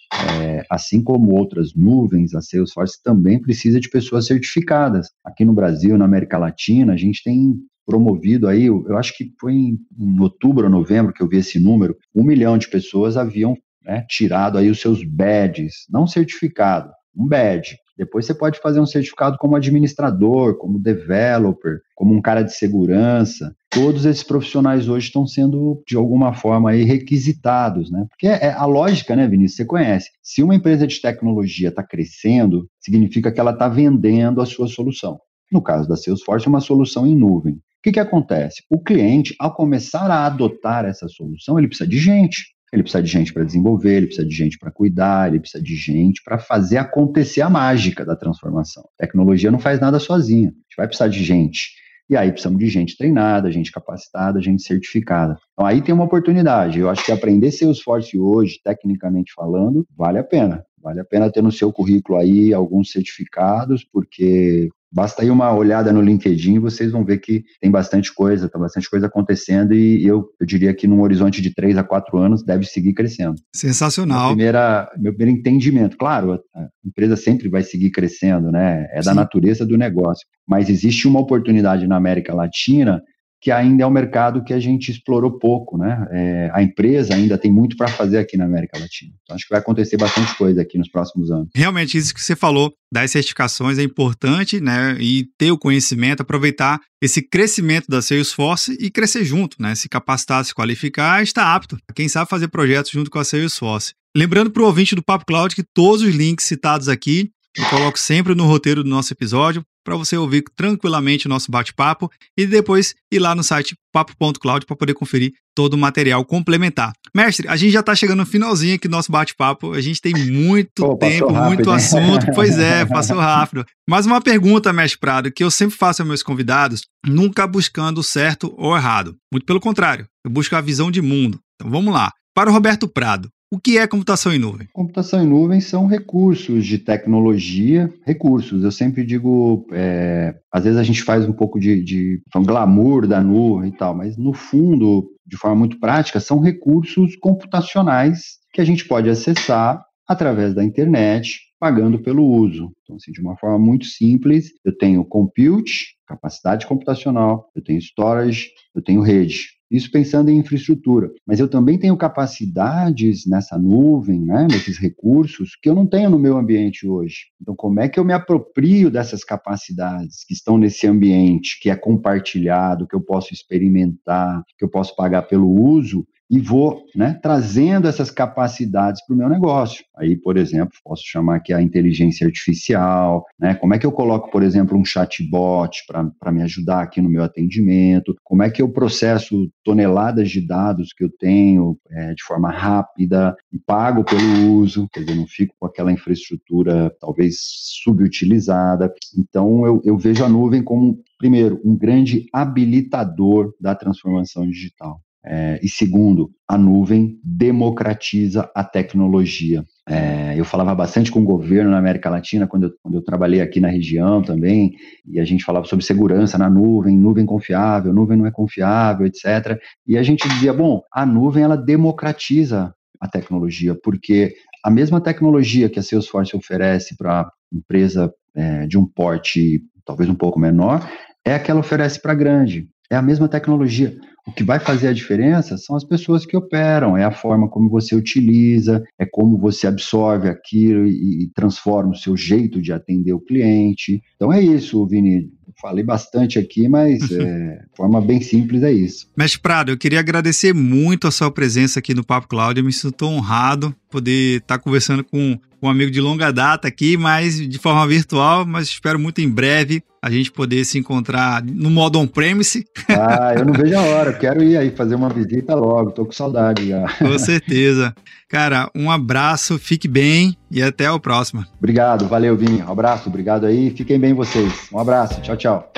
É, 0.41 0.65
assim 0.71 1.03
como 1.03 1.35
outras 1.35 1.75
nuvens, 1.75 2.35
a 2.35 2.41
Salesforce 2.41 3.03
também 3.03 3.41
precisa 3.41 3.81
de 3.81 3.89
pessoas 3.89 4.27
certificadas. 4.27 5.09
Aqui 5.25 5.45
no 5.45 5.55
Brasil, 5.55 5.97
na 5.97 6.05
América 6.05 6.39
Latina, 6.39 6.93
a 6.93 6.97
gente 6.97 7.23
tem 7.23 7.55
promovido 7.87 8.47
aí, 8.47 8.67
eu 8.67 8.97
acho 8.97 9.17
que 9.17 9.33
foi 9.41 9.53
em, 9.53 9.79
em 9.99 10.21
outubro 10.21 10.65
ou 10.65 10.71
novembro 10.71 11.13
que 11.13 11.23
eu 11.23 11.29
vi 11.29 11.39
esse 11.39 11.59
número, 11.59 11.97
um 12.15 12.23
milhão 12.23 12.57
de 12.57 12.69
pessoas 12.69 13.17
haviam 13.17 13.57
né, 13.85 14.05
tirado 14.09 14.57
aí 14.57 14.71
os 14.71 14.81
seus 14.81 15.03
badges, 15.05 15.87
não 15.91 16.07
certificado, 16.07 16.91
um 17.17 17.27
badge. 17.27 17.77
Depois 17.97 18.27
você 18.27 18.35
pode 18.35 18.59
fazer 18.61 18.81
um 18.81 18.87
certificado 18.87 19.37
como 19.39 19.57
administrador, 19.57 20.57
como 20.57 20.79
developer, 20.79 21.81
como 21.95 22.15
um 22.15 22.23
cara 22.23 22.43
de 22.43 22.55
segurança. 22.55 23.55
Todos 23.71 24.05
esses 24.05 24.23
profissionais 24.23 24.89
hoje 24.89 25.07
estão 25.07 25.27
sendo, 25.27 25.83
de 25.87 25.97
alguma 25.97 26.33
forma, 26.33 26.71
aí, 26.71 26.85
requisitados, 26.85 27.91
né? 27.91 28.07
Porque 28.09 28.27
é, 28.27 28.47
é 28.47 28.53
a 28.53 28.65
lógica, 28.65 29.15
né, 29.15 29.27
Vinícius? 29.29 29.57
Você 29.57 29.65
conhece. 29.65 30.11
Se 30.23 30.43
uma 30.43 30.55
empresa 30.55 30.87
de 30.87 31.01
tecnologia 31.01 31.69
está 31.69 31.83
crescendo, 31.83 32.69
significa 32.81 33.31
que 33.31 33.41
ela 33.41 33.53
está 33.53 33.69
vendendo 33.69 34.41
a 34.41 34.47
sua 34.47 34.69
solução. 34.69 35.21
No 35.51 35.63
caso 35.63 35.89
da 35.89 35.97
Salesforce, 35.97 36.47
é 36.47 36.49
uma 36.49 36.61
solução 36.61 37.07
em 37.07 37.15
nuvem. 37.15 37.55
O 37.55 37.61
que, 37.83 37.93
que 37.93 38.01
acontece? 38.01 38.63
O 38.71 38.81
cliente, 38.81 39.35
ao 39.39 39.55
começar 39.55 40.11
a 40.11 40.25
adotar 40.25 40.85
essa 40.85 41.09
solução, 41.09 41.59
ele 41.59 41.69
precisa 41.69 41.89
de 41.89 41.99
gente. 41.99 42.55
Ele 42.73 42.83
precisa 42.83 43.03
de 43.03 43.11
gente 43.11 43.33
para 43.33 43.45
desenvolver, 43.45 43.97
ele 43.97 44.07
precisa 44.07 44.27
de 44.27 44.35
gente 44.35 44.59
para 44.59 44.71
cuidar, 44.71 45.29
ele 45.29 45.41
precisa 45.41 45.63
de 45.63 45.77
gente 45.77 46.23
para 46.25 46.39
fazer 46.39 46.79
acontecer 46.79 47.43
a 47.43 47.51
mágica 47.51 48.05
da 48.05 48.17
transformação. 48.17 48.83
A 48.99 49.03
tecnologia 49.03 49.51
não 49.51 49.59
faz 49.59 49.79
nada 49.79 49.99
sozinha. 49.99 50.49
A 50.49 50.53
gente 50.53 50.77
vai 50.79 50.87
precisar 50.87 51.09
de 51.09 51.23
gente. 51.23 51.83
E 52.09 52.17
aí 52.17 52.31
precisamos 52.31 52.59
de 52.59 52.69
gente 52.69 52.97
treinada, 52.97 53.51
gente 53.51 53.71
capacitada, 53.71 54.41
gente 54.41 54.63
certificada. 54.63 55.37
Então 55.53 55.67
aí 55.67 55.83
tem 55.83 55.95
uma 55.95 56.05
oportunidade. 56.05 56.79
Eu 56.79 56.91
acho 56.91 57.05
que 57.05 57.13
aprender 57.13 57.51
Salesforce 57.51 58.19
hoje, 58.19 58.59
tecnicamente 58.63 59.33
falando, 59.35 59.87
vale 59.97 60.19
a 60.19 60.25
pena. 60.25 60.65
Vale 60.83 61.01
a 61.01 61.05
pena 61.05 61.31
ter 61.31 61.43
no 61.43 61.53
seu 61.53 61.73
currículo 61.73 62.19
aí 62.19 62.53
alguns 62.53 62.91
certificados, 62.91 63.87
porque 63.91 64.69
Basta 64.93 65.23
aí 65.23 65.31
uma 65.31 65.51
olhada 65.55 65.93
no 65.93 66.03
LinkedIn, 66.03 66.59
vocês 66.59 66.93
vão 66.93 67.03
ver 67.03 67.19
que 67.19 67.45
tem 67.61 67.71
bastante 67.71 68.15
coisa, 68.15 68.49
tá 68.49 68.59
bastante 68.59 68.91
coisa 68.91 69.07
acontecendo 69.07 69.73
e 69.73 70.07
eu, 70.07 70.29
eu 70.39 70.47
diria 70.47 70.75
que 70.75 70.87
num 70.87 71.01
horizonte 71.01 71.41
de 71.41 71.55
três 71.55 71.79
a 71.79 71.83
quatro 71.83 72.19
anos 72.19 72.45
deve 72.45 72.67
seguir 72.67 72.93
crescendo. 72.93 73.37
Sensacional. 73.55 74.29
Meu, 74.29 74.37
primeira, 74.37 74.93
meu 74.99 75.15
primeiro 75.15 75.41
entendimento, 75.41 75.97
claro, 75.97 76.39
a, 76.55 76.69
empresa 76.85 77.17
sempre 77.17 77.49
vai 77.49 77.63
seguir 77.63 77.91
crescendo, 77.91 78.51
né? 78.51 78.87
É 78.93 79.01
Sim. 79.01 79.09
da 79.09 79.15
natureza 79.15 79.65
do 79.65 79.79
negócio, 79.79 80.27
mas 80.47 80.69
existe 80.69 81.09
uma 81.09 81.21
oportunidade 81.21 81.87
na 81.87 81.97
América 81.97 82.35
Latina 82.35 83.03
que 83.43 83.51
ainda 83.51 83.83
é 83.83 83.87
um 83.87 83.91
mercado 83.91 84.45
que 84.45 84.55
a 84.55 84.61
gente 84.61 84.93
explorou 84.93 85.37
pouco, 85.37 85.77
né? 85.77 86.07
É, 86.13 86.51
a 86.55 86.63
empresa 86.63 87.13
ainda 87.13 87.37
tem 87.37 87.53
muito 87.53 87.77
para 87.77 87.89
fazer 87.89 88.19
aqui 88.19 88.37
na 88.37 88.45
América 88.45 88.79
Latina. 88.79 89.13
Então, 89.25 89.35
acho 89.35 89.45
que 89.45 89.51
vai 89.51 89.59
acontecer 89.59 89.97
bastante 89.97 90.33
coisa 90.39 90.63
aqui 90.63 90.79
nos 90.79 90.89
próximos 90.89 91.29
anos. 91.29 91.49
Realmente, 91.53 91.99
isso 91.99 92.15
que 92.15 92.23
você 92.23 92.37
falou 92.37 92.73
das 92.93 93.11
certificações 93.11 93.81
é 93.81 93.83
importante, 93.83 94.61
né? 94.61 94.97
E 95.01 95.27
ter 95.37 95.51
o 95.51 95.59
conhecimento, 95.59 96.21
aproveitar 96.21 96.79
esse 97.03 97.21
crescimento 97.21 97.89
da 97.89 98.01
Salesforce 98.01 98.77
e 98.79 98.89
crescer 98.89 99.25
junto, 99.25 99.61
né? 99.61 99.75
Se 99.75 99.89
capacitar, 99.89 100.45
se 100.45 100.55
qualificar, 100.55 101.21
está 101.21 101.53
apto. 101.53 101.77
Quem 101.97 102.09
sabe 102.09 102.31
fazer 102.31 102.47
projetos 102.47 102.93
junto 102.93 103.11
com 103.11 103.19
a 103.19 103.25
Salesforce. 103.25 103.93
Lembrando 104.17 104.53
para 104.53 104.63
o 104.63 104.67
ouvinte 104.67 104.95
do 104.95 105.03
Papo 105.03 105.27
Cloud 105.27 105.53
que 105.57 105.65
todos 105.65 106.03
os 106.03 106.15
links 106.15 106.47
citados 106.47 106.89
aqui 106.89 107.31
eu 107.59 107.67
coloco 107.67 107.99
sempre 107.99 108.35
no 108.35 108.47
roteiro 108.47 108.83
do 108.83 108.89
nosso 108.89 109.13
episódio 109.13 109.63
para 109.85 109.97
você 109.97 110.17
ouvir 110.17 110.45
tranquilamente 110.57 111.27
o 111.27 111.29
nosso 111.29 111.51
bate-papo 111.51 112.11
e 112.37 112.47
depois 112.47 112.95
ir 113.13 113.19
lá 113.19 113.35
no 113.35 113.43
site 113.43 113.77
papo.cloud 113.93 114.67
para 114.67 114.77
poder 114.77 114.95
conferir 114.95 115.33
todo 115.55 115.75
o 115.75 115.79
material 115.79 116.25
complementar. 116.25 116.93
Mestre, 117.15 117.47
a 117.47 117.57
gente 117.57 117.73
já 117.73 117.81
está 117.81 117.95
chegando 117.95 118.21
no 118.21 118.27
finalzinho 118.27 118.75
aqui 118.75 118.89
do 118.89 118.93
nosso 118.93 119.13
bate-papo. 119.13 119.73
A 119.73 119.81
gente 119.81 120.01
tem 120.01 120.15
muito 120.15 120.71
Pô, 120.77 120.97
tempo, 120.97 121.31
rápido, 121.31 121.55
muito 121.55 121.71
assunto. 121.71 122.27
Pois 122.35 122.59
é, 122.59 122.87
passou 122.87 123.19
rápido. 123.19 123.65
Mas 123.89 124.07
uma 124.07 124.21
pergunta, 124.21 124.73
mestre 124.73 124.99
Prado, 124.99 125.31
que 125.31 125.45
eu 125.45 125.51
sempre 125.51 125.77
faço 125.77 126.01
aos 126.01 126.09
meus 126.09 126.23
convidados, 126.23 126.83
nunca 127.07 127.47
buscando 127.47 127.99
o 127.99 128.03
certo 128.03 128.55
ou 128.57 128.75
errado. 128.75 129.17
Muito 129.31 129.45
pelo 129.45 129.61
contrário, 129.61 130.07
eu 130.25 130.31
busco 130.31 130.57
a 130.57 130.61
visão 130.61 130.91
de 130.91 131.03
mundo. 131.03 131.39
Então 131.57 131.71
vamos 131.71 131.93
lá. 131.93 132.11
Para 132.35 132.49
o 132.49 132.53
Roberto 132.53 132.89
Prado, 132.89 133.29
o 133.53 133.61
que 133.61 133.77
é 133.77 133.87
computação 133.87 134.33
em 134.33 134.39
nuvem? 134.39 134.67
Computação 134.73 135.23
em 135.23 135.27
nuvem 135.27 135.61
são 135.61 135.87
recursos 135.87 136.65
de 136.65 136.79
tecnologia, 136.79 137.93
recursos. 138.03 138.65
Eu 138.65 138.73
sempre 138.73 139.05
digo, 139.05 139.67
é, 139.73 140.35
às 140.51 140.65
vezes 140.65 140.79
a 140.79 140.83
gente 140.83 141.03
faz 141.03 141.29
um 141.29 141.35
pouco 141.35 141.61
de, 141.61 141.85
de 141.85 142.23
um 142.35 142.43
glamour 142.43 143.07
da 143.07 143.21
nuvem 143.21 143.69
e 143.69 143.77
tal, 143.77 143.95
mas 143.95 144.17
no 144.17 144.33
fundo, 144.33 145.07
de 145.27 145.37
forma 145.37 145.57
muito 145.57 145.79
prática, 145.79 146.19
são 146.19 146.41
recursos 146.41 147.15
computacionais 147.17 148.39
que 148.55 148.61
a 148.63 148.65
gente 148.65 148.89
pode 148.89 149.11
acessar 149.11 149.85
através 150.09 150.55
da 150.55 150.65
internet, 150.65 151.39
pagando 151.61 151.99
pelo 151.99 152.25
uso. 152.25 152.73
Então, 152.83 152.97
assim, 152.97 153.13
de 153.13 153.21
uma 153.21 153.37
forma 153.37 153.59
muito 153.59 153.85
simples, 153.85 154.47
eu 154.65 154.75
tenho 154.75 155.05
compute, 155.05 155.95
capacidade 156.07 156.67
computacional, 156.67 157.51
eu 157.55 157.63
tenho 157.63 157.79
storage, 157.79 158.49
eu 158.75 158.83
tenho 158.83 159.03
rede. 159.03 159.49
Isso 159.73 159.91
pensando 159.91 160.29
em 160.29 160.37
infraestrutura. 160.37 161.11
Mas 161.27 161.41
eu 161.41 161.49
também 161.49 161.79
tenho 161.79 161.97
capacidades 161.97 163.27
nessa 163.27 163.57
nuvem, 163.57 164.21
né, 164.21 164.47
nesses 164.51 164.77
recursos, 164.77 165.57
que 165.61 165.69
eu 165.69 165.75
não 165.75 165.87
tenho 165.87 166.11
no 166.11 166.19
meu 166.19 166.37
ambiente 166.37 166.87
hoje. 166.87 167.29
Então, 167.41 167.57
como 167.57 167.81
é 167.81 167.89
que 167.89 167.99
eu 167.99 168.05
me 168.05 168.13
aproprio 168.13 168.91
dessas 168.91 169.25
capacidades 169.25 170.25
que 170.29 170.35
estão 170.35 170.59
nesse 170.59 170.87
ambiente, 170.87 171.59
que 171.59 171.71
é 171.71 171.75
compartilhado, 171.75 172.87
que 172.87 172.95
eu 172.95 173.01
posso 173.01 173.33
experimentar, 173.33 174.45
que 174.59 174.65
eu 174.65 174.69
posso 174.69 174.95
pagar 174.95 175.23
pelo 175.23 175.49
uso, 175.51 176.07
e 176.31 176.41
vou 176.41 176.85
né, 176.95 177.19
trazendo 177.23 177.87
essas 177.87 178.11
capacidades 178.11 179.05
para 179.05 179.15
o 179.15 179.17
meu 179.17 179.29
negócio. 179.29 179.85
Aí, 179.97 180.17
por 180.17 180.37
exemplo, 180.37 180.73
posso 180.85 181.03
chamar 181.05 181.37
aqui 181.37 181.53
a 181.53 181.61
inteligência 181.61 182.27
artificial, 182.27 183.25
né? 183.39 183.55
Como 183.55 183.75
é 183.75 183.79
que 183.79 183.87
eu 183.87 183.93
coloco, 183.93 184.31
por 184.31 184.43
exemplo, 184.43 184.77
um 184.79 184.85
chatbot 184.85 185.85
para 185.87 186.33
me 186.33 186.43
ajudar 186.43 186.83
aqui 186.83 187.01
no 187.01 187.11
meu 187.11 187.23
atendimento? 187.23 188.17
Como 188.25 188.43
é 188.43 188.51
que 188.51 188.63
eu 188.63 188.73
processo 188.73 189.51
toneladas 189.63 190.31
de 190.31 190.41
dados 190.41 190.93
que 190.93 191.05
eu 191.05 191.11
tenho 191.11 191.79
é, 191.91 192.15
de 192.15 192.23
forma 192.23 192.51
rápida 192.51 193.37
e 193.53 193.59
pago 193.59 194.05
pelo 194.05 194.55
uso? 194.55 194.89
Quer 194.93 195.01
dizer, 195.01 195.15
não 195.15 195.27
fico 195.27 195.55
com 195.59 195.67
aquela 195.67 195.93
infraestrutura 195.93 196.95
talvez 197.01 197.37
subutilizada. 197.83 198.93
Então, 199.19 199.67
eu, 199.67 199.83
eu 199.85 199.99
vejo 199.99 200.25
a 200.25 200.29
nuvem 200.29 200.63
como 200.63 201.03
primeiro, 201.23 201.61
um 201.65 201.77
grande 201.77 202.27
habilitador 202.33 203.55
da 203.61 203.77
transformação 203.77 204.45
digital. 204.45 205.01
É, 205.25 205.61
e 205.63 205.69
segundo, 205.69 206.31
a 206.49 206.59
nuvem 206.59 207.19
democratiza 207.23 208.51
a 208.55 208.65
tecnologia. 208.65 209.65
É, 209.89 210.35
eu 210.37 210.45
falava 210.45 210.75
bastante 210.75 211.11
com 211.11 211.21
o 211.21 211.25
governo 211.25 211.71
na 211.71 211.79
América 211.79 212.11
Latina, 212.11 212.47
quando 212.47 212.65
eu, 212.65 212.73
quando 212.83 212.95
eu 212.97 213.03
trabalhei 213.03 213.41
aqui 213.41 213.61
na 213.61 213.69
região 213.69 214.23
também, 214.23 214.75
e 215.07 215.21
a 215.21 215.25
gente 215.25 215.45
falava 215.45 215.67
sobre 215.67 215.85
segurança 215.85 216.37
na 216.37 216.51
nuvem, 216.51 216.97
nuvem 216.97 217.25
confiável, 217.25 217.93
nuvem 217.93 218.17
não 218.17 218.27
é 218.27 218.31
confiável, 218.31 219.07
etc. 219.07 219.59
E 219.87 219.97
a 219.97 220.03
gente 220.03 220.29
dizia, 220.29 220.53
bom, 220.53 220.83
a 220.93 221.07
nuvem 221.07 221.45
ela 221.45 221.57
democratiza 221.57 222.75
a 223.01 223.09
tecnologia, 223.09 223.77
porque 223.83 224.35
a 224.65 224.71
mesma 224.71 225.01
tecnologia 225.01 225.69
que 225.69 225.79
a 225.79 225.83
Salesforce 225.83 226.37
oferece 226.37 226.97
para 226.97 227.31
empresa 227.53 228.13
é, 228.35 228.67
de 228.67 228.79
um 228.79 228.87
porte 228.87 229.63
talvez 229.85 230.09
um 230.09 230.15
pouco 230.15 230.39
menor, 230.39 230.89
é 231.25 231.35
a 231.35 231.39
que 231.39 231.51
ela 231.51 231.61
oferece 231.61 232.01
para 232.01 232.15
grande. 232.15 232.69
É 232.91 232.97
a 232.97 233.03
mesma 233.03 233.29
tecnologia. 233.29 233.97
O 234.27 234.33
que 234.33 234.45
vai 234.45 234.61
fazer 234.61 234.89
a 234.89 234.93
diferença 234.93 235.57
são 235.57 235.75
as 235.75 235.83
pessoas 235.83 236.25
que 236.25 236.37
operam, 236.37 236.97
é 236.97 237.05
a 237.05 237.11
forma 237.11 237.49
como 237.49 237.69
você 237.69 237.95
utiliza, 237.97 238.83
é 238.97 239.05
como 239.05 239.37
você 239.37 239.67
absorve 239.67 240.29
aquilo 240.29 240.87
e, 240.87 241.25
e 241.25 241.31
transforma 241.35 241.91
o 241.91 241.97
seu 241.97 242.17
jeito 242.17 242.63
de 242.63 242.73
atender 242.73 243.13
o 243.13 243.21
cliente. 243.21 244.01
Então 244.15 244.33
é 244.33 244.41
isso, 244.41 244.87
Vini. 244.87 245.31
Falei 245.61 245.85
bastante 245.85 246.39
aqui, 246.39 246.69
mas 246.69 247.03
é, 247.11 247.57
de 247.57 247.77
forma 247.77 248.01
bem 248.01 248.21
simples 248.21 248.63
é 248.63 248.73
isso. 248.73 249.09
Mestre 249.17 249.41
Prado, 249.41 249.73
eu 249.73 249.77
queria 249.77 250.01
agradecer 250.01 250.55
muito 250.55 251.09
a 251.09 251.11
sua 251.11 251.31
presença 251.31 251.81
aqui 251.81 251.93
no 251.93 252.05
Papo 252.05 252.29
Cláudio. 252.29 252.61
Eu 252.61 252.67
me 252.67 252.73
sinto 252.73 253.05
honrado 253.05 253.75
poder 253.91 254.39
estar 254.39 254.59
conversando 254.59 255.03
com 255.03 255.39
um 255.63 255.71
amigo 255.71 255.91
de 255.91 256.01
longa 256.01 256.33
data 256.33 256.69
aqui, 256.69 256.97
mas 256.97 257.37
de 257.37 257.59
forma 257.59 257.87
virtual, 257.87 258.45
mas 258.45 258.69
espero 258.69 258.99
muito 258.99 259.21
em 259.21 259.29
breve 259.29 259.83
a 260.03 260.11
gente 260.11 260.33
poder 260.33 260.65
se 260.65 260.79
encontrar 260.79 261.45
no 261.45 261.71
modo 261.71 262.01
on-premise. 262.01 262.67
Ah, 262.89 263.35
eu 263.37 263.45
não 263.45 263.53
vejo 263.53 263.77
a 263.77 263.83
hora, 263.83 264.13
quero 264.13 264.43
ir 264.43 264.57
aí 264.57 264.71
fazer 264.71 264.97
uma 264.97 265.09
visita 265.09 265.55
logo, 265.55 265.93
tô 265.93 266.05
com 266.05 266.11
saudade 266.11 266.69
já. 266.69 266.89
Com 266.99 267.17
certeza. 267.19 267.95
Cara, 268.29 268.69
um 268.75 268.91
abraço, 268.91 269.59
fique 269.59 269.87
bem 269.87 270.37
e 270.51 270.61
até 270.61 270.91
o 270.91 270.99
próximo. 270.99 271.45
Obrigado, 271.59 272.09
valeu, 272.09 272.37
Vini. 272.37 272.63
Um 272.63 272.73
abraço, 272.73 273.09
obrigado 273.09 273.47
aí, 273.47 273.71
fiquem 273.71 274.01
bem 274.01 274.13
vocês. 274.13 274.69
Um 274.73 274.79
abraço, 274.79 275.21
tchau, 275.21 275.37
tchau. 275.37 275.73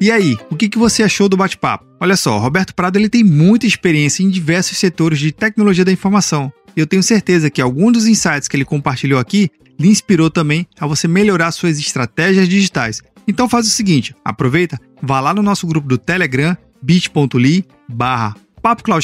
E 0.00 0.12
aí, 0.12 0.36
o 0.48 0.54
que, 0.54 0.68
que 0.68 0.78
você 0.78 1.02
achou 1.02 1.28
do 1.28 1.36
bate-papo? 1.36 1.84
Olha 1.98 2.16
só, 2.16 2.38
Roberto 2.38 2.72
Prado 2.72 2.96
ele 2.96 3.08
tem 3.08 3.24
muita 3.24 3.66
experiência 3.66 4.22
em 4.22 4.30
diversos 4.30 4.78
setores 4.78 5.18
de 5.18 5.32
tecnologia 5.32 5.84
da 5.84 5.90
informação. 5.90 6.52
Eu 6.76 6.86
tenho 6.86 7.02
certeza 7.02 7.50
que 7.50 7.60
alguns 7.60 7.92
dos 7.92 8.06
insights 8.06 8.46
que 8.46 8.56
ele 8.56 8.64
compartilhou 8.64 9.18
aqui 9.18 9.50
lhe 9.78 9.88
inspirou 9.88 10.30
também 10.30 10.66
a 10.78 10.86
você 10.86 11.08
melhorar 11.08 11.50
suas 11.50 11.80
estratégias 11.80 12.48
digitais. 12.48 13.02
Então 13.26 13.48
faz 13.48 13.66
o 13.66 13.70
seguinte, 13.70 14.14
aproveita, 14.24 14.78
vá 15.02 15.18
lá 15.18 15.34
no 15.34 15.42
nosso 15.42 15.66
grupo 15.66 15.88
do 15.88 15.98
Telegram, 15.98 16.56
bit.ly 16.80 17.64
barra 17.88 18.36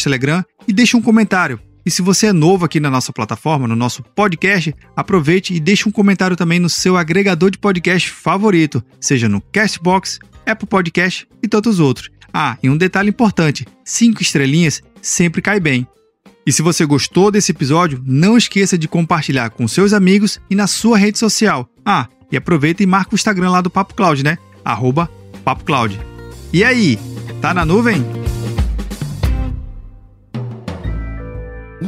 Telegram 0.02 0.44
e 0.68 0.72
deixa 0.72 0.96
um 0.96 1.02
comentário. 1.02 1.58
E 1.84 1.90
se 1.90 2.02
você 2.02 2.28
é 2.28 2.32
novo 2.32 2.64
aqui 2.64 2.78
na 2.78 2.88
nossa 2.88 3.12
plataforma, 3.12 3.68
no 3.68 3.76
nosso 3.76 4.02
podcast, 4.02 4.74
aproveite 4.96 5.52
e 5.52 5.60
deixe 5.60 5.88
um 5.88 5.92
comentário 5.92 6.36
também 6.36 6.58
no 6.58 6.68
seu 6.68 6.96
agregador 6.96 7.50
de 7.50 7.58
podcast 7.58 8.10
favorito, 8.10 8.82
seja 9.00 9.28
no 9.28 9.40
Castbox, 9.40 10.18
Apple 10.46 10.68
Podcast 10.68 11.26
e 11.42 11.48
tantos 11.48 11.80
outros. 11.80 12.10
Ah, 12.32 12.58
e 12.62 12.68
um 12.68 12.76
detalhe 12.76 13.10
importante: 13.10 13.66
cinco 13.84 14.22
estrelinhas 14.22 14.82
sempre 15.00 15.40
cai 15.40 15.60
bem. 15.60 15.86
E 16.46 16.52
se 16.52 16.60
você 16.60 16.84
gostou 16.84 17.30
desse 17.30 17.52
episódio, 17.52 18.02
não 18.04 18.36
esqueça 18.36 18.76
de 18.76 18.86
compartilhar 18.86 19.50
com 19.50 19.66
seus 19.66 19.92
amigos 19.92 20.38
e 20.50 20.54
na 20.54 20.66
sua 20.66 20.98
rede 20.98 21.18
social. 21.18 21.68
Ah, 21.84 22.08
e 22.30 22.36
aproveita 22.36 22.82
e 22.82 22.86
marca 22.86 23.12
o 23.12 23.14
Instagram 23.14 23.50
lá 23.50 23.60
do 23.60 23.70
Papo 23.70 23.94
Cloud, 23.94 24.22
né? 24.22 24.36
Arroba 24.64 25.08
Papo 25.44 25.64
Cloud. 25.64 25.98
E 26.52 26.62
aí, 26.62 26.98
tá 27.40 27.54
na 27.54 27.64
nuvem? 27.64 28.04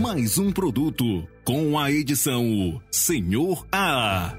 Mais 0.00 0.38
um 0.38 0.52
produto 0.52 1.26
com 1.44 1.78
a 1.78 1.90
edição 1.90 2.80
Senhor 2.90 3.66
A. 3.72 4.34